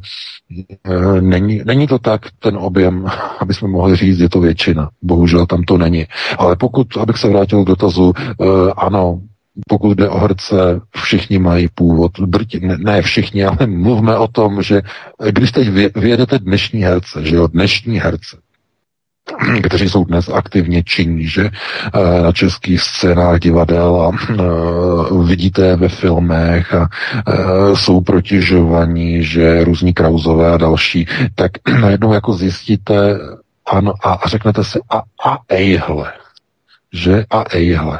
[0.83, 3.05] e, není, není to tak ten objem,
[3.39, 4.89] aby jsme mohli říct, je to většina.
[5.01, 6.05] Bohužel tam to není.
[6.37, 8.45] Ale pokud, abych se vrátil k dotazu, e,
[8.77, 9.19] ano,
[9.67, 12.11] pokud jde o herce, všichni mají původ.
[12.19, 14.81] Drti, ne, ne všichni, ale mluvme o tom, že
[15.29, 18.37] když teď vyjedete dnešní herce, že jo, dnešní herce,
[19.63, 25.89] kteří jsou dnes aktivně činní, že eh, na českých scénách divadel a uh, vidíte ve
[25.89, 26.89] filmech a
[27.27, 33.19] uh, jsou protěžovaní, že různí krauzové a další, tak najednou jako zjistíte
[33.65, 36.13] ano, a, a řeknete si a, a ejhle,
[36.93, 37.99] že a ejhle.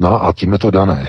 [0.00, 1.08] No a tím je to dané.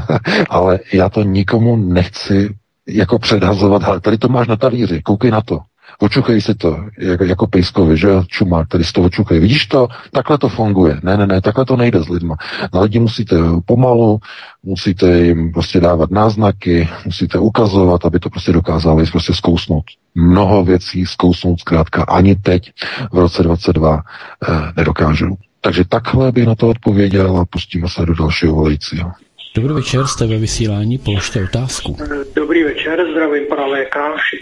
[0.50, 2.54] Ale já to nikomu nechci
[2.88, 5.58] jako předhazovat, ale tady to máš na talíři, koukej na to.
[5.98, 9.40] Očukej si to, jako, jako pejskovi, že čumák, tady z toho očukej.
[9.40, 9.88] Vidíš to?
[10.12, 11.00] Takhle to funguje.
[11.02, 12.36] Ne, ne, ne, takhle to nejde s lidma.
[12.74, 14.18] Na lidi musíte pomalu,
[14.62, 19.84] musíte jim prostě dávat náznaky, musíte ukazovat, aby to prostě dokázali prostě zkousnout.
[20.14, 22.72] Mnoho věcí zkousnout zkrátka ani teď
[23.12, 24.02] v roce 22
[24.48, 25.36] eh, nedokážou.
[25.60, 29.12] Takže takhle bych na to odpověděl a pustíme se do dalšího volajícího.
[29.54, 31.96] Dobrý večer, jste ve vysílání, položte otázku.
[32.34, 33.96] Dobrý večer, zdravím pana VK,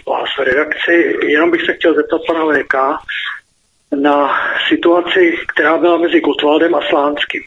[0.07, 1.17] vás v redakci.
[1.27, 2.75] Jenom bych se chtěl zeptat pana VK
[4.01, 4.29] na
[4.69, 7.41] situaci, která byla mezi Gotwaldem a Slánským.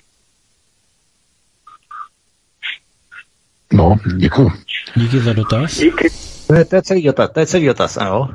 [3.73, 4.53] No, děkuji.
[4.97, 5.79] Díky za dotaz.
[5.79, 6.09] Díky.
[6.47, 8.29] To je, to je celý dotaz, to je celý dotaz, ano.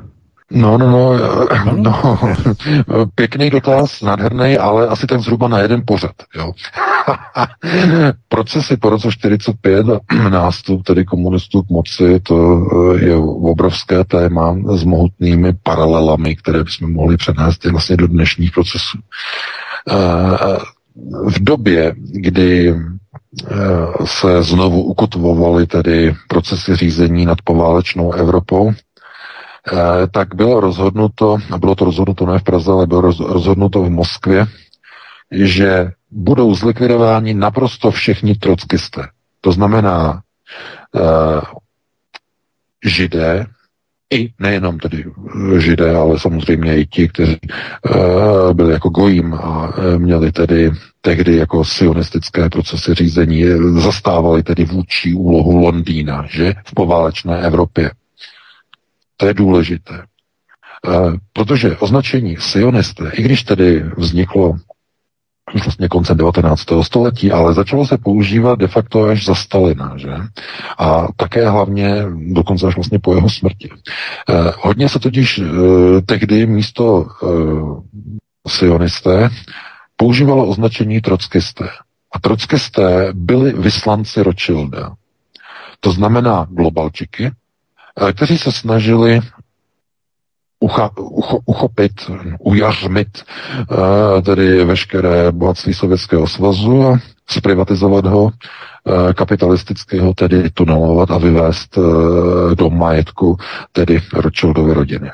[0.50, 1.16] No, no, no,
[1.76, 2.18] no,
[3.14, 6.52] pěkný dotaz, nádherný, ale asi tak zhruba na jeden pořad, jo.
[8.28, 9.86] Procesy po roce 45
[10.28, 12.66] nástup tedy komunistů k moci, to
[12.96, 18.98] eh, je obrovské téma s mohutnými paralelami, které bychom mohli přenést vlastně do dnešních procesů.
[19.90, 20.58] Eh,
[21.28, 22.74] v době, kdy
[23.50, 28.72] Eh, se znovu ukotvovaly tedy procesy řízení nad poválečnou Evropou,
[30.10, 34.46] tak bylo rozhodnuto, a bylo to rozhodnuto ne v Praze, ale bylo rozhodnuto v Moskvě,
[35.30, 39.08] že budou zlikvidováni naprosto všichni trockisté.
[39.40, 40.22] To znamená
[40.92, 41.40] uh,
[42.84, 43.46] židé,
[44.14, 45.04] i nejenom tedy
[45.58, 50.70] židé, ale samozřejmě i ti, kteří uh, byli jako gojím a měli tedy
[51.00, 53.44] tehdy jako sionistické procesy řízení,
[53.78, 57.90] zastávali tedy vůči úlohu Londýna, že v poválečné Evropě.
[59.24, 60.04] To je důležité.
[60.88, 64.56] Uh, protože označení sionisté, i když tedy vzniklo
[65.64, 66.62] vlastně koncem 19.
[66.82, 70.14] století, ale začalo se používat de facto až za Stalina, že?
[70.78, 73.70] A také hlavně dokonce až vlastně po jeho smrti.
[73.72, 75.44] Eh, hodně se totiž eh,
[76.06, 77.28] tehdy místo eh,
[78.48, 79.28] sionisté
[79.96, 81.68] používalo označení trockisté.
[82.12, 84.94] A trockisté byli vyslanci Rothschilda.
[85.80, 87.43] To znamená globalčiky, eh,
[88.12, 89.20] kteří se snažili
[90.60, 91.92] ucha, ucho, uchopit,
[92.38, 93.24] ujařmit
[93.70, 96.98] uh, tedy veškeré bohatství Sovětského svazu a
[97.28, 98.32] zprivatizovat ho, uh,
[99.12, 101.78] kapitalisticky ho tedy tunelovat a vyvést
[102.54, 103.36] do majetku
[103.72, 105.10] tedy Rothschildovy rodiny.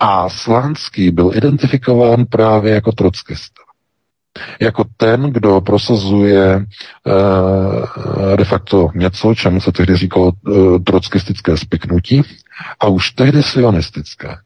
[0.00, 3.65] A Slánský byl identifikován právě jako trockista
[4.60, 6.66] jako ten, kdo prosazuje
[8.36, 10.32] de facto něco, čemu se tehdy říkalo
[10.84, 12.22] trockistické spiknutí,
[12.80, 14.36] a už tehdy sionistické.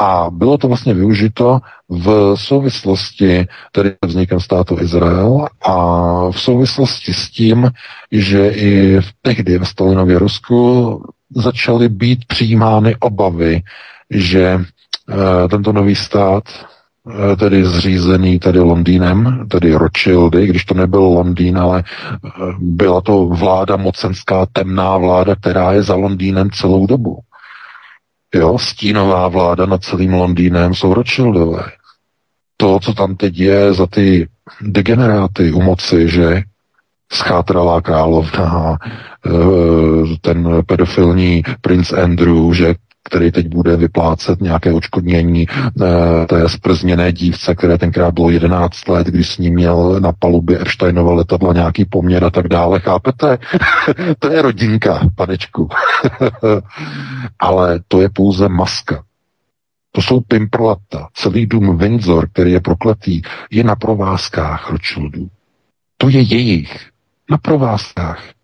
[0.00, 5.74] A bylo to vlastně využito v souvislosti tedy vznikem státu Izrael a
[6.30, 7.70] v souvislosti s tím,
[8.12, 11.02] že i v tehdy v Stalinově Rusku
[11.36, 13.62] začaly být přijímány obavy,
[14.10, 16.75] že e, tento nový stát Eh,
[17.38, 23.76] tedy zřízený tedy Londýnem, tedy Rothschildy, když to nebyl Londýn, ale eh, byla to vláda
[23.76, 27.18] mocenská, temná vláda, která je za Londýnem celou dobu.
[28.34, 31.62] Jo, stínová vláda nad celým Londýnem jsou Rothschildové.
[32.56, 34.28] To, co tam teď je za ty
[34.60, 36.42] degeneráty u moci, že
[37.12, 38.76] schátralá královna,
[39.26, 39.30] eh,
[40.20, 42.74] ten pedofilní princ Andrew, že
[43.06, 49.06] který teď bude vyplácet nějaké očkodnění eh, té sprzněné dívce, které tenkrát bylo 11 let,
[49.06, 52.80] když s ním měl na palubě Epsteinova letadla nějaký poměr a tak dále.
[52.80, 53.38] Chápete?
[54.18, 55.68] to je rodinka, panečku.
[57.38, 59.02] Ale to je pouze maska.
[59.92, 61.08] To jsou pimprlata.
[61.14, 65.28] Celý dům Windsor, který je prokletý, je na provázkách Rothschildů.
[65.96, 66.90] To je jejich.
[67.30, 68.35] Na provázkách.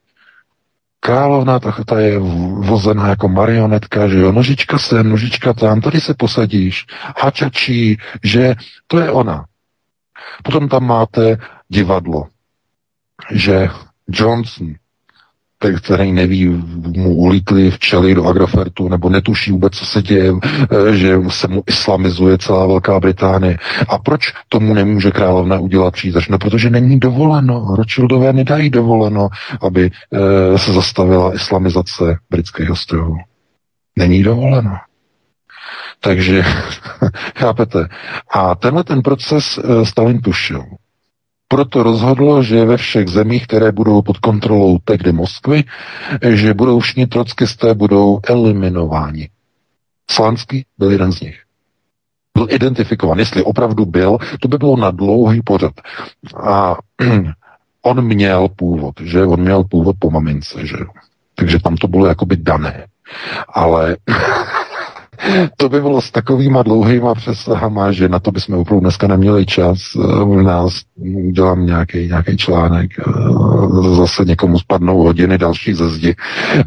[1.03, 2.19] Královna, ta, ta je
[2.63, 6.87] vozená jako marionetka, že jo, nožička sem, nožička tam, tady se posadíš,
[7.19, 8.55] hačačí, že
[8.87, 9.45] to je ona.
[10.43, 11.39] Potom tam máte
[11.71, 12.27] divadlo,
[13.31, 13.69] že
[14.09, 14.75] Johnson,
[15.81, 16.47] který neví,
[16.97, 21.63] mu ulítli včely do Agrofertu, nebo netuší vůbec, co se děje, eh, že se mu
[21.67, 23.59] islamizuje celá Velká Británie.
[23.89, 26.29] A proč tomu nemůže královna udělat přízač?
[26.29, 27.75] No, protože není dovoleno.
[27.77, 29.29] Rothschildové nedají dovoleno,
[29.61, 33.17] aby e, se zastavila islamizace britských ostrovů.
[33.99, 34.77] Není dovoleno.
[36.01, 36.43] Takže,
[37.37, 37.89] chápete.
[38.35, 40.65] A tenhle ten proces e, Stalin tušil
[41.53, 45.65] proto rozhodlo, že ve všech zemích, které budou pod kontrolou tehdy Moskvy,
[46.29, 49.29] že budou všichni trockisté budou eliminováni.
[50.11, 51.43] Slánský byl jeden z nich.
[52.35, 53.19] Byl identifikován.
[53.19, 55.73] Jestli opravdu byl, to by bylo na dlouhý pořad.
[56.37, 56.77] A
[57.83, 59.25] on měl původ, že?
[59.25, 60.77] On měl původ po mamince, že?
[61.35, 62.87] Takže tam to bylo jakoby dané.
[63.49, 63.97] Ale
[65.57, 69.79] to by bylo s takovýma dlouhýma přesahama, že na to bychom opravdu dneska neměli čas.
[69.97, 70.67] Eh, možná
[71.33, 73.03] dělám nějaký, nějaký článek, eh,
[73.97, 76.15] zase někomu spadnou hodiny další ze zdi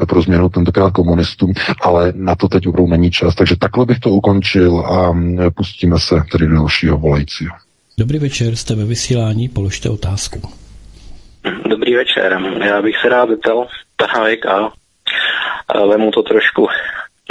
[0.07, 3.36] pro změnu tentokrát komunistům, ale na to teď opravdu není čas.
[3.36, 7.56] Takže takhle bych to ukončil a mm, pustíme se tedy do dalšího volajícího.
[7.98, 10.41] Dobrý večer, jste ve vysílání, položte otázku.
[11.69, 13.68] Dobrý večer, já bych se rád zeptal
[13.98, 14.72] pana
[15.68, 16.68] a vemu to trošku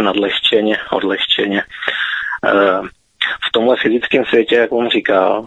[0.03, 1.63] nadlehčeně, odlehčeně.
[3.49, 5.43] V tomhle fyzickém světě, jak on říká,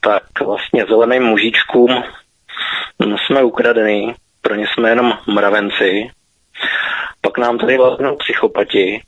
[0.00, 2.04] tak vlastně zeleným mužičkům
[3.26, 6.10] jsme ukradení, pro ně jsme jenom mravenci,
[7.20, 9.00] pak nám tady vlastně psychopati,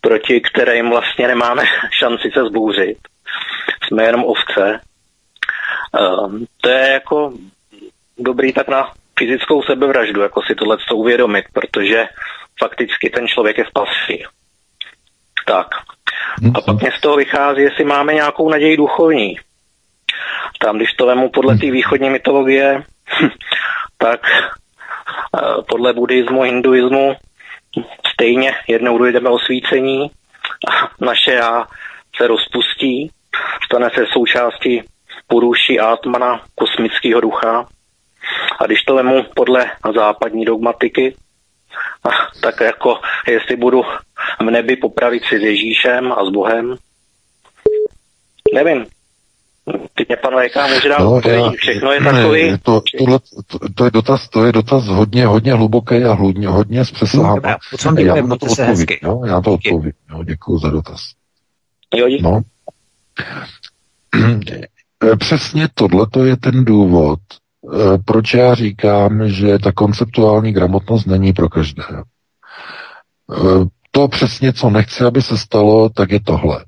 [0.00, 1.62] proti kterým vlastně nemáme
[1.98, 2.98] šanci se zbouřit.
[3.86, 4.80] Jsme jenom ovce.
[6.00, 7.32] Um, to je jako
[8.18, 12.04] dobrý tak na fyzickou sebevraždu, jako si tohle uvědomit, protože
[12.62, 14.22] fakticky ten člověk je v pasi.
[15.46, 15.66] Tak.
[16.54, 19.38] A pak mě z toho vychází, jestli máme nějakou naději duchovní.
[20.58, 22.82] Tam, když to vemu podle té východní mytologie,
[23.98, 27.16] tak eh, podle buddhismu, hinduismu
[28.12, 30.10] stejně jednou dojdeme osvícení
[30.70, 31.66] a naše já
[32.16, 33.10] se rozpustí,
[33.64, 34.82] stane se součástí
[35.26, 37.66] Puruši Atmana, kosmického ducha.
[38.60, 41.14] A když to vemu podle západní dogmatiky,
[42.40, 42.98] tak jako
[43.28, 43.82] jestli budu
[44.40, 46.76] v nebi popravit si s Ježíšem a s Bohem,
[48.54, 48.86] nevím,
[49.94, 52.58] Teď mě pan Vajka může dát no, já, všechno je takový.
[52.62, 56.84] To, tohle, to, to, je dotaz, to je dotaz hodně, hodně hluboký a hodně, hodně
[56.84, 57.56] zpřesává.
[57.84, 58.86] No, já na to odpovím.
[59.02, 59.92] Jo, já to odpovím.
[60.10, 61.00] Jo, děkuji za dotaz.
[61.94, 62.22] Jo, díky.
[62.22, 62.40] no.
[65.18, 67.18] Přesně tohle je ten důvod,
[67.74, 72.02] eh, proč já říkám, že ta konceptuální gramotnost není pro každého.
[73.32, 76.64] Eh, to přesně, co nechci, aby se stalo, tak je tohle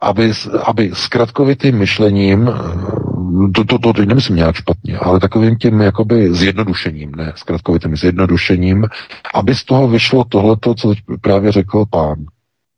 [0.00, 0.32] aby,
[0.64, 6.34] aby zkratkovitým myšlením, eh, to, to, to teď nemyslím nějak špatně, ale takovým tím jakoby
[6.34, 8.86] zjednodušením, ne zkratkovitým zjednodušením,
[9.34, 12.16] aby z toho vyšlo tohleto, co právě řekl pán.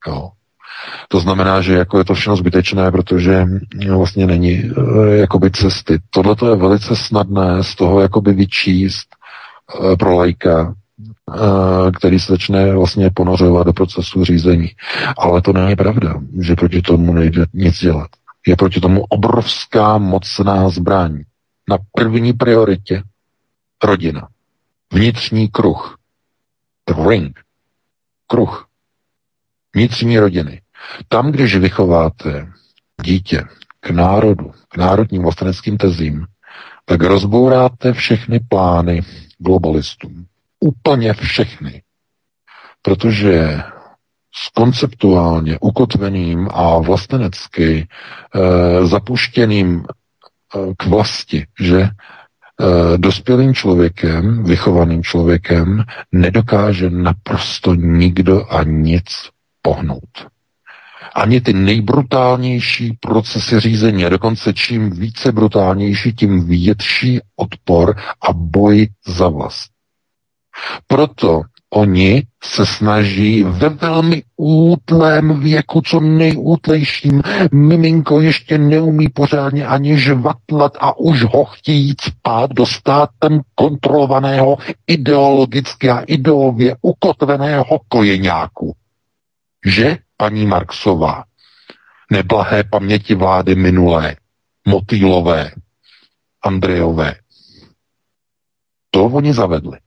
[0.06, 0.30] Jo.
[1.08, 3.46] To znamená, že jako je to všechno zbytečné, protože
[3.96, 4.72] vlastně není e,
[5.16, 5.98] jakoby cesty.
[6.10, 9.08] Tohle je velice snadné z toho jakoby vyčíst
[9.98, 10.79] pro lajka, Eh,
[11.96, 14.70] který se začne vlastně ponořovat do procesu řízení.
[15.18, 18.08] Ale to není pravda, že proti tomu nejde nic dělat.
[18.46, 21.22] Je proti tomu obrovská mocná zbraň.
[21.68, 23.02] Na první prioritě
[23.84, 24.28] rodina.
[24.92, 25.96] Vnitřní kruh.
[26.88, 27.40] The ring.
[28.26, 28.66] Kruh.
[29.74, 30.60] Vnitřní rodiny.
[31.08, 32.52] Tam, když vychováte
[33.04, 33.44] dítě
[33.80, 36.26] k národu, k národním vlasteneckým tezím,
[36.84, 39.02] tak rozbouráte všechny plány
[39.38, 40.26] globalistům
[40.60, 41.82] úplně všechny.
[42.82, 43.62] Protože
[44.34, 49.84] s konceptuálně ukotveným a vlastenecky e, zapuštěným e,
[50.76, 51.90] k vlasti, že e,
[52.96, 59.06] dospělým člověkem, vychovaným člověkem nedokáže naprosto nikdo a nic
[59.62, 60.26] pohnout.
[61.14, 67.96] Ani ty nejbrutálnější procesy řízení, a dokonce čím více brutálnější, tím větší odpor
[68.28, 69.79] a boj za vlast.
[70.86, 71.42] Proto
[71.74, 77.22] oni se snaží ve velmi útlém věku, co nejútlejším,
[77.52, 85.90] miminko ještě neumí pořádně ani žvatlat a už ho chtějí spát do státem kontrolovaného ideologicky
[85.90, 88.76] a ideově ukotveného kojeňáku.
[89.66, 91.24] Že, paní Marksová,
[92.10, 94.16] neblahé paměti vlády minulé,
[94.68, 95.50] Motýlové,
[96.42, 97.14] Andrejové,
[98.90, 99.78] to oni zavedli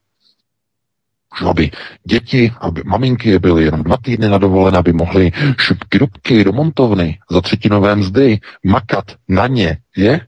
[1.50, 1.72] aby
[2.04, 7.20] děti, aby maminky byly jenom dva týdny na dovolené, aby mohly šupky dubky do montovny
[7.32, 10.22] za třetinové mzdy, makat na ně, je?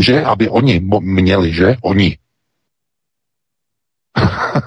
[0.00, 0.24] Že?
[0.24, 1.76] Aby oni měli, že?
[1.82, 2.18] Oni.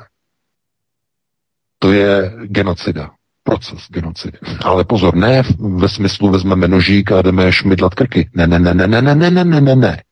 [1.79, 3.11] to je genocida.
[3.43, 4.37] Proces genocidy.
[4.63, 8.29] Ale pozor, ne ve smyslu vezmeme nožík a jdeme šmidlat krky.
[8.33, 10.03] Ne, ne, ne, ne, ne, ne, ne, ne, ne, ne, ne.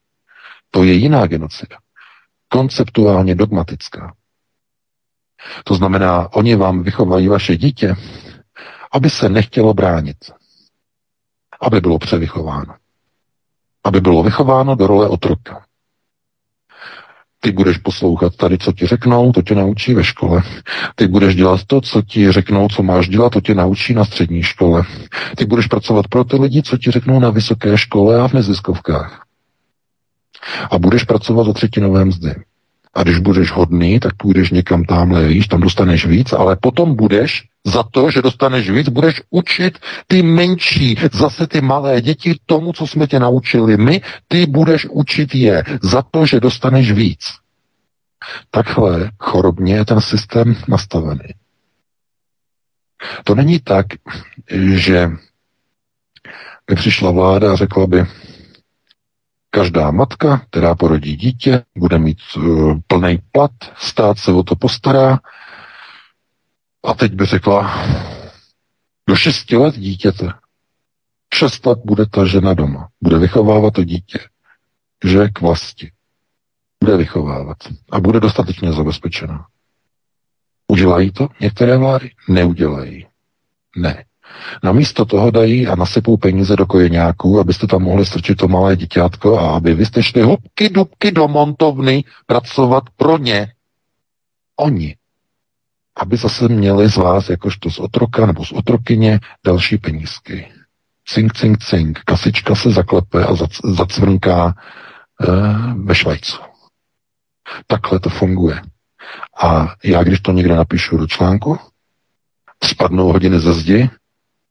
[0.72, 1.77] To je jiná genocida.
[2.49, 4.14] Konceptuálně dogmatická.
[5.63, 7.95] To znamená, oni vám vychovají vaše dítě,
[8.91, 10.17] aby se nechtělo bránit.
[11.61, 12.76] Aby bylo převychováno.
[13.84, 15.65] Aby bylo vychováno do role otroka.
[17.39, 20.43] Ty budeš poslouchat tady, co ti řeknou, to tě naučí ve škole.
[20.95, 24.43] Ty budeš dělat to, co ti řeknou, co máš dělat, to tě naučí na střední
[24.43, 24.84] škole.
[25.38, 29.26] Ty budeš pracovat pro ty lidi, co ti řeknou na vysoké škole a v neziskovkách.
[30.72, 32.35] A budeš pracovat za třetinové mzdy.
[32.95, 37.43] A když budeš hodný, tak půjdeš někam tamhle víš, tam dostaneš víc, ale potom budeš
[37.65, 42.88] za to, že dostaneš víc, budeš učit ty menší, zase ty malé děti tomu, co
[42.88, 47.26] jsme tě naučili my, ty budeš učit je za to, že dostaneš víc.
[48.51, 51.30] Takhle chorobně je ten systém nastavený.
[53.23, 53.85] To není tak,
[54.73, 55.11] že
[56.67, 58.05] by přišla vláda a řekla by,
[59.56, 65.19] každá matka, která porodí dítě, bude mít uh, plný plat, stát se o to postará.
[66.84, 67.86] A teď by řekla,
[69.10, 70.34] do 6 let dítěte,
[71.34, 74.19] 6 let bude ta žena doma, bude vychovávat to dítě,
[75.03, 75.91] že k vlasti.
[76.84, 77.57] Bude vychovávat
[77.91, 79.48] a bude dostatečně zabezpečená.
[80.68, 82.11] Udělají to některé vlády?
[82.30, 83.07] Neudělají.
[83.76, 84.06] Ne.
[84.64, 89.39] Namísto toho dají a nasypou peníze do kojeňáků, abyste tam mohli strčit to malé děťátko
[89.39, 93.53] a aby vy jste šli hubky dubky do montovny pracovat pro ně.
[94.56, 94.95] Oni.
[95.97, 100.52] Aby zase měli z vás, jakožto z otroka nebo z otrokyně, další penízky.
[101.07, 101.99] Cink, cink, cink.
[102.06, 105.26] Kasička se zaklepe a zacvrnká e,
[105.84, 106.38] ve Švajcu.
[107.68, 108.61] Takhle to funguje.
[109.43, 111.60] A já, když to někde napíšu do článku,
[112.64, 113.89] spadnou hodiny ze zdi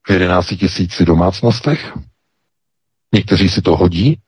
[0.07, 1.93] v 11 tisíci domácnostech,
[3.15, 4.19] někteří si to hodí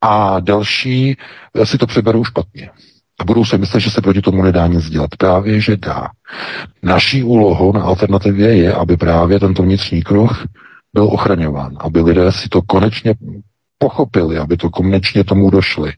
[0.00, 1.16] a další
[1.64, 2.70] si to přeberou špatně.
[3.20, 5.10] A budou se myslet, že se proti tomu nedá nic dělat.
[5.18, 6.08] Právě, že dá.
[6.82, 10.44] Naší úlohou na alternativě je, aby právě tento vnitřní kruh
[10.94, 13.14] byl ochraňován, aby lidé si to konečně
[13.78, 15.92] pochopili, aby to konečně tomu došli,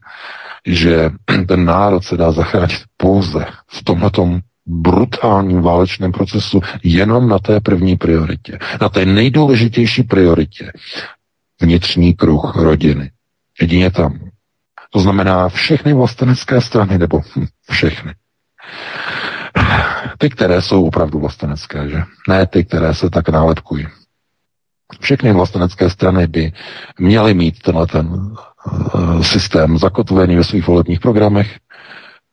[0.65, 1.09] že
[1.47, 7.97] ten národ se dá zachránit pouze v tomhletom brutálním válečném procesu jenom na té první
[7.97, 10.71] prioritě, na té nejdůležitější prioritě.
[11.61, 13.11] Vnitřní kruh rodiny.
[13.61, 14.19] Jedině tam.
[14.89, 18.13] To znamená všechny vlastenecké strany, nebo hm, všechny.
[20.17, 22.03] Ty, které jsou opravdu vlastenecké, že?
[22.29, 23.87] Ne ty, které se tak nálepkují.
[24.99, 26.51] Všechny vlastenecké strany by
[26.99, 31.59] měly mít tenhle ten uh, systém zakotvený ve svých volebních programech.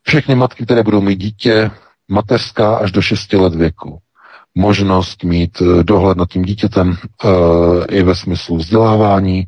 [0.06, 1.70] Všechny matky, které budou mít dítě,
[2.08, 3.98] mateřská až do 6 let věku,
[4.54, 9.46] možnost mít eh, dohled nad tím dítětem uh, i ve smyslu vzdělávání,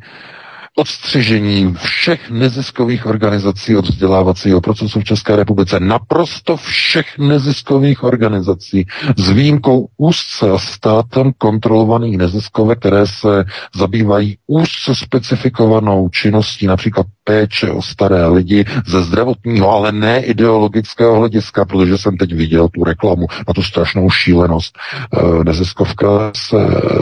[0.76, 5.80] odstřižení všech neziskových organizací od vzdělávacího procesu v České republice.
[5.80, 8.86] Naprosto všech neziskových organizací
[9.16, 13.44] s výjimkou úzce státem kontrolovaných neziskovek, které se
[13.74, 21.64] zabývají úzce specifikovanou činností, například péče o staré lidi ze zdravotního, ale ne ideologického hlediska,
[21.64, 24.78] protože jsem teď viděl tu reklamu na tu strašnou šílenost.
[24.78, 26.56] E, neziskovka se,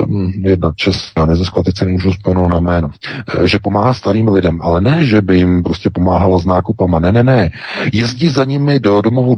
[0.06, 2.10] hm, jedna česká neziskovka, teď se nemůžu
[2.48, 2.90] na jméno,
[3.44, 7.12] e, že pomáhá starým lidem, ale ne, že by jim prostě pomáhala s nákupama, ne,
[7.12, 7.50] ne, ne.
[7.92, 9.36] Jezdí za nimi do domovů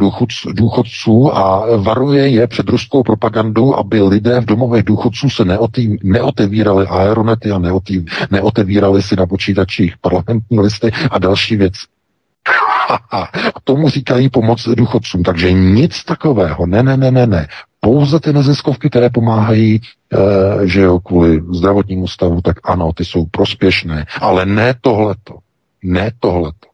[0.52, 6.86] důchodců, a varuje je před ruskou propagandou, aby lidé v domovech důchodců se neotý, neotevírali
[6.86, 11.74] aeronety a neotý, neotevírali si na počítačích parlamentní listy a další věc.
[13.12, 13.28] A
[13.64, 15.22] tomu říkají pomoc důchodcům.
[15.22, 16.66] Takže nic takového.
[16.66, 17.46] Ne, ne, ne, ne, ne
[17.80, 23.26] pouze ty neziskovky, které pomáhají, e, že jo, kvůli zdravotnímu stavu, tak ano, ty jsou
[23.26, 25.38] prospěšné, ale ne tohleto.
[25.82, 26.68] Ne tohleto.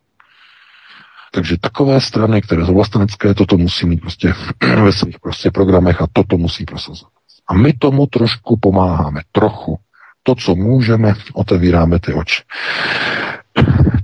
[1.32, 4.34] Takže takové strany, které jsou vlastenecké, toto musí mít prostě
[4.84, 7.12] ve svých prostě programech a toto musí prosazovat.
[7.48, 9.78] A my tomu trošku pomáháme, trochu.
[10.22, 12.42] To, co můžeme, otevíráme ty oči.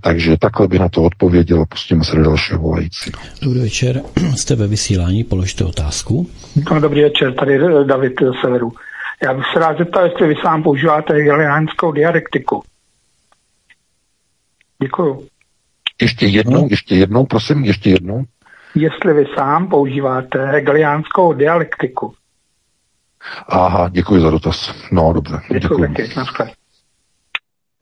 [0.00, 3.22] Takže takhle by na to odpověděl a pustíme se do dalšího volajícího.
[3.42, 4.02] Dobrý večer,
[4.36, 6.30] jste ve vysílání, položte otázku.
[6.70, 8.72] No, dobrý večer, tady eh, David z Severu.
[9.22, 12.62] Já bych se rád zeptal, jestli vy sám používáte galileánskou dialektiku.
[14.82, 15.26] Děkuju.
[16.00, 18.24] Ještě jednou, ještě jednou, prosím, ještě jednou.
[18.74, 22.14] Jestli vy sám používáte galileánskou dialektiku.
[23.48, 24.74] Aha, děkuji za dotaz.
[24.92, 25.40] No, dobře.
[25.52, 25.88] Děkuji.
[25.88, 26.08] děkuji.
[26.14, 26.52] Taky,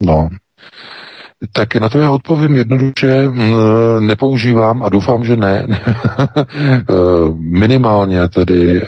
[0.01, 0.29] no,
[1.53, 3.27] tak na to já odpovím jednoduše,
[3.99, 5.67] nepoužívám a doufám, že ne.
[7.35, 8.81] Minimálně tedy,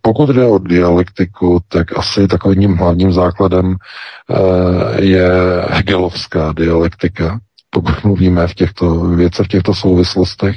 [0.00, 3.76] pokud jde o dialektiku, tak asi takovým hlavním základem
[4.98, 5.30] je
[5.70, 7.38] hegelovská dialektika,
[7.70, 10.56] pokud mluvíme v těchto věcech, v těchto souvislostech.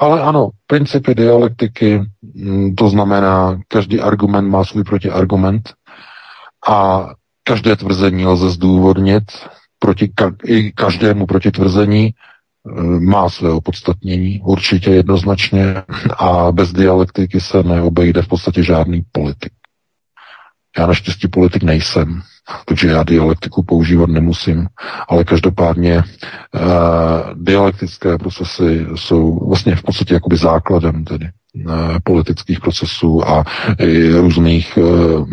[0.00, 2.02] Ale ano, principy dialektiky,
[2.76, 5.72] to znamená, každý argument má svůj protiargument
[6.68, 7.08] a
[7.44, 9.22] každé tvrzení lze zdůvodnit,
[9.82, 12.12] proti ka- i každému protitvrzení e,
[13.00, 15.82] má své opodstatnění, určitě jednoznačně,
[16.18, 19.52] a bez dialektiky se neobejde v podstatě žádný politik.
[20.78, 22.22] Já naštěstí politik nejsem,
[22.64, 24.66] takže já dialektiku používat nemusím,
[25.08, 26.62] ale každopádně uh,
[27.34, 31.28] dialektické procesy jsou vlastně v podstatě jakoby základem tedy
[31.66, 31.72] uh,
[32.04, 33.44] politických procesů a
[33.78, 35.28] i různých uh,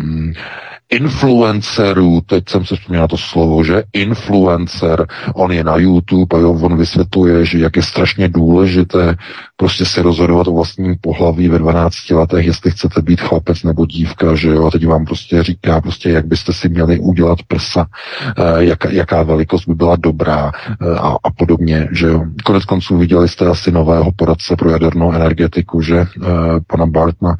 [0.90, 6.58] influencerů, teď jsem se vzpomněl to slovo, že influencer, on je na YouTube a jo,
[6.62, 9.16] on vysvětluje, že jak je strašně důležité
[9.56, 14.34] prostě se rozhodovat o vlastním pohlaví ve 12 letech, jestli chcete být chlapec nebo dívka,
[14.34, 17.86] že jo, a teď vám prostě říká prostě, jak byste si měli udělat prsa,
[18.38, 22.24] eh, jak, jaká velikost by byla dobrá eh, a, a podobně, že jo.
[22.44, 26.06] Konec konců viděli jste asi nového poradce pro jadernou energetiku, že eh,
[26.66, 27.36] pana Bartna,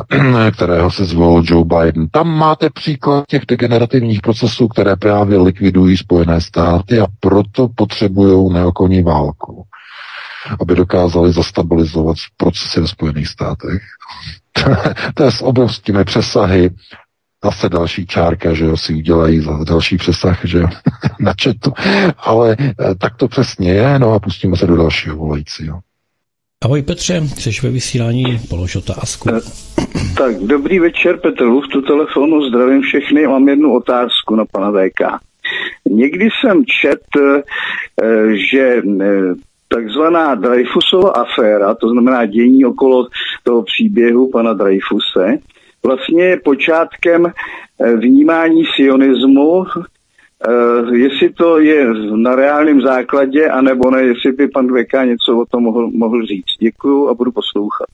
[0.52, 2.08] kterého se zvolil Joe Biden.
[2.10, 9.02] Tam máte příklad těch degenerativních procesů, které právě likvidují Spojené státy a proto potřebují neokonní
[9.02, 9.64] válku
[10.60, 13.82] aby dokázali zastabilizovat procesy ve Spojených státech.
[15.14, 16.70] to je s obrovskými přesahy.
[17.44, 20.68] Zase další čárka, že jo, si udělají za další přesah, že jo,
[21.20, 21.72] na četu.
[22.18, 25.80] Ale eh, tak to přesně je, no a pustíme se do dalšího volajícího.
[26.62, 29.28] Ahoj Petře, jsi ve vysílání, polož otázku.
[29.28, 29.40] Eh,
[30.16, 35.20] tak, dobrý večer, Petr Luf, tu telefonu, zdravím všechny, mám jednu otázku na pana VK.
[35.90, 37.42] Někdy jsem čet, eh,
[38.50, 38.82] že
[39.68, 43.08] takzvaná Dreyfusova aféra, to znamená dění okolo
[43.42, 45.38] toho příběhu pana Dreyfuse,
[45.86, 49.64] vlastně je počátkem eh, vnímání sionismu,
[50.92, 51.86] jestli to je
[52.16, 56.58] na reálném základě, anebo ne, jestli by pan VK něco o tom mohl, mohl říct.
[56.60, 57.86] Děkuju a budu poslouchat.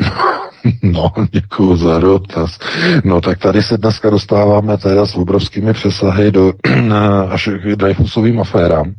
[0.82, 2.58] No, děkuji za dotaz.
[3.04, 6.52] No, tak tady se dneska dostáváme teda s obrovskými přesahy do
[7.30, 8.92] až k Dreyfusovým aférám.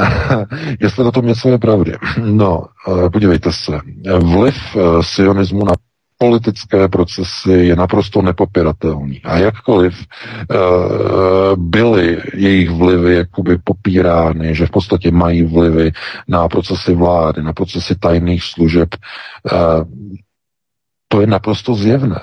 [0.80, 1.92] Jestli na tom něco je pravdy.
[2.24, 3.80] No, eh, podívejte se.
[4.18, 5.72] Vliv eh, sionismu na
[6.22, 9.26] politické procesy je naprosto nepopiratelný.
[9.26, 15.92] A jakkoliv uh, byly jejich vlivy jakoby popírány, že v podstatě mají vlivy
[16.28, 19.82] na procesy vlády, na procesy tajných služeb, uh,
[21.08, 22.20] to je naprosto zjevné.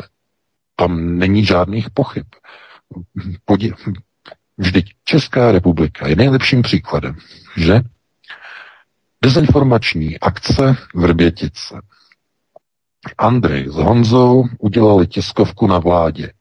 [0.75, 2.25] Tam není žádných pochyb.
[3.45, 3.73] Podí...
[4.57, 7.15] Vždyť Česká republika je nejlepším příkladem,
[7.57, 7.81] že
[9.23, 11.79] dezinformační akce v Rbětice.
[13.17, 16.31] Andrej s Honzou udělali tiskovku na vládě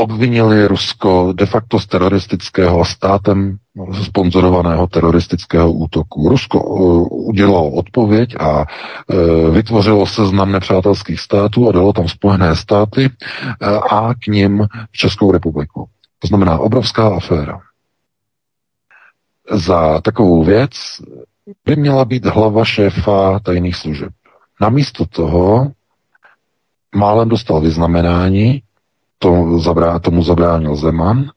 [0.00, 3.56] obvinili Rusko de facto z teroristického státem
[4.02, 6.28] sponzorovaného teroristického útoku.
[6.28, 8.66] Rusko uh, udělalo odpověď a uh,
[9.54, 15.88] vytvořilo seznam nepřátelských států a dalo tam Spojené státy uh, a k ním Českou republiku.
[16.18, 17.60] To znamená obrovská aféra.
[19.50, 20.70] Za takovou věc
[21.64, 24.12] by měla být hlava šéfa tajných služeb.
[24.60, 25.72] Namísto toho
[26.94, 28.62] málem dostal vyznamenání,
[29.18, 31.30] to zabrá, tomu zabránil Zeman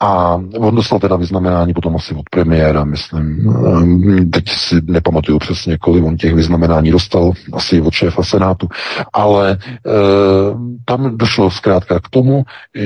[0.00, 3.54] a on dostal teda vyznamenání potom asi od premiéra, myslím.
[3.66, 8.68] Ehm, teď si nepamatuju přesně, kolik on těch vyznamenání dostal, asi od šéfa Senátu,
[9.12, 9.56] ale e,
[10.84, 12.44] tam došlo zkrátka k tomu,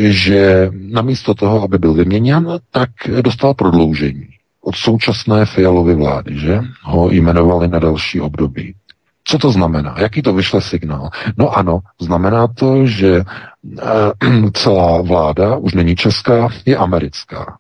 [0.09, 2.91] že namísto toho, aby byl vyměněn, tak
[3.23, 4.29] dostal prodloužení
[4.65, 8.75] od současné Fialovy vlády, že ho jmenovali na další období.
[9.33, 9.95] Co to znamená?
[9.99, 11.11] Jaký to vyšle signál?
[11.37, 13.25] No ano, znamená to, že e,
[14.53, 17.59] celá vláda už není česká, je americká.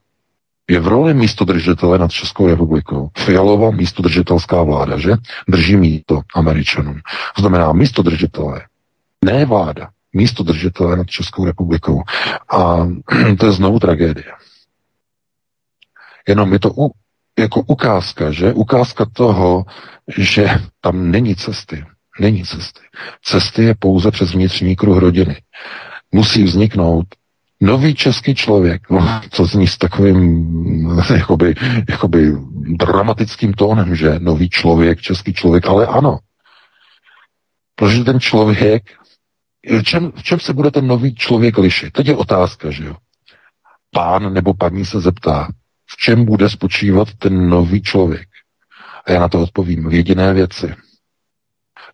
[0.70, 3.11] Je v roli místodržitele nad Českou republikou.
[3.19, 5.12] Fialová místodržitelská vláda, že?
[5.49, 7.01] Drží místo američanům.
[7.36, 8.61] To znamená místodržitelé,
[9.24, 12.03] ne vláda, místodržitelé nad Českou republikou.
[12.51, 12.89] A
[13.39, 14.32] to je znovu tragédie.
[16.28, 16.90] Jenom je to u,
[17.43, 18.52] jako ukázka, že?
[18.52, 19.64] Ukázka toho,
[20.19, 20.51] že
[20.81, 21.85] tam není cesty.
[22.20, 22.81] Není cesty.
[23.23, 25.43] Cesty je pouze přes vnitřní kruh rodiny.
[26.12, 27.06] Musí vzniknout
[27.60, 30.47] nový český člověk, no, co zní s takovým
[31.16, 31.55] jakoby,
[31.89, 32.32] jakoby
[32.77, 36.19] dramatickým tónem, že nový člověk, český člověk, ale ano.
[37.74, 38.82] Protože ten člověk,
[39.78, 41.93] v čem, v čem se bude ten nový člověk lišit?
[41.93, 42.97] Teď je otázka, že jo.
[43.90, 45.48] Pán nebo paní se zeptá,
[45.93, 48.28] v čem bude spočívat ten nový člověk.
[49.06, 50.74] A já na to odpovím v jediné věci.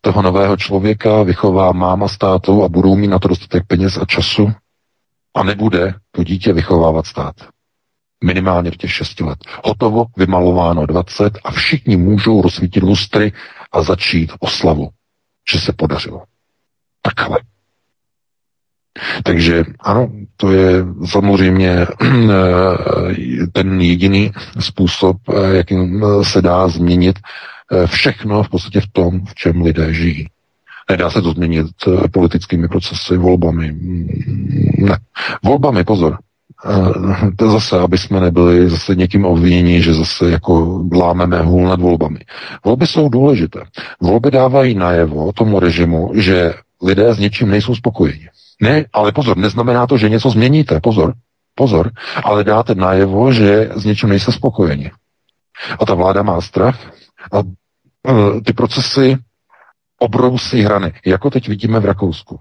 [0.00, 4.04] Toho nového člověka vychová máma s tátou a budou mít na to dostatek peněz a
[4.04, 4.52] času
[5.34, 7.34] a nebude to dítě vychovávat stát.
[8.24, 9.38] Minimálně v těch 6 let.
[9.64, 13.32] Hotovo, vymalováno 20 a všichni můžou rozsvítit lustry
[13.72, 14.88] a začít oslavu,
[15.52, 16.22] že se podařilo.
[17.02, 17.38] Takhle.
[19.22, 21.86] Takže ano, to je samozřejmě eh,
[23.52, 27.18] ten jediný způsob, eh, jakým eh, se dá změnit
[27.86, 30.26] všechno v podstatě v tom, v čem lidé žijí.
[30.90, 31.66] Nedá se to změnit
[32.12, 33.76] politickými procesy, volbami.
[34.78, 34.98] Ne.
[35.44, 36.18] Volbami, pozor.
[37.36, 42.18] To zase, aby jsme nebyli zase někým obviněni, že zase jako lámeme hůl nad volbami.
[42.64, 43.60] Volby jsou důležité.
[44.00, 48.28] Volby dávají najevo tomu režimu, že lidé s něčím nejsou spokojeni.
[48.62, 51.14] Ne, ale pozor, neznamená to, že něco změníte, pozor,
[51.54, 51.90] pozor,
[52.24, 54.90] ale dáte najevo, že s něčím nejste spokojeni.
[55.80, 56.78] A ta vláda má strach
[57.32, 59.16] a uh, ty procesy
[59.98, 62.40] obrousí hrany, jako teď vidíme v Rakousku.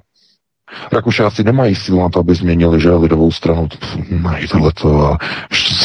[0.92, 3.68] Rakušáci nemají sílu na to, aby změnili že, lidovou stranu,
[4.10, 5.18] mají tohleto a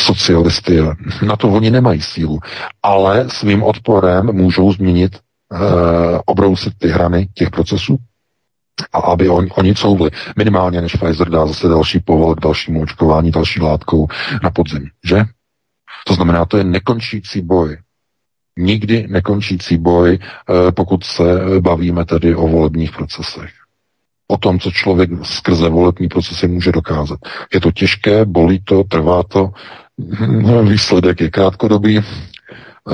[0.04, 0.78] socialisty.
[1.26, 2.38] Na to oni nemají sílu.
[2.82, 5.18] Ale svým odporem můžou změnit,
[5.52, 5.58] uh,
[6.26, 7.98] obrousit ty hrany těch procesů
[8.92, 10.10] a aby on, oni couvli.
[10.36, 14.08] Minimálně, než Pfizer dá zase další povol k dalšímu očkování, další látkou
[14.42, 15.24] na podzim, že?
[16.06, 17.76] To znamená, to je nekončící boj.
[18.58, 21.22] Nikdy nekončící boj, eh, pokud se
[21.60, 23.50] bavíme tedy o volebních procesech.
[24.28, 27.18] O tom, co člověk skrze volební procesy může dokázat.
[27.54, 29.50] Je to těžké, bolí to, trvá to,
[30.62, 32.00] výsledek je krátkodobý,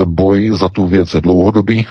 [0.05, 1.87] boj za tu věc je dlouhodobý,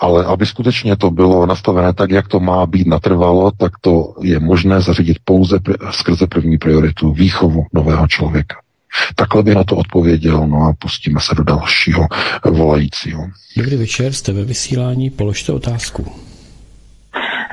[0.00, 4.40] ale aby skutečně to bylo nastavené tak, jak to má být natrvalo, tak to je
[4.40, 5.58] možné zařídit pouze
[5.90, 8.56] skrze první prioritu výchovu nového člověka.
[9.14, 12.06] Takhle by na to odpověděl, no a pustíme se do dalšího
[12.50, 13.26] volajícího.
[13.56, 16.25] Dobrý večer, jste ve vysílání, položte otázku.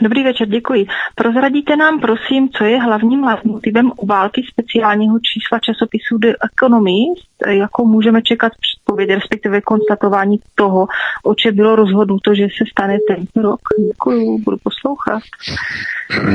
[0.04, 0.86] Dobrý večer, děkuji.
[1.16, 8.22] Prozradíte nám, prosím, co je hlavním motivem války speciálního čísla časopisu The Economist, jako můžeme
[8.22, 10.88] čekat předpověď, respektive konstatování toho,
[11.24, 13.60] o čem bylo rozhodnuto, že se stane tento rok.
[13.88, 15.24] Děkuji, budu poslouchat.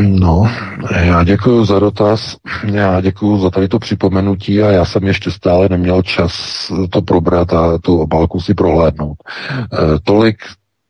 [0.00, 0.50] No,
[1.04, 5.68] já děkuji za dotaz, já děkuji za tady to připomenutí a já jsem ještě stále
[5.68, 6.32] neměl čas
[6.90, 9.16] to probrat a tu obálku si prohlédnout.
[9.50, 10.38] E, tolik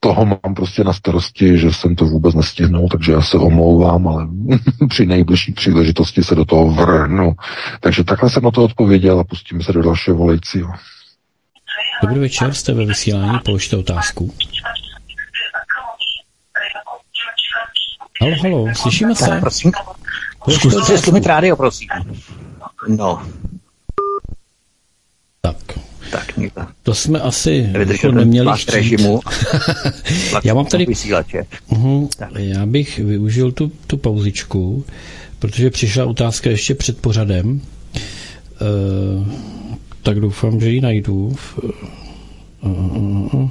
[0.01, 4.29] toho mám prostě na starosti, že jsem to vůbec nestihnul, takže já se omlouvám, ale
[4.89, 7.35] při nejbližší příležitosti se do toho vrhnu.
[7.81, 10.73] Takže takhle jsem na to odpověděl a pustíme se do dalšího volejcího.
[12.03, 14.35] Dobrý večer, jste ve vysílání, položte otázku.
[18.21, 19.29] Halo, halo, slyšíme se?
[19.29, 19.73] Tak, prosím.
[20.51, 21.89] Zkuste si rádio, prosím.
[22.89, 23.23] No.
[25.41, 25.88] Tak.
[26.11, 26.63] Tak, někdo.
[26.83, 28.73] To jsme asi jako neměli chtít.
[28.73, 29.21] režimu.
[30.45, 30.87] já mám tady...
[30.87, 31.45] Vysílače.
[31.71, 34.85] Uh-huh, já bych využil tu, tu pauzičku,
[35.39, 37.61] protože přišla otázka ještě před pořadem.
[39.21, 39.29] Uh,
[40.03, 41.37] tak doufám, že ji najdu.
[42.63, 43.51] Uh, uh, uh.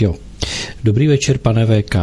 [0.00, 0.14] Jo.
[0.84, 1.96] Dobrý večer, pane VK.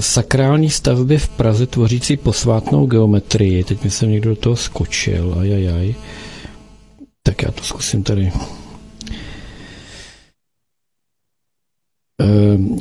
[0.00, 3.64] Sakrální stavby v Praze tvořící posvátnou geometrii.
[3.64, 5.36] Teď mi jsem někdo do toho skočil.
[5.40, 5.94] Ajajaj.
[7.30, 8.32] Tak já to zkusím tady.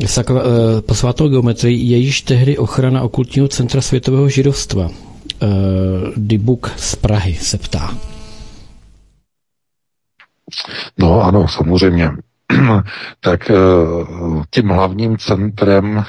[0.05, 0.41] Sakra,
[0.85, 4.89] posvátnou geometrii je již tehdy ochrana okultního centra světového židovstva.
[6.17, 7.97] Dibuk z Prahy se ptá.
[10.97, 12.11] No ano, samozřejmě.
[13.19, 13.51] tak
[14.49, 16.03] tím hlavním centrem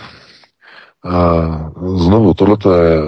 [1.97, 2.57] znovu, tohle
[2.89, 3.01] je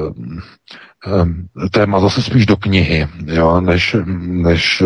[1.70, 4.82] téma zase spíš do knihy, jo, než, než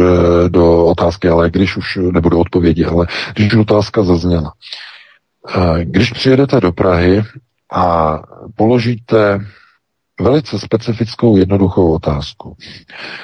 [0.48, 4.52] do otázky, ale když už, nebo do odpovědi, ale když už otázka zazněla.
[5.82, 7.22] Když přijedete do Prahy
[7.72, 8.18] a
[8.56, 9.46] položíte
[10.20, 12.56] velice specifickou jednoduchou otázku.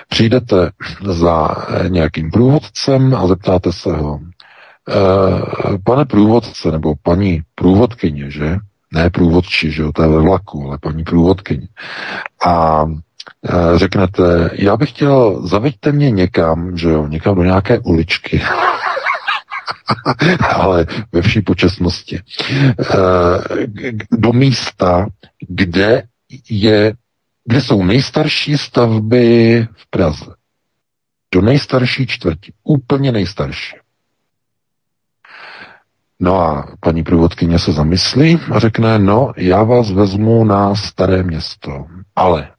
[0.09, 0.70] Přijdete
[1.05, 1.48] za
[1.89, 4.20] nějakým průvodcem a zeptáte se ho,
[5.85, 8.56] pane průvodce nebo paní průvodkyně, že?
[8.93, 11.69] Ne průvodči, že jo, to je ve vlaku, ale paní průvodkyně.
[12.47, 12.85] A
[13.48, 18.43] e, řeknete, já bych chtěl, zaveďte mě někam, že jo, někam do nějaké uličky.
[20.55, 22.16] ale ve vší počasnosti.
[22.16, 22.23] E,
[24.10, 25.06] do místa,
[25.48, 26.02] kde
[26.51, 26.94] je,
[27.44, 30.35] kde jsou nejstarší stavby v Praze.
[31.35, 32.52] Do nejstarší čtvrti.
[32.64, 33.77] Úplně nejstarší.
[36.24, 41.86] No a paní průvodkyně se zamyslí a řekne, no, já vás vezmu na staré město,
[42.16, 42.50] ale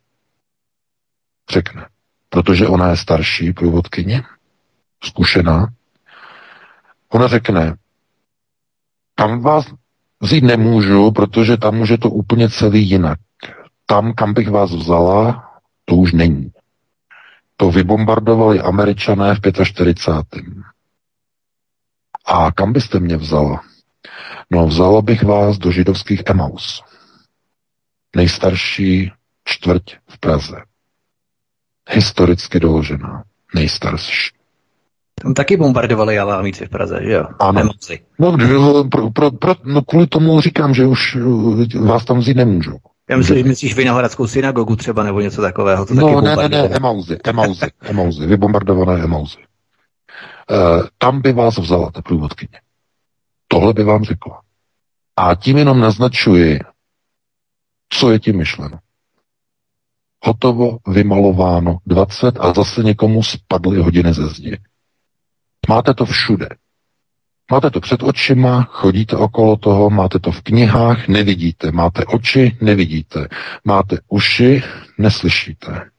[1.51, 1.87] řekne,
[2.29, 4.23] protože ona je starší průvodkyně,
[5.03, 5.67] zkušená,
[7.09, 7.75] ona řekne,
[9.15, 9.73] tam vás
[10.21, 13.19] vzít nemůžu, protože tam může to úplně celý jinak.
[13.85, 15.49] Tam, kam bych vás vzala,
[15.85, 16.51] to už není.
[17.57, 20.72] To vybombardovali američané v 45.
[22.25, 23.61] A kam byste mě vzala?
[24.49, 26.83] No, vzala bych vás do židovských Emaus.
[28.15, 29.11] Nejstarší
[29.43, 30.61] čtvrť v Praze.
[31.89, 33.23] Historicky doložená.
[33.55, 34.31] Nejstarší.
[35.21, 37.25] Tam taky bombardovali Alámíci v Praze, že jo?
[37.39, 37.61] Ano.
[37.61, 37.99] Emoci.
[38.19, 38.37] No,
[38.89, 42.77] pro, pro, pro, no, kvůli tomu říkám, že už uh, vás tam vzít nemůžu.
[43.09, 45.85] Já myslím, že myslíš Vinohradskou synagogu třeba, nebo něco takového.
[45.85, 49.37] To no, taky ne, ne, ne, Emauzy, Emauzy, Emauzy, vybombardované Emauzy.
[50.51, 52.61] Uh, tam by vás vzala ta průvodkyně.
[53.47, 54.41] Tohle by vám řekla.
[55.15, 56.59] A tím jenom naznačuji,
[57.89, 58.79] Co je tím myšleno?
[60.23, 64.57] Hotovo, vymalováno, 20 a zase někomu spadly hodiny ze zdi.
[65.69, 66.49] Máte to všude.
[67.51, 71.71] Máte to před očima, chodíte okolo toho, máte to v knihách, nevidíte.
[71.71, 73.27] Máte oči, nevidíte.
[73.63, 74.63] Máte uši,
[74.97, 75.89] neslyšíte.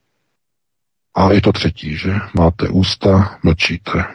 [1.15, 2.13] A je to třetí, že?
[2.33, 4.05] Máte ústa, mlčíte.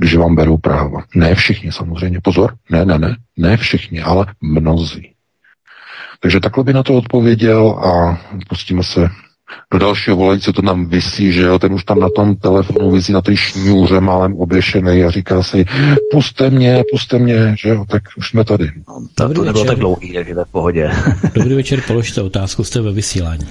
[0.00, 1.04] Když vám berou práva.
[1.14, 5.12] Ne všichni samozřejmě, pozor, ne, ne, ne, ne všichni, ale mnozí.
[6.20, 9.08] Takže takhle by na to odpověděl a pustíme se
[9.72, 13.12] do dalšího volající to tam vysí, že jo, ten už tam na tom telefonu vysí
[13.12, 15.64] na té šňůře málem oběšený a říká si,
[16.12, 18.70] puste mě, puste mě, že jo, tak už jsme tady.
[18.88, 20.90] No, to, to nebylo tak dlouhý, takže to v pohodě.
[21.34, 23.46] Dobrý večer, položte otázku, jste ve vysílání.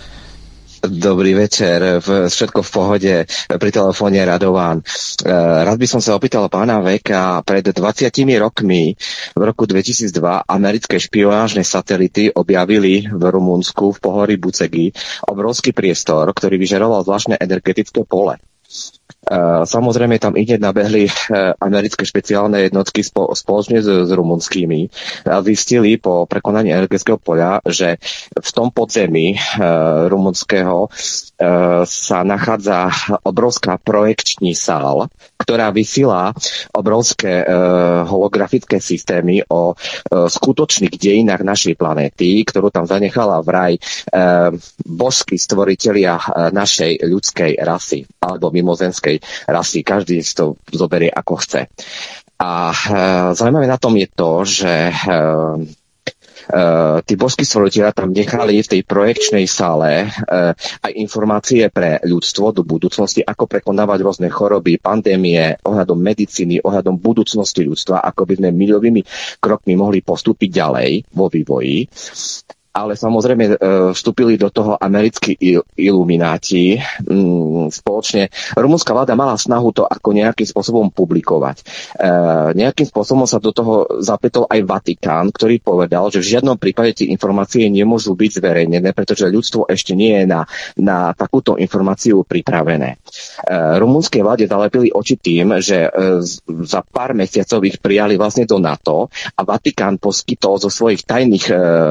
[0.79, 1.99] Dobrý večer,
[2.31, 4.79] všetko v pohode, pri telefóne Radován.
[4.79, 4.83] E,
[5.67, 8.07] rád by som sa opýtal pána Veka, pred 20
[8.39, 8.95] rokmi
[9.35, 14.95] v roku 2002 americké špionážne satelity objavili v Rumunsku v pohorí Bucegi
[15.27, 18.39] obrovský priestor, ktorý vyžaroval zvláštne energetické pole.
[19.65, 21.11] Samozrejme tam ide nabehli e,
[21.61, 24.89] americké špeciálne jednotky spoločne s, s rumunskými
[25.29, 28.01] a zistili po prekonaní energetického poľa, že
[28.33, 29.37] v tom podzemí e,
[30.09, 30.89] rumunského e,
[31.85, 32.89] sa nachádza
[33.21, 36.33] obrovská projekční sál, ktorá vysiela
[36.75, 37.41] obrovské
[38.05, 39.73] holografické systémy o
[40.11, 43.79] skutočných dejinách našej planéty, ktorú tam zanechala vraj
[44.83, 48.51] božskí stvoritelia našej ľudskej rasy alebo
[48.99, 49.15] mimozenskej
[49.47, 49.79] rasy.
[49.81, 51.71] Každý si to zoberie ako chce.
[52.39, 52.75] A e,
[53.35, 56.63] zaujímavé na tom je to, že e, e,
[57.03, 62.63] tí božskí stvoriteľia tam nechali v tej projekčnej sále e, aj informácie pre ľudstvo do
[62.63, 69.03] budúcnosti, ako prekonávať rôzne choroby, pandémie, ohľadom medicíny, ohľadom budúcnosti ľudstva, ako by sme milovými
[69.43, 71.91] krokmi mohli postúpiť ďalej vo vývoji
[72.69, 73.53] ale samozrejme e,
[73.97, 75.33] vstúpili do toho americkí
[75.73, 78.29] ilumináti mm, spoločne.
[78.53, 81.65] Rumunská vláda mala snahu to ako nejakým spôsobom publikovať.
[81.97, 82.03] E,
[82.53, 87.09] nejakým spôsobom sa do toho zapletol aj Vatikán, ktorý povedal, že v žiadnom prípade tie
[87.09, 90.45] informácie nemôžu byť zverejnené, pretože ľudstvo ešte nie je na,
[90.77, 92.95] na takúto informáciu pripravené.
[92.95, 92.97] E,
[93.81, 95.89] rumunskej vláde zalepili oči tým, že
[96.65, 101.45] za pár mesiacov ich prijali vlastne do NATO a Vatikán poskytol zo svojich tajných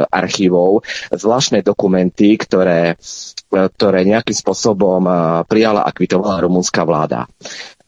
[0.08, 3.00] archívov rokov zvláštne dokumenty, ktoré,
[3.48, 5.16] ktoré nejakým spôsobom eh,
[5.48, 7.24] prijala a kvitovala rumunská vláda.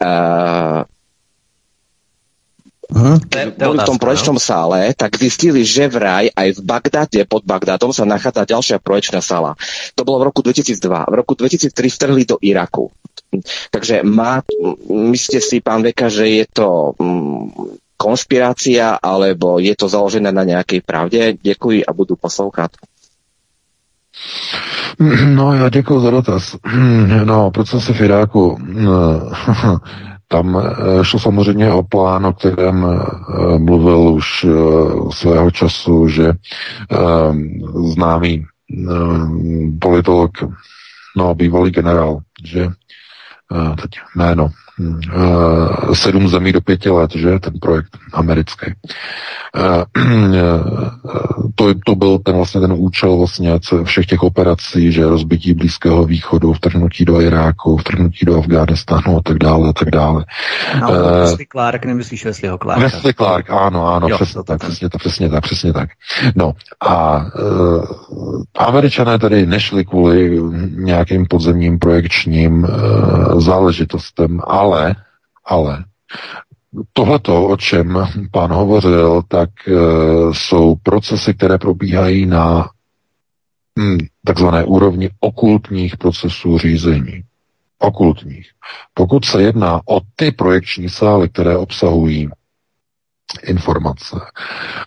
[0.00, 0.88] Uh,
[3.54, 4.42] boli v tom projekčnom no?
[4.42, 9.54] sále, tak zistili, že vraj aj v Bagdade, pod Bagdadom sa nachádza ďalšia projekčná sála.
[9.94, 10.90] To bolo v roku 2002.
[11.06, 12.90] V roku 2003 vtrhli do Iraku.
[13.70, 14.42] Takže má,
[14.90, 20.80] myslíte si, pán Veka, že je to mm, konšpirácia, alebo je to založené na nejakej
[20.80, 21.36] pravde?
[21.36, 22.70] Děkuji a budu poslouchat.
[25.24, 26.56] No, já děkuji za dotaz.
[27.24, 28.58] No, procesy v Iráku.
[30.28, 34.50] Tam eh, šlo samozřejmě o plán, o kterém eh, mluvil už eh,
[35.12, 36.32] svého času, že
[37.94, 38.44] známý
[39.80, 40.30] politolog,
[41.16, 42.68] no, bývalý generál, že
[43.82, 44.69] teď jméno, Eh,
[45.94, 48.66] sedm zemí do pěti let, že, ten projekt americký.
[49.56, 49.84] Eh,
[51.54, 56.52] to, to byl ten vlastně ten účel vlastně všech těch operací, že rozbití Blízkého východu,
[56.52, 60.24] vtrhnutí do Iráku, vtrhnutí do Afghánistánu a tak dále a tak dále.
[60.80, 62.82] No, uh, Wesley Clark, nemyslíš Wesleyho Clarka?
[62.82, 65.88] Wesley Clark, ano, ano, jo, přesně tak, přesně tak, přesně tak, přesně tak.
[66.34, 67.84] No a uh,
[68.58, 70.40] američané tady nešli kvůli
[70.70, 74.94] nějakým podzemním projekčním uh, záležitostem, ale ale,
[75.44, 75.84] ale
[76.92, 77.98] tohleto, o čem
[78.30, 79.72] pán hovořil, tak e,
[80.32, 82.68] jsou procesy, které probíhají na
[83.78, 87.22] hm, takzvané úrovni okultních procesů řízení.
[87.78, 88.50] Okultních.
[88.94, 92.28] Pokud se jedná o ty projekční sály, které obsahují
[93.42, 94.16] informace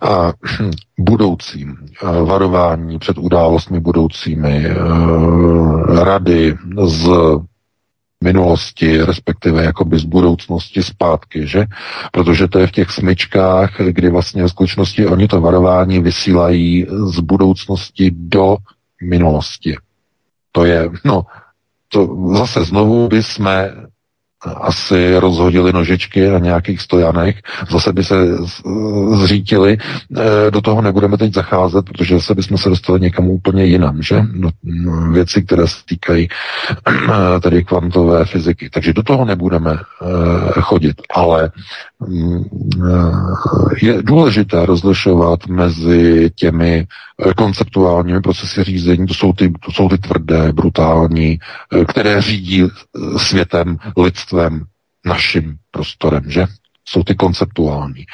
[0.01, 1.77] a hm, budoucím
[2.25, 4.75] varování před událostmi budoucími, e,
[6.03, 7.09] rady z
[8.23, 11.65] minulosti, respektive jakoby z budoucnosti zpátky, že?
[12.11, 17.19] Protože to je v těch smyčkách, kdy vlastně v skutečnosti oni to varování vysílají z
[17.19, 18.57] budoucnosti do
[19.03, 19.75] minulosti.
[20.51, 21.25] To je, no,
[21.87, 23.71] to zase znovu by jsme
[24.61, 27.35] asi rozhodili nožičky na nějakých stojanech,
[27.71, 28.15] zase by se
[29.15, 29.77] zřítili.
[30.17, 34.23] Eh, do toho nebudeme teď zacházet, protože zase bychom se dostali někam úplně jinam, že?
[34.33, 36.27] No, no, věci, které se týkají
[36.87, 38.69] eh, tedy kvantové fyziky.
[38.69, 41.51] Takže do toho nebudeme eh, chodit, ale
[42.07, 42.43] mm,
[43.81, 46.87] je důležité rozlišovat mezi těmi
[47.37, 51.39] konceptuálními procesy řízení, to jsou ty, to jsou ty tvrdé, brutální,
[51.87, 52.63] které řídí
[53.17, 54.65] světem, lidstvem,
[55.05, 56.45] naším prostorem, že?
[56.85, 58.05] Jsou ty konceptuální.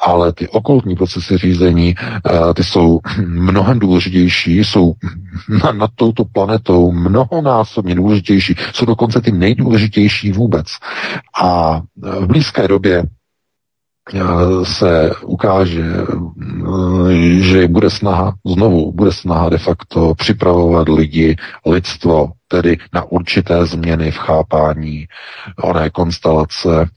[0.00, 4.92] Ale ty okolní procesy řízení, eh, ty jsou mnohem důležitější, jsou
[5.64, 10.66] na, nad touto planetou mnohonásobně důležitější, jsou dokonce ty nejdůležitější vůbec.
[11.42, 13.17] A v blízké době eh,
[14.64, 21.36] se ukáže, eh, že bude snaha, znovu bude snaha de facto připravovat lidi,
[21.66, 25.06] lidstvo, tedy na určité změny v chápání
[25.62, 26.88] oné konstelace,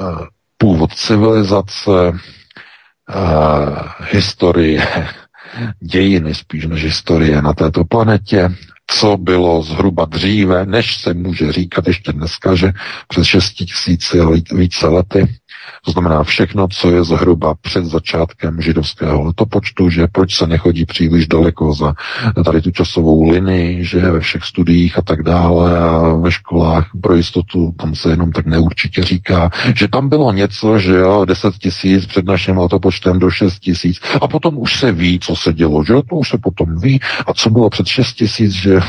[0.00, 0.04] eh,
[0.58, 3.14] původ civilizace, eh,
[4.10, 5.08] historie,
[5.80, 8.50] dějiny spíš než historie na této planetě,
[8.86, 12.72] co bylo zhruba dříve, než se může říkat ještě dneska, že
[13.08, 14.18] přes 6 tisíci
[14.52, 15.26] více lety
[15.84, 21.26] to znamená všechno, co je zhruba před začátkem židovského letopočtu, že proč se nechodí příliš
[21.26, 21.94] daleko za
[22.44, 27.14] tady tu časovou linii, že ve všech studiích a tak dále a ve školách pro
[27.14, 32.06] jistotu tam se jenom tak neurčitě říká, že tam bylo něco, že jo, 10 tisíc
[32.06, 35.94] před naším letopočtem do 6 tisíc a potom už se ví, co se dělo, že
[35.94, 38.80] to už se potom ví a co bylo před 6 tisíc, že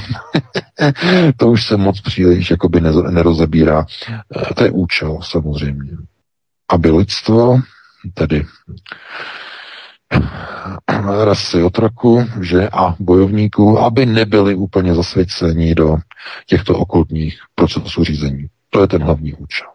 [1.37, 3.85] to už se moc příliš jakoby nerozebírá.
[4.51, 5.91] E, to je účel samozřejmě
[6.69, 7.59] aby lidstvo,
[8.13, 8.45] tedy
[11.23, 15.97] rasy otroku že, a bojovníků, aby nebyli úplně zasvěceni do
[16.47, 18.45] těchto okultních procesů řízení.
[18.69, 19.67] To je ten hlavní účel.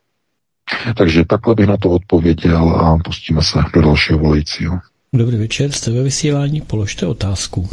[0.97, 4.79] Takže takhle bych na to odpověděl a pustíme se do dalšího volajícího.
[5.13, 7.69] Dobrý večer, jste ve vysílání, položte otázku.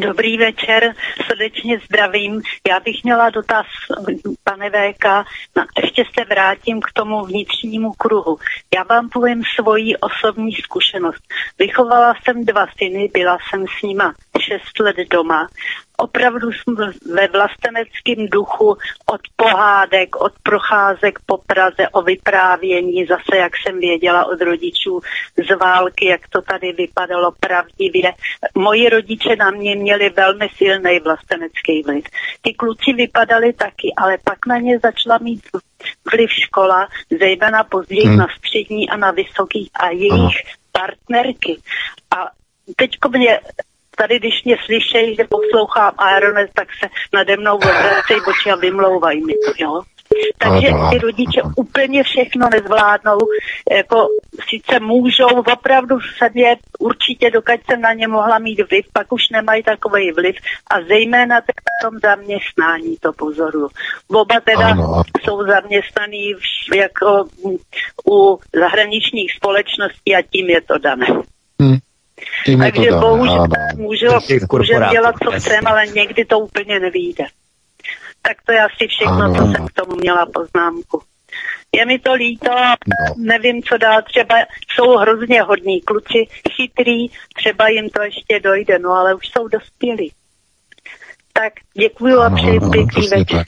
[0.00, 0.94] Dobrý večer,
[1.26, 2.42] srdečně zdravím.
[2.68, 3.66] Já bych měla dotaz,
[4.44, 5.04] pane VK,
[5.56, 8.38] na, ještě se vrátím k tomu vnitřnímu kruhu.
[8.74, 11.22] Já vám povím svoji osobní zkušenost.
[11.58, 15.48] Vychovala jsem dva syny, byla jsem s nima šest let doma
[16.00, 23.52] opravdu jsme ve vlasteneckém duchu od pohádek, od procházek po Praze o vyprávění, zase jak
[23.56, 25.00] jsem věděla od rodičů
[25.48, 28.12] z války, jak to tady vypadalo pravdivě.
[28.54, 32.04] Moji rodiče na mě měli velmi silný vlastenecký vliv.
[32.42, 35.40] Ty kluci vypadali taky, ale pak na ně začala mít
[36.12, 38.16] vliv škola, zejména později hmm.
[38.16, 40.30] na střední a na vysoký a jejich Aha.
[40.72, 41.56] partnerky.
[42.16, 42.30] A
[42.76, 43.40] teďko mě
[44.00, 49.24] tady, když mě slyšejí, že poslouchám Aeronet, tak se nade mnou odvracejí boči a vymlouvají
[49.24, 49.82] mi to, jo.
[50.38, 53.18] Takže ty rodiče úplně všechno nezvládnou,
[53.70, 54.08] jako
[54.48, 55.96] sice můžou opravdu
[56.34, 60.36] mě určitě, dokud jsem na ně mohla mít vliv, pak už nemají takový vliv
[60.70, 63.68] a zejména v tom zaměstnání to pozoru.
[64.08, 65.02] Oba teda ano.
[65.24, 67.24] jsou zaměstnaný v, jako
[68.10, 71.06] u zahraničních společností a tím je to dané.
[71.60, 71.78] Hmm.
[72.58, 74.06] Takže bohužel můžu,
[74.52, 77.24] můžeme dělat, co chceme, ale někdy to úplně nevíde.
[78.22, 79.34] Tak to je asi všechno, ano.
[79.34, 81.02] co jsem k tomu měla poznámku.
[81.76, 83.14] Je mi to líto, no.
[83.16, 84.34] nevím, co dál, třeba
[84.68, 86.26] jsou hrozně hodní kluci,
[86.56, 90.12] chytrý, třeba jim to ještě dojde, no ale už jsou dospělí.
[91.32, 93.44] Tak děkuji a přeji pěkný večer.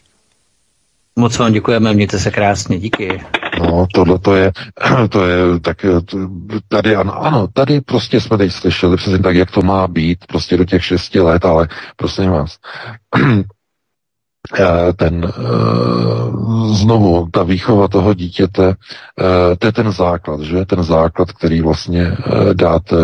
[1.17, 3.21] Moc vám děkujeme, mějte se krásně, díky.
[3.61, 4.53] No, tohle to je,
[5.09, 5.87] to je tak,
[6.69, 10.57] tady ano, ano, tady prostě jsme teď slyšeli přesně tak, jak to má být, prostě
[10.57, 12.59] do těch šesti let, ale prosím vás,
[14.59, 15.33] eh, ten eh,
[16.75, 18.75] znovu, ta výchova toho dítěte,
[19.21, 20.67] eh, to je ten základ, že?
[20.67, 22.17] Ten základ, který vlastně
[22.53, 22.97] dáte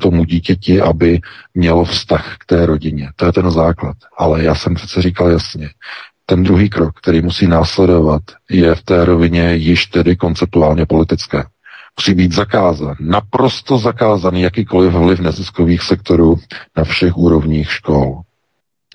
[0.00, 1.20] tomu dítěti, aby
[1.54, 3.10] mělo vztah k té rodině.
[3.16, 3.96] To je ten základ.
[4.18, 5.68] Ale já jsem přece říkal jasně,
[6.30, 11.44] ten druhý krok, který musí následovat, je v té rovině již tedy konceptuálně politické.
[11.98, 16.36] Musí být zakázán, naprosto zakázaný jakýkoliv vliv neziskových sektorů
[16.76, 18.20] na všech úrovních škol.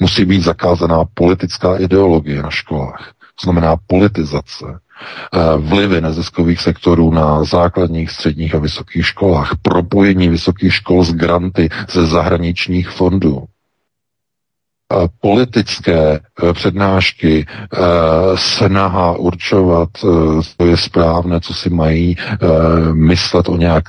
[0.01, 3.11] Musí být zakázaná politická ideologie na školách.
[3.19, 10.73] To znamená politizace, eh, vlivy neziskových sektorů na základních, středních a vysokých školách, propojení vysokých
[10.73, 13.43] škol s granty ze zahraničních fondů,
[15.21, 17.77] politické eh, přednášky, eh,
[18.35, 20.07] snaha určovat, eh,
[20.57, 22.17] co je správné, co si mají
[22.93, 23.83] myslet o nějak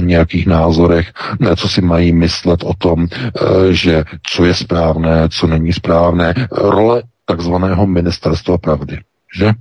[0.00, 1.12] nějakých názorech,
[1.56, 3.06] co si mají myslet o tom,
[3.70, 6.34] že co je správné, co není správné.
[6.52, 8.98] Role takzvaného ministerstva pravdy,
[9.36, 9.52] že?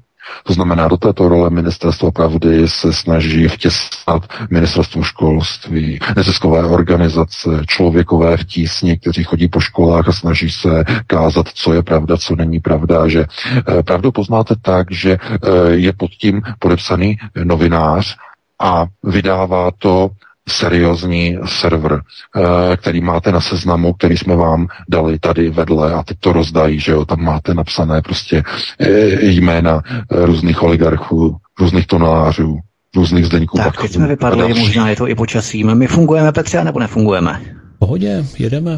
[0.44, 8.38] To znamená, do této role ministerstvo pravdy se snaží vtěsnat ministerstvo školství, neziskové organizace, člověkové
[8.38, 12.60] v tísni, kteří chodí po školách a snaží se kázat, co je pravda, co není
[12.60, 15.40] pravda, že eh, pravdu poznáte tak, že eh,
[15.72, 18.16] je pod tím podepsaný novinář
[18.62, 20.10] a vydává to
[20.50, 26.18] seriózní server, eh, který máte na seznamu, který jsme vám dali tady vedle a teď
[26.20, 28.44] to rozdají, že jo, tam máte napsané prostě
[28.80, 32.60] eh, jména eh, různých oligarchů, různých tonářů,
[32.96, 33.58] různých zdeňků.
[33.58, 35.76] Tak, teď jsme vypadli, možná je to i počasím.
[35.76, 37.42] My fungujeme, Petře, nebo nefungujeme?
[37.80, 38.78] Pohodě, jedeme.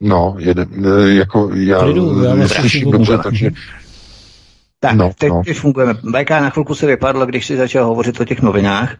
[0.00, 0.66] No, jede,
[1.08, 3.50] jako já, Klidu, já slyším dobře, takže
[4.82, 5.42] tak, no, teď, no.
[5.46, 5.94] teď fungujeme.
[5.94, 8.96] BK na chvilku se vypadlo, když si začal hovořit o těch novinách,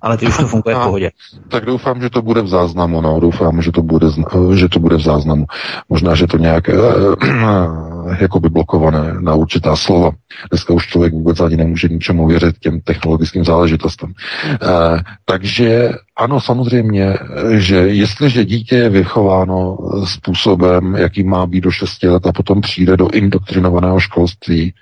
[0.00, 1.10] ale teď už to funguje v pohodě.
[1.48, 4.06] Tak doufám, že to bude v záznamu, no, doufám, že to bude,
[4.54, 5.46] že to bude v záznamu.
[5.88, 7.14] Možná, že to nějak uh,
[8.20, 10.10] jako by blokované na určitá slova.
[10.50, 14.12] Dneska už člověk vůbec ani nemůže ničemu věřit těm technologickým záležitostem.
[14.12, 17.14] Uh, takže ano, samozřejmě,
[17.50, 22.96] že jestliže dítě je vychováno způsobem, jaký má být do 6 let a potom přijde
[22.96, 24.74] do indoktrinovaného školství,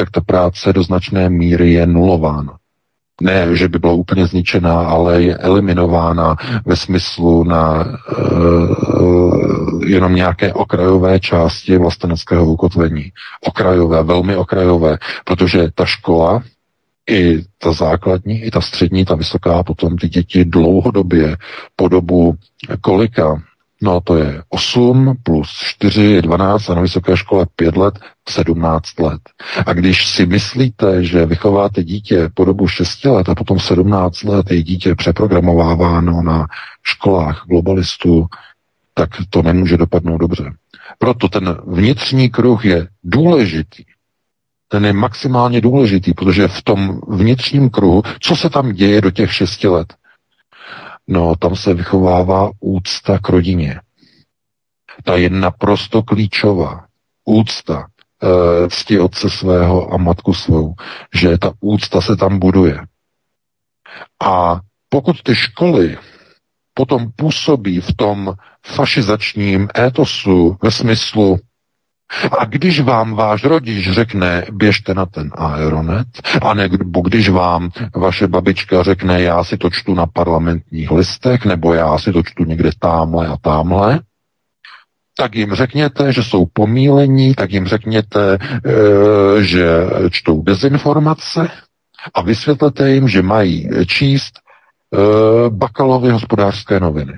[0.00, 2.56] tak ta práce do značné míry je nulována.
[3.20, 6.36] Ne, že by byla úplně zničená, ale je eliminována
[6.66, 13.12] ve smyslu na uh, jenom nějaké okrajové části vlasteneckého ukotvení.
[13.44, 16.42] Okrajové, velmi okrajové, protože ta škola,
[17.10, 21.36] i ta základní, i ta střední, ta vysoká, potom ty děti dlouhodobě
[21.76, 22.34] po dobu
[22.80, 23.42] kolika,
[23.82, 27.98] No to je 8 plus 4 je 12 a na vysoké škole 5 let,
[28.28, 29.20] 17 let.
[29.66, 34.50] A když si myslíte, že vychováte dítě po dobu 6 let a potom 17 let
[34.50, 36.46] je dítě přeprogramováváno na
[36.82, 38.26] školách globalistů,
[38.94, 40.52] tak to nemůže dopadnout dobře.
[40.98, 43.84] Proto ten vnitřní kruh je důležitý.
[44.68, 49.34] Ten je maximálně důležitý, protože v tom vnitřním kruhu, co se tam děje do těch
[49.34, 49.94] 6 let?
[51.10, 53.80] No, tam se vychovává úcta k rodině.
[55.04, 56.86] Ta je naprosto klíčová.
[57.24, 57.86] Úcta
[58.22, 60.74] e, cti otce svého a matku svou.
[61.14, 62.80] Že ta úcta se tam buduje.
[64.22, 65.98] A pokud ty školy
[66.74, 68.34] potom působí v tom
[68.66, 71.38] fašizačním étosu ve smyslu
[72.38, 76.06] a když vám váš rodič řekne, běžte na ten aeronet,
[76.42, 81.74] a nebo když vám vaše babička řekne, já si to čtu na parlamentních listech, nebo
[81.74, 84.00] já si to čtu někde tamhle a tamhle,
[85.16, 89.68] tak jim řekněte, že jsou pomílení, tak jim řekněte, e, že
[90.10, 91.48] čtou dezinformace
[92.14, 97.12] a vysvětlete jim, že mají číst e, bakalovy hospodářské noviny.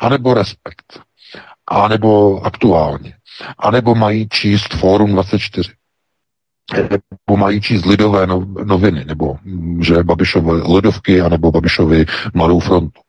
[0.00, 1.00] A nebo respekt.
[1.70, 3.14] A nebo aktuálně.
[3.58, 5.70] A nebo mají číst Fórum 24
[6.74, 8.26] nebo mají číst lidové
[8.64, 9.36] noviny, nebo
[9.80, 13.00] že Babišové lidovky, anebo Babišovi Mladou frontu.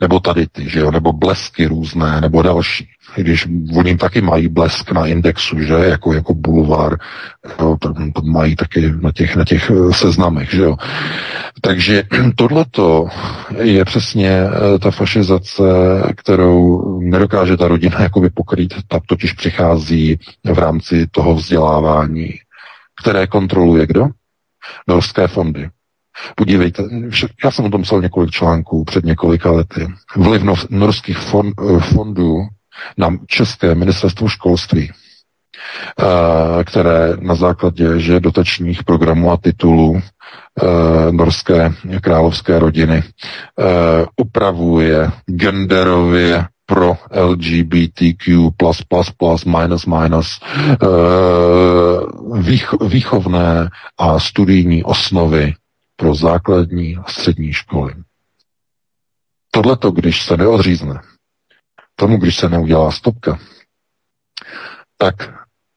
[0.00, 2.88] Nebo tady ty, že jo, nebo blesky různé, nebo další.
[3.16, 6.96] I když oni taky mají blesk na indexu, že, jako, jako bulvár,
[7.60, 7.76] jo,
[8.24, 10.76] mají taky na těch, na těch eh, seznamech, že jo.
[11.60, 12.02] Takže
[12.36, 13.08] tohleto
[13.60, 15.62] je přesně eh, ta fašizace,
[16.16, 22.34] kterou nedokáže ta rodina jakoby pokrýt, ta totiž přichází v rámci toho vzdělávání,
[23.02, 24.06] které kontroluje kdo?
[24.88, 25.68] Norské fondy.
[26.34, 26.82] Podívejte,
[27.44, 29.88] já jsem o tom psal několik článků před několika lety.
[30.16, 32.40] Vliv norských eh, fondů
[32.98, 41.72] na české ministerstvo školství, eh, které na základě že dotačních programů a titulů eh, norské
[42.00, 43.02] královské rodiny
[44.16, 48.50] upravuje genderově pro LGBTQ++,
[49.46, 50.40] minus, minus,
[52.80, 53.68] výchovné
[53.98, 55.54] a studijní osnovy
[55.96, 57.94] pro základní a střední školy.
[59.50, 61.00] Tohleto, když se neodřízne,
[61.94, 63.38] tomu, když se neudělá stopka,
[64.96, 65.14] tak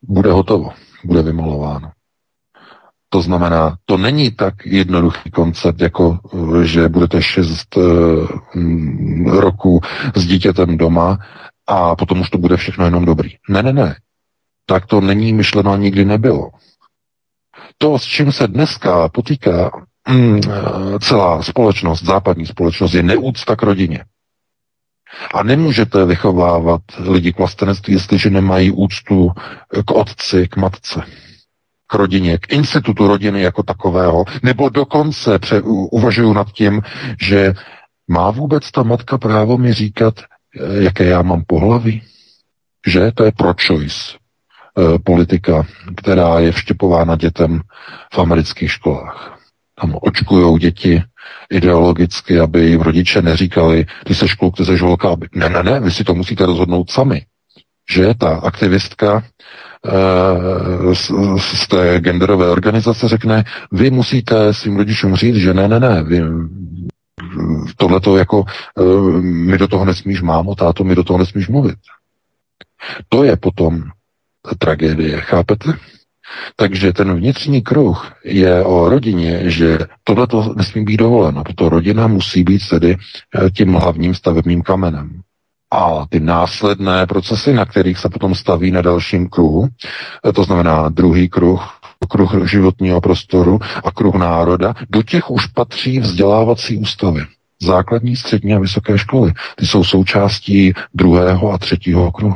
[0.01, 0.69] bude hotovo,
[1.03, 1.91] bude vymalováno.
[3.09, 6.19] To znamená, to není tak jednoduchý koncept, jako
[6.63, 8.27] že budete šest uh,
[9.39, 9.81] roku
[10.15, 11.17] s dítětem doma
[11.67, 13.29] a potom už to bude všechno jenom dobrý.
[13.49, 13.95] Ne, ne, ne.
[14.65, 16.49] Tak to není myšleno a nikdy nebylo.
[17.77, 19.88] To, s čím se dneska potýká mm,
[21.01, 24.05] celá společnost, západní společnost, je neúcta k rodině.
[25.33, 29.31] A nemůžete vychovávat lidi k vlastenectví, jestliže nemají úctu
[29.85, 31.01] k otci, k matce,
[31.87, 35.61] k rodině, k institutu rodiny jako takového, nebo dokonce pře-
[35.91, 36.81] uvažuju nad tím,
[37.21, 37.53] že
[38.07, 40.13] má vůbec ta matka právo mi říkat,
[40.79, 42.03] jaké já mám pohlaví?
[42.87, 43.11] Že?
[43.11, 44.17] To je pro choice.
[45.03, 45.65] politika,
[45.97, 47.61] která je vštěpována dětem
[48.13, 49.38] v amerických školách.
[49.81, 51.03] Tam očkují děti
[51.49, 55.09] ideologicky, aby jim rodiče neříkali, ty seš kluk, ty seš holka.
[55.09, 55.27] Aby...
[55.35, 57.25] Ne, ne, ne, vy si to musíte rozhodnout sami.
[57.91, 59.23] Že ta aktivistka
[59.85, 65.79] e, z, z té genderové organizace řekne, vy musíte svým rodičům říct, že ne, ne,
[65.79, 66.21] ne, vy,
[67.77, 68.43] tohle to jako,
[68.79, 68.83] e,
[69.21, 71.75] my do toho nesmíš, mámo, táto, my do toho nesmíš mluvit.
[73.09, 73.83] To je potom
[74.57, 75.73] tragédie, chápete?
[76.55, 81.43] Takže ten vnitřní kruh je o rodině, že tohle to nesmí být dovoleno.
[81.43, 85.21] Proto rodina musí být tedy eh, tím hlavním stavebním kamenem.
[85.71, 89.67] A ty následné procesy, na kterých se potom staví na dalším kruhu,
[90.29, 91.79] eh, to znamená druhý kruh,
[92.09, 97.21] kruh životního prostoru a kruh národa, do těch už patří vzdělávací ústavy.
[97.61, 99.33] Základní, střední a vysoké školy.
[99.55, 102.35] Ty jsou součástí druhého a třetího kruhu.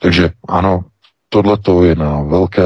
[0.00, 0.84] Takže ano,
[1.32, 2.62] Tohle to je na velké,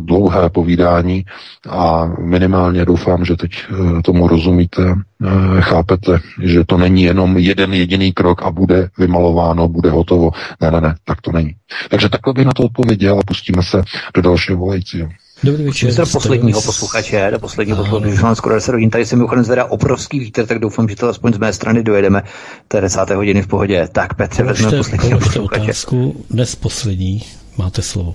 [0.00, 1.24] dlouhé povídání
[1.68, 7.74] a minimálně doufám, že teď eh, tomu rozumíte, eh, chápete, že to není jenom jeden
[7.74, 10.30] jediný krok a bude vymalováno, bude hotovo.
[10.60, 11.54] Ne, ne, ne, tak to není.
[11.90, 13.82] Takže takhle bych na to odpověděl a pustíme se
[14.14, 15.08] do dalšího volajícího.
[15.44, 15.94] Dobrý večer.
[15.94, 19.64] Do posledního posluchače, do posledního posluchače, už mám skoro 10 hodin, tady se mimochodem zvedá
[19.64, 22.22] obrovský vítr, tak doufám, že to aspoň z mé strany dojedeme
[22.68, 23.10] té 10.
[23.10, 23.88] hodiny v pohodě.
[23.92, 25.62] Tak Petře, vezmeme posledního posluchače.
[25.62, 27.22] otázku, dnes poslední,
[27.62, 28.14] máte slovo.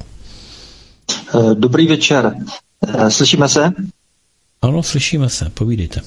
[1.35, 2.35] Eh, dobrý večer.
[2.87, 3.71] Eh, slyšíme se?
[4.61, 6.01] Ano, slyšíme se, povídejte.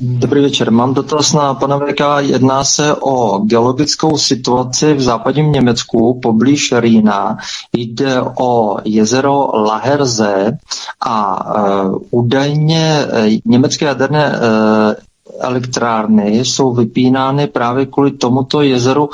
[0.00, 0.70] Dobrý večer.
[0.70, 2.00] Mám dotaz na pana VK.
[2.20, 7.36] Jedná se o geologickou situaci v západním Německu poblíž Rýna.
[7.76, 10.58] Jde o jezero Laherze
[11.00, 11.46] a
[11.86, 14.94] uh, údajně uh, německé jaderné uh,
[15.40, 19.08] elektrárny jsou vypínány právě kvůli tomuto jezeru,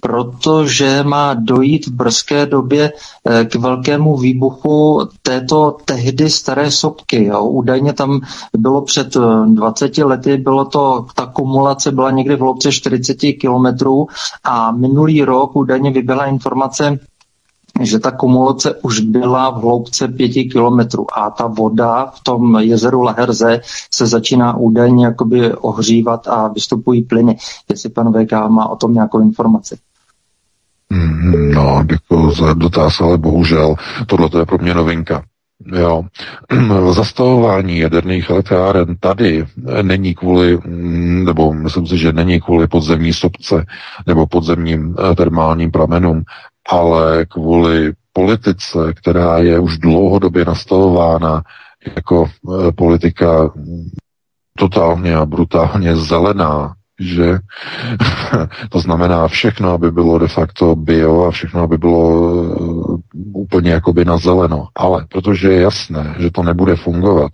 [0.00, 2.92] protože má dojít v brzké době
[3.24, 7.24] eh, k velkému výbuchu této tehdy staré sopky.
[7.24, 7.44] Jo.
[7.44, 8.20] Údajně tam
[8.56, 9.16] bylo před
[9.46, 14.06] 20 eh, lety, bylo to, ta kumulace byla někdy v hloubce 40 kilometrů
[14.44, 16.98] a minulý rok údajně vyběhla informace,
[17.86, 23.02] že ta kumulace už byla v hloubce pěti kilometrů a ta voda v tom jezeru
[23.02, 23.60] Laherze
[23.94, 27.36] se začíná údajně jakoby ohřívat a vystupují plyny.
[27.68, 29.76] Jestli pan VK má o tom nějakou informaci.
[30.90, 33.74] Mm, no, děkuji za dotaz, ale bohužel
[34.06, 35.22] tohle je pro mě novinka.
[35.66, 36.04] Jo.
[36.92, 39.46] Zastavování jaderných elektráren tady
[39.82, 43.64] není kvůli, mm, nebo myslím si, že není kvůli podzemní sopce
[44.06, 46.22] nebo podzemním eh, termálním pramenům,
[46.68, 51.42] ale kvůli politice, která je už dlouhodobě nastavována
[51.96, 53.52] jako e, politika
[54.58, 57.38] totálně a brutálně zelená, že
[58.70, 62.56] to znamená všechno, aby bylo de facto bio a všechno, aby bylo e,
[63.34, 64.68] úplně jakoby na zeleno.
[64.74, 67.32] Ale protože je jasné, že to nebude fungovat,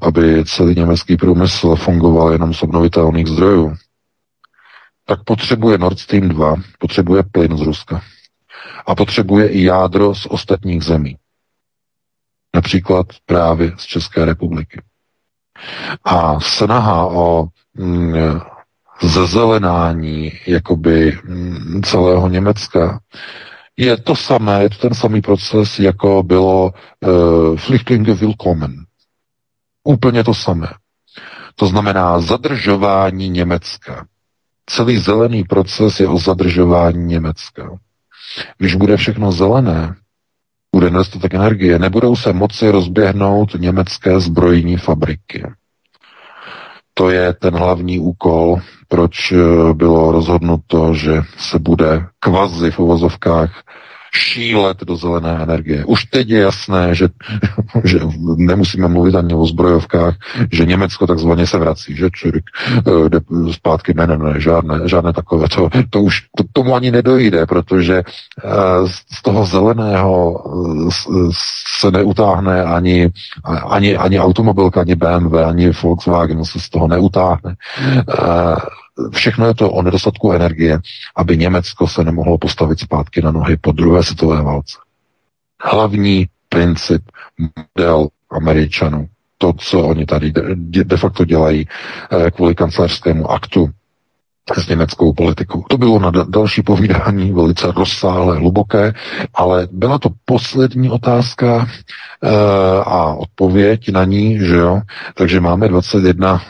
[0.00, 3.74] aby celý německý průmysl fungoval jenom z obnovitelných zdrojů,
[5.06, 8.00] tak potřebuje Nord Stream 2, potřebuje plyn z Ruska
[8.88, 11.16] a potřebuje i jádro z ostatních zemí.
[12.54, 14.82] Například právě z České republiky.
[16.04, 18.14] A snaha o mm,
[19.02, 23.00] zezelenání jakoby mm, celého Německa
[23.76, 28.84] je to samé, je to ten samý proces, jako bylo uh, Flüchtlinge Willkommen.
[29.84, 30.68] Úplně to samé.
[31.54, 34.06] To znamená zadržování Německa.
[34.66, 37.78] Celý zelený proces je o zadržování Německa.
[38.58, 39.94] Když bude všechno zelené,
[40.74, 45.46] bude nedostatek energie, nebudou se moci rozběhnout německé zbrojní fabriky.
[46.94, 49.36] To je ten hlavní úkol, proč eh,
[49.74, 53.62] bylo rozhodnuto, že se bude kvazi v uvozovkách
[54.12, 55.84] šílet do zelené energie.
[55.84, 57.08] Už teď je jasné, že,
[57.84, 57.98] že
[58.36, 60.14] nemusíme mluvit ani o zbrojovkách,
[60.52, 62.44] že Německo takzvaně se vrací, že Čurik
[62.78, 63.20] eh, jde
[63.52, 67.96] zpátky, ne, ne, ne, žádné, žádné takové, to, to už to, tomu ani nedojde, protože
[67.98, 68.50] eh,
[69.12, 71.30] z toho zeleného eh,
[71.78, 73.10] se neutáhne ani,
[73.44, 77.56] ani, ani automobilka, ani BMW, ani Volkswagen se z toho neutáhne
[79.12, 80.78] všechno je to o nedostatku energie,
[81.16, 84.78] aby Německo se nemohlo postavit zpátky na nohy po druhé světové válce.
[85.62, 87.02] Hlavní princip,
[87.76, 89.08] model Američanů,
[89.38, 91.68] to, co oni tady de, facto dělají
[92.12, 93.70] eh, kvůli kancelářskému aktu,
[94.56, 95.64] s německou politikou.
[95.68, 98.92] To bylo na další povídání velice rozsáhlé, hluboké,
[99.34, 101.66] ale byla to poslední otázka
[102.22, 102.28] e,
[102.80, 104.80] a odpověď na ní, že jo.
[105.14, 106.42] Takže máme 21,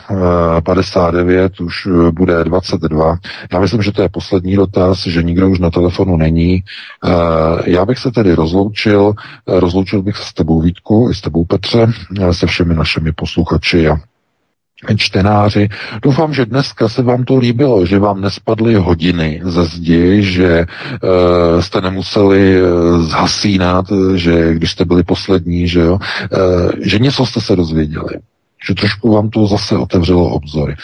[0.57, 3.17] e, 59, už bude 22.
[3.53, 6.53] Já myslím, že to je poslední dotaz, že nikdo už na telefonu není.
[6.55, 6.61] E,
[7.65, 9.13] já bych se tedy rozloučil,
[9.47, 11.87] rozloučil bych se s tebou Vítku i s tebou Petře,
[12.31, 13.95] se všemi našimi posluchači a
[14.95, 15.69] čtenáři.
[16.01, 21.61] Doufám, že dneska se vám to líbilo, že vám nespadly hodiny ze zdi, že uh,
[21.61, 23.85] jste nemuseli uh, zhasínat,
[24.15, 25.99] že když jste byli poslední, že jo, uh,
[26.79, 28.19] že něco jste se dozvěděli
[28.67, 30.75] že trošku vám to zase otevřelo obzory.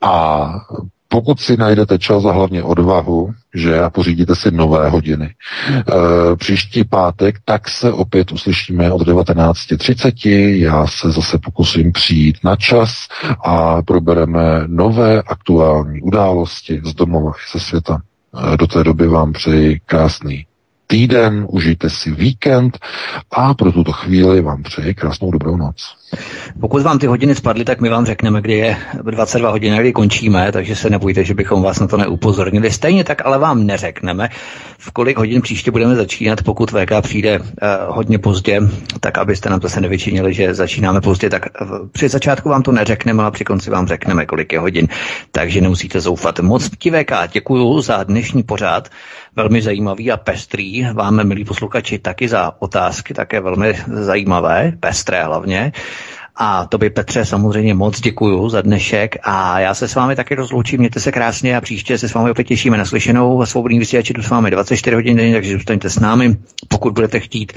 [0.00, 0.46] A
[1.14, 5.34] pokud si najdete čas a hlavně odvahu, že a pořídíte si nové hodiny.
[5.70, 10.56] E, příští pátek tak se opět uslyšíme od 19.30.
[10.58, 13.08] Já se zase pokusím přijít na čas
[13.44, 18.00] a probereme nové aktuální události z domova i ze světa.
[18.54, 20.46] E, do té doby vám přeji krásný
[20.86, 22.78] týden, užijte si víkend
[23.30, 25.96] a pro tuto chvíli vám přeji krásnou dobrou noc.
[26.60, 30.52] Pokud vám ty hodiny spadly, tak my vám řekneme, kdy je 22 hodin, kdy končíme,
[30.52, 32.70] takže se nebojte, že bychom vás na to neupozornili.
[32.70, 34.28] Stejně tak ale vám neřekneme,
[34.78, 37.46] v kolik hodin příště budeme začínat, pokud VK přijde uh,
[37.88, 38.60] hodně pozdě,
[39.00, 41.46] tak abyste nám zase nevyčinili, že začínáme pozdě, tak
[41.92, 44.88] při začátku vám to neřekneme, ale při konci vám řekneme, kolik je hodin,
[45.32, 46.40] takže nemusíte zoufat.
[46.40, 48.88] Moc ti VK, děkuju za dnešní pořád,
[49.36, 50.86] velmi zajímavý a pestrý.
[50.92, 55.72] Vám, milí posluchači, taky za otázky, také velmi zajímavé, pestré hlavně.
[56.36, 60.34] A to by Petře samozřejmě moc děkuju za dnešek a já se s vámi taky
[60.34, 63.46] rozloučím, mějte se krásně a příště se s vámi opět těšíme na slyšenou.
[63.46, 66.36] Svobodný vysílači tu s vámi 24 hodin denně, takže zůstaňte s námi,
[66.68, 67.52] pokud budete chtít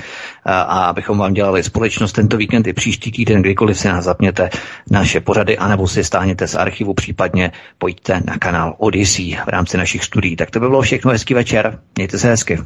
[0.45, 4.49] a, a abychom vám dělali společnost tento víkend i příští týden, kdykoliv si nás zapněte
[4.89, 10.03] naše pořady, anebo si stáhněte z archivu, případně pojďte na kanál Odyssey v rámci našich
[10.03, 10.35] studií.
[10.35, 12.59] Tak to by bylo všechno, hezký večer, mějte se hezky.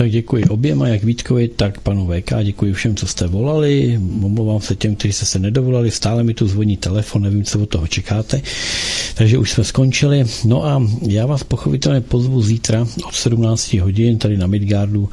[0.00, 4.76] Tak děkuji oběma, jak Vítkovi, tak panu VK, děkuji všem, co jste volali, omlouvám se
[4.76, 8.42] těm, kteří jste se nedovolali, stále mi tu zvoní telefon, nevím, co od toho čekáte,
[9.14, 10.24] takže už jsme skončili.
[10.44, 15.08] No a já vás pochopitelně pozvu zítra od 17 hodin tady na Midgardu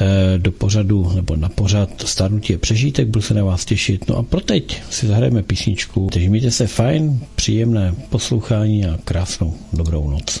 [0.00, 4.08] eh, do pořadu, nebo na pořad Starnutí je přežítek, budu se na vás těšit.
[4.08, 9.54] No a pro teď si zahrajeme písničku, takže mějte se fajn, příjemné poslouchání a krásnou
[9.72, 10.40] dobrou noc.